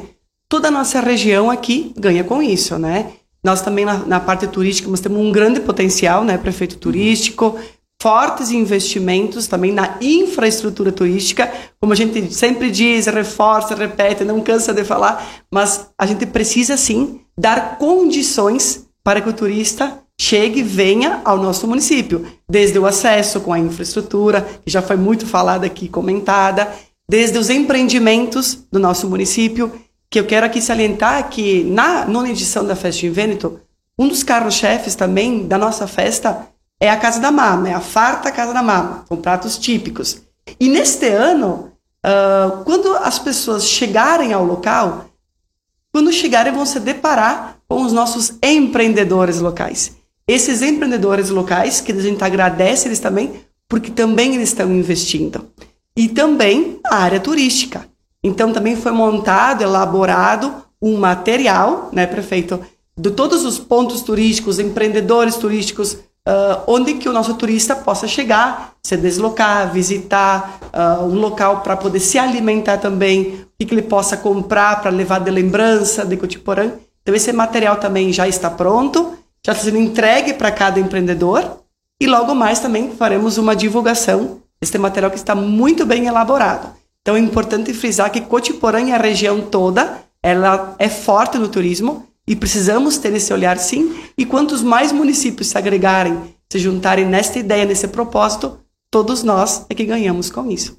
toda 0.50 0.68
a 0.68 0.72
nossa 0.72 1.00
região 1.00 1.50
aqui 1.50 1.94
ganha 1.96 2.24
com 2.24 2.42
isso, 2.42 2.78
né? 2.78 3.12
Nós 3.44 3.62
também 3.62 3.86
na, 3.86 4.00
na 4.00 4.20
parte 4.20 4.48
turística 4.48 4.90
nós 4.90 5.00
temos 5.00 5.22
um 5.22 5.32
grande 5.32 5.62
potencial, 5.62 6.26
né, 6.26 6.38
prefeito 6.38 6.78
turístico, 6.78 7.58
fortes 8.02 8.52
investimentos 8.52 9.48
também 9.48 9.72
na 9.72 9.98
infraestrutura 10.02 10.92
turística, 10.92 11.52
como 11.80 11.94
a 11.94 11.96
gente 11.96 12.34
sempre 12.34 12.72
diz, 12.72 13.06
reforça, 13.06 13.76
repete, 13.76 14.26
não 14.26 14.42
cansa 14.42 14.74
de 14.74 14.84
falar, 14.84 15.44
mas 15.52 15.90
a 15.98 16.06
gente 16.06 16.26
precisa 16.26 16.76
sim 16.76 17.22
dar 17.38 17.78
condições 17.78 18.86
para 19.04 19.22
que 19.22 19.30
o 19.30 19.34
turista 19.34 20.02
chegue, 20.20 20.62
venha 20.62 21.22
ao 21.24 21.38
nosso 21.38 21.66
município, 21.66 22.26
desde 22.50 22.78
o 22.78 22.86
acesso 22.86 23.40
com 23.40 23.54
a 23.54 23.60
infraestrutura, 23.60 24.46
que 24.66 24.72
já 24.72 24.82
foi 24.82 24.98
muito 24.98 25.26
falada 25.26 25.66
aqui, 25.66 25.88
comentada, 25.88 26.70
desde 27.10 27.38
os 27.38 27.50
empreendimentos 27.50 28.66
do 28.70 28.80
nosso 28.80 29.10
município, 29.10 29.72
que 30.10 30.20
eu 30.20 30.26
quero 30.26 30.46
aqui 30.46 30.62
salientar 30.62 31.30
que 31.30 31.64
na 31.64 32.06
nona 32.06 32.30
edição 32.30 32.66
da 32.66 32.76
Festa 32.76 33.06
em 33.06 33.12
Vêneto, 33.12 33.60
um 33.98 34.08
dos 34.08 34.24
carros-chefes 34.24 34.96
também 34.96 35.48
da 35.48 35.58
nossa 35.58 35.86
festa 35.86 36.48
é 36.80 36.90
a 36.90 36.98
Casa 36.98 37.20
da 37.20 37.32
Mama, 37.32 37.70
é 37.70 37.74
a 37.74 37.82
farta 37.82 38.32
Casa 38.32 38.54
da 38.54 38.64
Mama, 38.64 39.06
com 39.08 39.18
pratos 39.18 39.58
típicos. 39.58 40.22
E 40.60 40.70
neste 40.70 41.08
ano, 41.08 41.72
uh, 42.06 42.64
quando 42.64 42.96
as 42.96 43.20
pessoas 43.20 43.68
chegarem 43.68 44.34
ao 44.34 44.44
local, 44.44 45.06
quando 45.92 46.14
chegarem 46.14 46.54
vão 46.54 46.66
se 46.66 46.80
deparar 46.80 47.58
com 47.68 47.84
os 47.84 47.92
nossos 47.92 48.34
empreendedores 48.42 49.40
locais. 49.40 49.96
Esses 50.28 50.62
empreendedores 50.62 51.30
locais, 51.30 51.82
que 51.82 51.92
a 51.92 52.00
gente 52.00 52.24
agradece 52.24 52.88
eles 52.88 53.00
também, 53.00 53.44
porque 53.68 53.92
também 53.92 54.36
eles 54.36 54.50
estão 54.50 54.72
investindo. 54.72 55.52
E 55.96 56.08
também 56.08 56.80
a 56.86 56.98
área 56.98 57.20
turística. 57.20 57.89
Então 58.24 58.52
também 58.52 58.76
foi 58.76 58.92
montado, 58.92 59.62
elaborado 59.62 60.54
um 60.82 60.98
material, 60.98 61.90
né, 61.92 62.06
prefeito, 62.06 62.60
de 62.98 63.12
todos 63.12 63.46
os 63.46 63.58
pontos 63.58 64.02
turísticos, 64.02 64.60
empreendedores 64.60 65.36
turísticos, 65.36 65.94
uh, 65.94 66.62
onde 66.68 66.96
que 66.96 67.08
o 67.08 67.14
nosso 67.14 67.34
turista 67.34 67.76
possa 67.76 68.08
chegar, 68.08 68.74
se 68.84 68.98
deslocar, 68.98 69.72
visitar 69.72 70.60
uh, 70.74 71.04
um 71.06 71.16
local 71.16 71.62
para 71.62 71.78
poder 71.78 72.00
se 72.00 72.18
alimentar 72.18 72.78
também, 72.78 73.22
o 73.22 73.48
que, 73.58 73.66
que 73.66 73.74
ele 73.74 73.82
possa 73.82 74.18
comprar 74.18 74.82
para 74.82 74.92
levar 74.92 75.20
de 75.20 75.32
lembrança 75.32 76.06
de 76.06 76.18
Cotiporã. 76.18 76.72
Então 77.02 77.16
esse 77.16 77.32
material 77.32 77.78
também 77.78 78.12
já 78.12 78.28
está 78.28 78.50
pronto, 78.50 79.18
já 79.46 79.54
está 79.54 79.66
sendo 79.66 79.78
entregue 79.78 80.34
para 80.34 80.52
cada 80.52 80.80
empreendedor 80.80 81.60
e 82.02 82.08
logo 82.08 82.36
mais 82.36 82.60
também 82.60 82.92
faremos 82.92 83.38
uma 83.38 83.56
divulgação 83.56 84.42
desse 84.62 84.78
material 84.78 85.10
que 85.10 85.18
está 85.18 85.34
muito 85.34 85.86
bem 85.86 86.06
elaborado. 86.06 86.79
Então 87.02 87.16
é 87.16 87.20
importante 87.20 87.74
frisar 87.74 88.12
que 88.12 88.22
Cotiporã 88.22 88.82
e 88.82 88.92
a 88.92 88.98
região 88.98 89.42
toda, 89.42 90.00
ela 90.22 90.76
é 90.78 90.90
forte 90.90 91.38
no 91.38 91.48
turismo 91.48 92.08
e 92.28 92.36
precisamos 92.36 92.98
ter 92.98 93.14
esse 93.14 93.34
olhar 93.34 93.58
sim. 93.58 93.96
E 94.18 94.26
quantos 94.26 94.62
mais 94.62 94.92
municípios 94.92 95.48
se 95.48 95.58
agregarem, 95.58 96.36
se 96.52 96.60
juntarem 96.60 97.06
nesta 97.06 97.40
ideia, 97.40 97.66
nesse 97.66 97.88
propósito, 97.88 98.60
todos 98.92 99.24
nós 99.24 99.66
é 99.70 99.74
que 99.74 99.86
ganhamos 99.86 100.30
com 100.30 100.52
isso. 100.52 100.78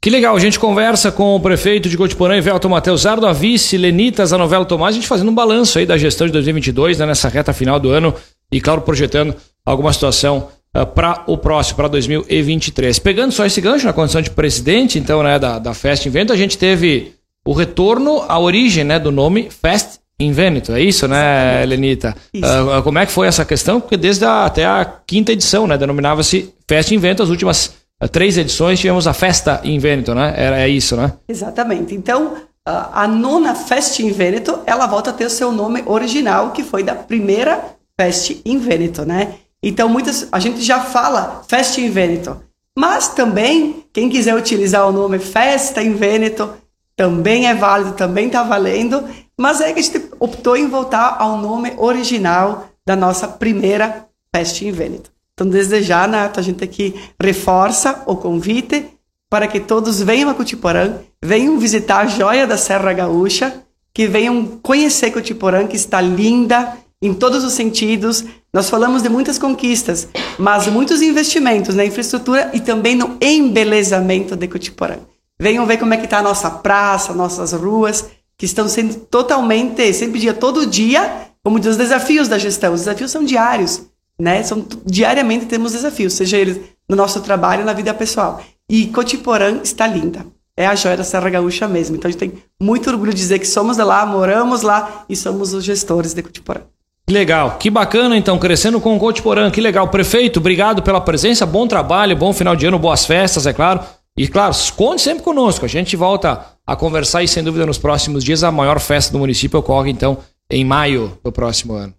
Que 0.00 0.10
legal, 0.10 0.36
a 0.36 0.38
gente 0.38 0.58
conversa 0.60 1.10
com 1.10 1.34
o 1.34 1.40
prefeito 1.40 1.88
de 1.88 1.96
Cotiporã, 1.96 2.38
Velton 2.38 2.68
Matheus 2.68 3.02
Zardo, 3.02 3.26
a 3.26 3.32
vice 3.32 3.78
Lenita 3.78 4.26
Zanovelo 4.26 4.66
Tomás, 4.66 4.94
a 4.94 4.98
gente 4.98 5.08
fazendo 5.08 5.30
um 5.30 5.34
balanço 5.34 5.78
aí 5.78 5.86
da 5.86 5.96
gestão 5.96 6.26
de 6.26 6.32
2022, 6.34 6.98
né, 6.98 7.06
nessa 7.06 7.28
reta 7.30 7.54
final 7.54 7.80
do 7.80 7.88
ano 7.88 8.14
e, 8.52 8.60
claro, 8.60 8.82
projetando 8.82 9.34
alguma 9.64 9.92
situação 9.94 10.48
uh, 10.76 10.86
para 10.86 11.22
o 11.26 11.38
próximo, 11.38 11.76
para 11.76 11.88
2023. 11.88 12.98
Pegando 12.98 13.32
só 13.32 13.46
esse 13.46 13.60
gancho 13.60 13.86
na 13.86 13.92
condição 13.92 14.20
de 14.20 14.30
presidente, 14.30 14.98
então, 14.98 15.22
né, 15.22 15.38
da, 15.38 15.58
da 15.58 15.74
Fest 15.74 16.06
Invento, 16.06 16.32
a 16.32 16.36
gente 16.36 16.58
teve 16.58 17.14
o 17.46 17.52
retorno 17.52 18.24
à 18.28 18.38
origem 18.38 18.84
né, 18.84 18.98
do 18.98 19.12
nome 19.12 19.48
Fest 19.50 20.00
em 20.18 20.32
Vêneto, 20.32 20.72
é 20.72 20.80
isso, 20.80 21.08
né, 21.08 21.16
Exatamente. 21.16 21.68
Lenita? 21.68 22.16
Isso. 22.32 22.46
Uh, 22.46 22.82
como 22.82 22.98
é 22.98 23.06
que 23.06 23.12
foi 23.12 23.26
essa 23.26 23.44
questão? 23.44 23.80
Porque 23.80 23.96
desde 23.96 24.24
a, 24.24 24.44
até 24.44 24.64
a 24.64 24.84
quinta 25.06 25.32
edição, 25.32 25.66
né, 25.66 25.76
denominava-se 25.76 26.54
Festa 26.68 26.94
em 26.94 26.98
Vêneto, 26.98 27.22
as 27.22 27.28
últimas 27.30 27.74
uh, 28.02 28.08
três 28.08 28.38
edições 28.38 28.78
tivemos 28.78 29.06
a 29.06 29.12
Festa 29.12 29.60
em 29.64 29.78
Vêneto, 29.78 30.14
né? 30.14 30.32
Era, 30.36 30.60
é 30.60 30.68
isso, 30.68 30.96
né? 30.96 31.12
Exatamente. 31.28 31.94
Então, 31.94 32.36
a 32.64 33.06
nona 33.06 33.54
Festa 33.54 34.00
em 34.02 34.10
Vêneto, 34.10 34.60
ela 34.64 34.86
volta 34.86 35.10
a 35.10 35.12
ter 35.12 35.26
o 35.26 35.30
seu 35.30 35.52
nome 35.52 35.82
original, 35.84 36.52
que 36.52 36.62
foi 36.62 36.82
da 36.82 36.94
primeira 36.94 37.62
Festa 38.00 38.34
em 38.44 38.58
Vêneto, 38.58 39.04
né? 39.04 39.34
Então, 39.66 39.88
muitas, 39.88 40.28
a 40.30 40.38
gente 40.38 40.60
já 40.60 40.78
fala 40.78 41.42
Festa 41.48 41.80
em 41.80 41.88
Vêneto, 41.88 42.38
mas 42.76 43.08
também, 43.08 43.82
quem 43.94 44.10
quiser 44.10 44.34
utilizar 44.34 44.86
o 44.86 44.92
nome 44.92 45.18
Festa 45.18 45.82
em 45.82 45.94
Vêneto, 45.94 46.50
também 46.94 47.46
é 47.46 47.54
válido, 47.54 47.92
também 47.92 48.26
está 48.26 48.42
valendo, 48.42 49.02
mas 49.38 49.62
é 49.62 49.72
que 49.72 49.80
a 49.80 49.82
gente 49.82 50.10
optou 50.20 50.54
em 50.54 50.68
voltar 50.68 51.16
ao 51.18 51.38
nome 51.38 51.72
original 51.78 52.68
da 52.84 52.94
nossa 52.94 53.26
primeira 53.26 54.06
Peste 54.30 54.66
em 54.66 54.70
Vêneto. 54.70 55.10
Então, 55.32 55.48
desde 55.48 55.82
já, 55.82 56.06
Nato, 56.06 56.38
a 56.38 56.42
gente 56.42 56.62
aqui 56.62 56.94
reforça 57.18 58.02
o 58.06 58.16
convite 58.16 58.86
para 59.30 59.48
que 59.48 59.60
todos 59.60 60.02
venham 60.02 60.28
a 60.28 60.34
Cotiporã, 60.34 60.98
venham 61.22 61.58
visitar 61.58 62.00
a 62.00 62.06
joia 62.06 62.46
da 62.46 62.58
Serra 62.58 62.92
Gaúcha, 62.92 63.62
que 63.94 64.06
venham 64.06 64.58
conhecer 64.62 65.10
Cotiporã, 65.10 65.66
que 65.66 65.76
está 65.76 66.02
linda 66.02 66.76
em 67.00 67.14
todos 67.14 67.44
os 67.44 67.54
sentidos. 67.54 68.24
Nós 68.54 68.70
falamos 68.70 69.02
de 69.02 69.08
muitas 69.08 69.36
conquistas, 69.36 70.06
mas 70.38 70.68
muitos 70.68 71.02
investimentos 71.02 71.74
na 71.74 71.84
infraestrutura 71.84 72.52
e 72.54 72.60
também 72.60 72.94
no 72.94 73.18
embelezamento 73.20 74.36
de 74.36 74.46
Cotiporã. 74.46 74.98
Venham 75.40 75.66
ver 75.66 75.76
como 75.76 75.92
é 75.92 75.96
que 75.96 76.04
está 76.04 76.18
a 76.18 76.22
nossa 76.22 76.48
praça, 76.48 77.12
nossas 77.12 77.52
ruas, 77.52 78.04
que 78.38 78.46
estão 78.46 78.68
sendo 78.68 78.94
totalmente, 78.94 79.92
sempre 79.92 80.20
dia, 80.20 80.32
todo 80.32 80.68
dia, 80.68 81.30
como 81.42 81.58
diz, 81.58 81.70
os 81.70 81.76
desafios 81.76 82.28
da 82.28 82.38
gestão. 82.38 82.72
Os 82.72 82.82
desafios 82.82 83.10
são 83.10 83.24
diários, 83.24 83.82
né? 84.16 84.40
São, 84.44 84.64
diariamente 84.86 85.46
temos 85.46 85.72
desafios, 85.72 86.12
seja 86.12 86.36
eles 86.36 86.60
no 86.88 86.94
nosso 86.94 87.20
trabalho, 87.22 87.64
na 87.64 87.72
vida 87.72 87.92
pessoal. 87.92 88.40
E 88.70 88.86
Cotiporã 88.86 89.62
está 89.64 89.84
linda. 89.84 90.24
É 90.56 90.64
a 90.64 90.76
joia 90.76 90.96
da 90.96 91.02
Serra 91.02 91.28
Gaúcha 91.28 91.66
mesmo. 91.66 91.96
Então 91.96 92.08
a 92.08 92.12
gente 92.12 92.20
tem 92.20 92.34
muito 92.62 92.88
orgulho 92.88 93.12
de 93.12 93.18
dizer 93.18 93.40
que 93.40 93.48
somos 93.48 93.76
de 93.76 93.82
lá, 93.82 94.06
moramos 94.06 94.62
lá 94.62 95.04
e 95.08 95.16
somos 95.16 95.52
os 95.52 95.64
gestores 95.64 96.14
de 96.14 96.22
Cotiporã. 96.22 96.60
Legal, 97.08 97.58
que 97.58 97.68
bacana 97.68 98.16
então, 98.16 98.38
crescendo 98.38 98.80
com 98.80 98.96
o 98.96 98.98
Cotiporã, 98.98 99.50
que 99.50 99.60
legal. 99.60 99.88
Prefeito, 99.88 100.40
obrigado 100.40 100.82
pela 100.82 101.00
presença, 101.00 101.44
bom 101.44 101.66
trabalho, 101.66 102.16
bom 102.16 102.32
final 102.32 102.56
de 102.56 102.66
ano, 102.66 102.78
boas 102.78 103.04
festas, 103.04 103.46
é 103.46 103.52
claro. 103.52 103.80
E 104.16 104.26
claro, 104.26 104.54
conte 104.74 105.02
sempre 105.02 105.22
conosco, 105.22 105.64
a 105.64 105.68
gente 105.68 105.96
volta 105.96 106.46
a 106.66 106.74
conversar 106.74 107.22
e 107.22 107.28
sem 107.28 107.42
dúvida 107.42 107.66
nos 107.66 107.78
próximos 107.78 108.24
dias 108.24 108.42
a 108.42 108.50
maior 108.50 108.80
festa 108.80 109.12
do 109.12 109.18
município 109.18 109.58
ocorre 109.58 109.90
então 109.90 110.18
em 110.50 110.64
maio 110.64 111.18
do 111.22 111.30
próximo 111.30 111.74
ano. 111.74 111.92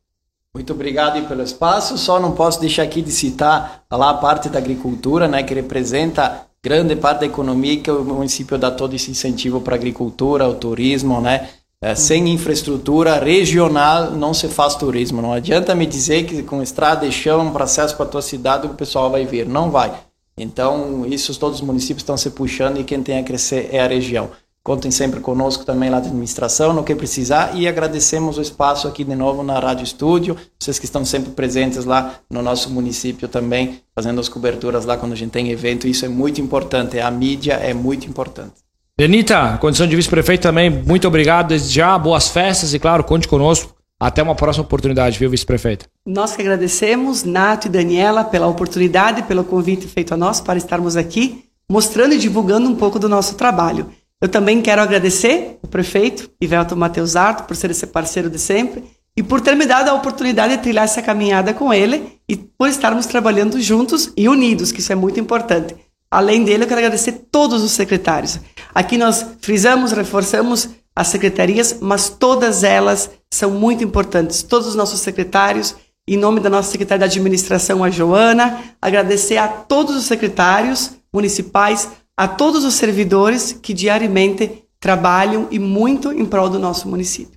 Muito 0.55 0.71
obrigado 0.71 1.27
pelo 1.27 1.43
espaço. 1.43 1.97
Só 1.97 2.17
não 2.17 2.31
posso 2.31 2.61
deixar 2.61 2.83
aqui 2.83 3.01
de 3.01 3.11
citar 3.11 3.83
lá 3.91 4.11
a 4.11 4.13
parte 4.13 4.47
da 4.47 4.57
agricultura, 4.57 5.27
né, 5.27 5.43
que 5.43 5.53
representa 5.53 6.47
grande 6.63 6.95
parte 6.95 7.19
da 7.19 7.25
economia 7.25 7.79
que 7.79 7.91
o 7.91 8.03
município 8.03 8.57
dá 8.57 8.71
todo 8.71 8.95
esse 8.95 9.11
incentivo 9.11 9.61
para 9.61 9.75
a 9.75 9.77
agricultura, 9.77 10.47
o 10.47 10.55
turismo, 10.55 11.21
né? 11.21 11.49
É, 11.81 11.93
sem 11.93 12.29
infraestrutura 12.29 13.19
regional 13.19 14.11
não 14.11 14.33
se 14.33 14.47
faz 14.47 14.75
turismo. 14.75 15.21
Não 15.21 15.33
adianta 15.33 15.75
me 15.75 15.85
dizer 15.85 16.25
que 16.25 16.41
com 16.41 16.61
estrada 16.61 17.05
e 17.05 17.11
chão, 17.11 17.51
para 17.51 17.65
acesso 17.65 17.95
para 17.95 18.05
a 18.05 18.09
tua 18.09 18.21
cidade, 18.21 18.67
o 18.67 18.73
pessoal 18.73 19.09
vai 19.11 19.25
vir. 19.25 19.47
Não 19.47 19.69
vai. 19.69 19.93
Então, 20.37 21.05
isso 21.05 21.37
todos 21.39 21.59
os 21.59 21.65
municípios 21.65 22.01
estão 22.01 22.17
se 22.17 22.29
puxando 22.31 22.79
e 22.79 22.83
quem 22.83 23.01
tem 23.01 23.19
a 23.19 23.23
crescer 23.23 23.69
é 23.71 23.79
a 23.79 23.87
região. 23.87 24.31
Contem 24.65 24.89
sempre 24.89 25.19
conosco 25.19 25.63
também 25.63 25.91
lá 25.91 25.99
da 25.99 26.07
administração, 26.07 26.73
no 26.73 26.83
que 26.83 26.95
precisar, 26.95 27.55
e 27.55 27.67
agradecemos 27.67 28.39
o 28.39 28.41
espaço 28.41 28.87
aqui 28.87 29.03
de 29.03 29.15
novo 29.15 29.43
na 29.43 29.59
Rádio 29.59 29.83
Estúdio, 29.83 30.35
vocês 30.59 30.79
que 30.79 30.85
estão 30.85 31.05
sempre 31.05 31.29
presentes 31.33 31.85
lá 31.85 32.15
no 32.27 32.41
nosso 32.41 32.71
município 32.71 33.27
também, 33.27 33.79
fazendo 33.93 34.19
as 34.19 34.27
coberturas 34.27 34.83
lá 34.83 34.97
quando 34.97 35.11
a 35.11 35.15
gente 35.15 35.29
tem 35.29 35.51
evento, 35.51 35.87
isso 35.87 36.03
é 36.03 36.09
muito 36.09 36.41
importante, 36.41 36.99
a 36.99 37.11
mídia 37.11 37.53
é 37.53 37.75
muito 37.75 38.09
importante. 38.09 38.64
Denita, 38.97 39.57
condição 39.59 39.85
de 39.85 39.93
vice-prefeito 39.93 40.43
também, 40.43 40.69
muito 40.69 41.05
obrigado 41.05 41.49
desde 41.49 41.73
já, 41.73 41.97
boas 41.97 42.29
festas 42.29 42.73
e 42.73 42.79
claro, 42.79 43.03
conte 43.03 43.27
conosco. 43.27 43.75
Até 43.99 44.23
uma 44.23 44.35
próxima 44.35 44.63
oportunidade, 44.63 45.19
viu, 45.19 45.29
vice-prefeita? 45.29 45.85
Nós 46.05 46.33
que 46.33 46.41
agradecemos, 46.41 47.25
Nato 47.25 47.67
e 47.67 47.69
Daniela, 47.69 48.23
pela 48.23 48.47
oportunidade, 48.47 49.23
pelo 49.23 49.43
convite 49.43 49.85
feito 49.85 50.13
a 50.13 50.17
nós 50.17 50.39
para 50.39 50.57
estarmos 50.57 50.95
aqui, 50.95 51.43
mostrando 51.69 52.13
e 52.13 52.17
divulgando 52.17 52.69
um 52.69 52.75
pouco 52.75 52.97
do 52.97 53.09
nosso 53.09 53.35
trabalho. 53.35 53.89
Eu 54.21 54.29
também 54.29 54.61
quero 54.61 54.81
agradecer 54.81 55.57
o 55.61 55.67
prefeito, 55.67 56.29
Ivelto 56.39 56.77
Matheus 56.77 57.17
Arto, 57.17 57.43
por 57.43 57.57
ser 57.57 57.71
esse 57.71 57.87
parceiro 57.87 58.29
de 58.29 58.39
sempre 58.39 58.81
e 59.17 59.21
por 59.21 59.41
ter 59.41 59.55
me 59.55 59.65
dado 59.65 59.89
a 59.89 59.93
oportunidade 59.93 60.55
de 60.55 60.63
trilhar 60.63 60.85
essa 60.85 61.01
caminhada 61.01 61.53
com 61.53 61.73
ele 61.73 62.17
e 62.29 62.37
por 62.37 62.69
estarmos 62.69 63.05
trabalhando 63.05 63.59
juntos 63.61 64.13
e 64.15 64.29
unidos, 64.29 64.71
que 64.71 64.79
isso 64.79 64.93
é 64.93 64.95
muito 64.95 65.19
importante. 65.19 65.75
Além 66.15 66.45
dele, 66.45 66.63
eu 66.63 66.67
quero 66.69 66.79
agradecer 66.79 67.11
todos 67.29 67.61
os 67.61 67.73
secretários. 67.73 68.39
Aqui 68.73 68.97
nós 68.97 69.25
frisamos, 69.41 69.91
reforçamos 69.91 70.69
as 70.95 71.07
secretarias, 71.07 71.79
mas 71.81 72.07
todas 72.07 72.63
elas 72.63 73.09
são 73.29 73.51
muito 73.51 73.83
importantes. 73.83 74.41
Todos 74.41 74.65
os 74.65 74.75
nossos 74.75 75.01
secretários, 75.01 75.75
em 76.07 76.15
nome 76.15 76.39
da 76.39 76.49
nossa 76.49 76.71
secretária 76.71 77.05
de 77.05 77.19
administração, 77.19 77.83
a 77.83 77.89
Joana, 77.89 78.63
agradecer 78.81 79.35
a 79.35 79.49
todos 79.49 79.93
os 79.93 80.05
secretários 80.05 80.91
municipais, 81.13 81.89
a 82.15 82.29
todos 82.29 82.63
os 82.63 82.75
servidores 82.75 83.51
que 83.51 83.73
diariamente 83.73 84.63
trabalham 84.79 85.49
e 85.51 85.59
muito 85.59 86.13
em 86.13 86.23
prol 86.23 86.47
do 86.47 86.57
nosso 86.57 86.87
município. 86.87 87.34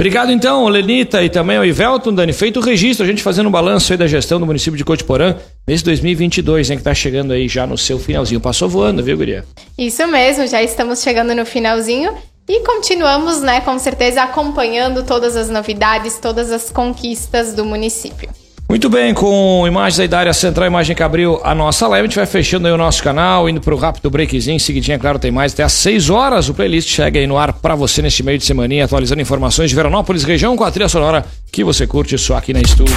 Obrigado 0.00 0.32
então, 0.32 0.66
Lenita 0.66 1.22
e 1.22 1.28
também 1.28 1.58
ao 1.58 1.64
Ivelton, 1.66 2.14
Dani. 2.14 2.32
Feito 2.32 2.58
o 2.58 2.62
registro, 2.62 3.04
a 3.04 3.06
gente 3.06 3.22
fazendo 3.22 3.48
um 3.48 3.52
balanço 3.52 3.92
aí 3.92 3.98
da 3.98 4.06
gestão 4.06 4.40
do 4.40 4.46
município 4.46 4.78
de 4.78 4.82
Cotiporã 4.82 5.36
nesse 5.68 5.84
2022, 5.84 6.70
hein, 6.70 6.78
que 6.78 6.82
tá 6.82 6.94
chegando 6.94 7.34
aí 7.34 7.46
já 7.46 7.66
no 7.66 7.76
seu 7.76 7.98
finalzinho. 7.98 8.40
Passou 8.40 8.66
voando, 8.66 9.02
viu, 9.02 9.18
Guria? 9.18 9.44
Isso 9.76 10.06
mesmo, 10.06 10.46
já 10.46 10.62
estamos 10.62 11.02
chegando 11.02 11.34
no 11.34 11.44
finalzinho 11.44 12.14
e 12.48 12.60
continuamos, 12.60 13.42
né, 13.42 13.60
com 13.60 13.78
certeza 13.78 14.22
acompanhando 14.22 15.02
todas 15.02 15.36
as 15.36 15.50
novidades, 15.50 16.16
todas 16.18 16.50
as 16.50 16.70
conquistas 16.70 17.52
do 17.52 17.66
município. 17.66 18.30
Muito 18.70 18.88
bem, 18.88 19.12
com 19.12 19.66
imagens 19.66 19.98
aí 19.98 20.06
da 20.06 20.20
área 20.20 20.32
central, 20.32 20.64
imagem 20.68 20.94
que 20.94 21.02
abriu 21.02 21.40
a 21.42 21.56
nossa 21.56 21.88
live, 21.88 22.04
a 22.04 22.08
gente 22.08 22.14
vai 22.14 22.24
fechando 22.24 22.68
aí 22.68 22.72
o 22.72 22.76
nosso 22.76 23.02
canal, 23.02 23.48
indo 23.48 23.60
pro 23.60 23.76
rápido 23.76 24.08
breakzinho, 24.08 24.60
seguidinha, 24.60 24.96
claro, 24.96 25.18
tem 25.18 25.32
mais 25.32 25.52
até 25.52 25.64
às 25.64 25.72
6 25.72 26.08
horas, 26.08 26.48
o 26.48 26.54
playlist 26.54 26.88
chega 26.88 27.18
aí 27.18 27.26
no 27.26 27.36
ar 27.36 27.52
para 27.52 27.74
você 27.74 28.00
neste 28.00 28.22
meio 28.22 28.38
de 28.38 28.44
semana, 28.44 28.84
atualizando 28.84 29.20
informações 29.20 29.70
de 29.70 29.74
Veranópolis, 29.74 30.22
região 30.22 30.56
com 30.56 30.62
a 30.62 30.70
trilha 30.70 30.88
sonora 30.88 31.26
que 31.50 31.64
você 31.64 31.84
curte 31.84 32.16
só 32.16 32.36
aqui 32.36 32.52
na 32.52 32.60
estúdio. 32.60 32.94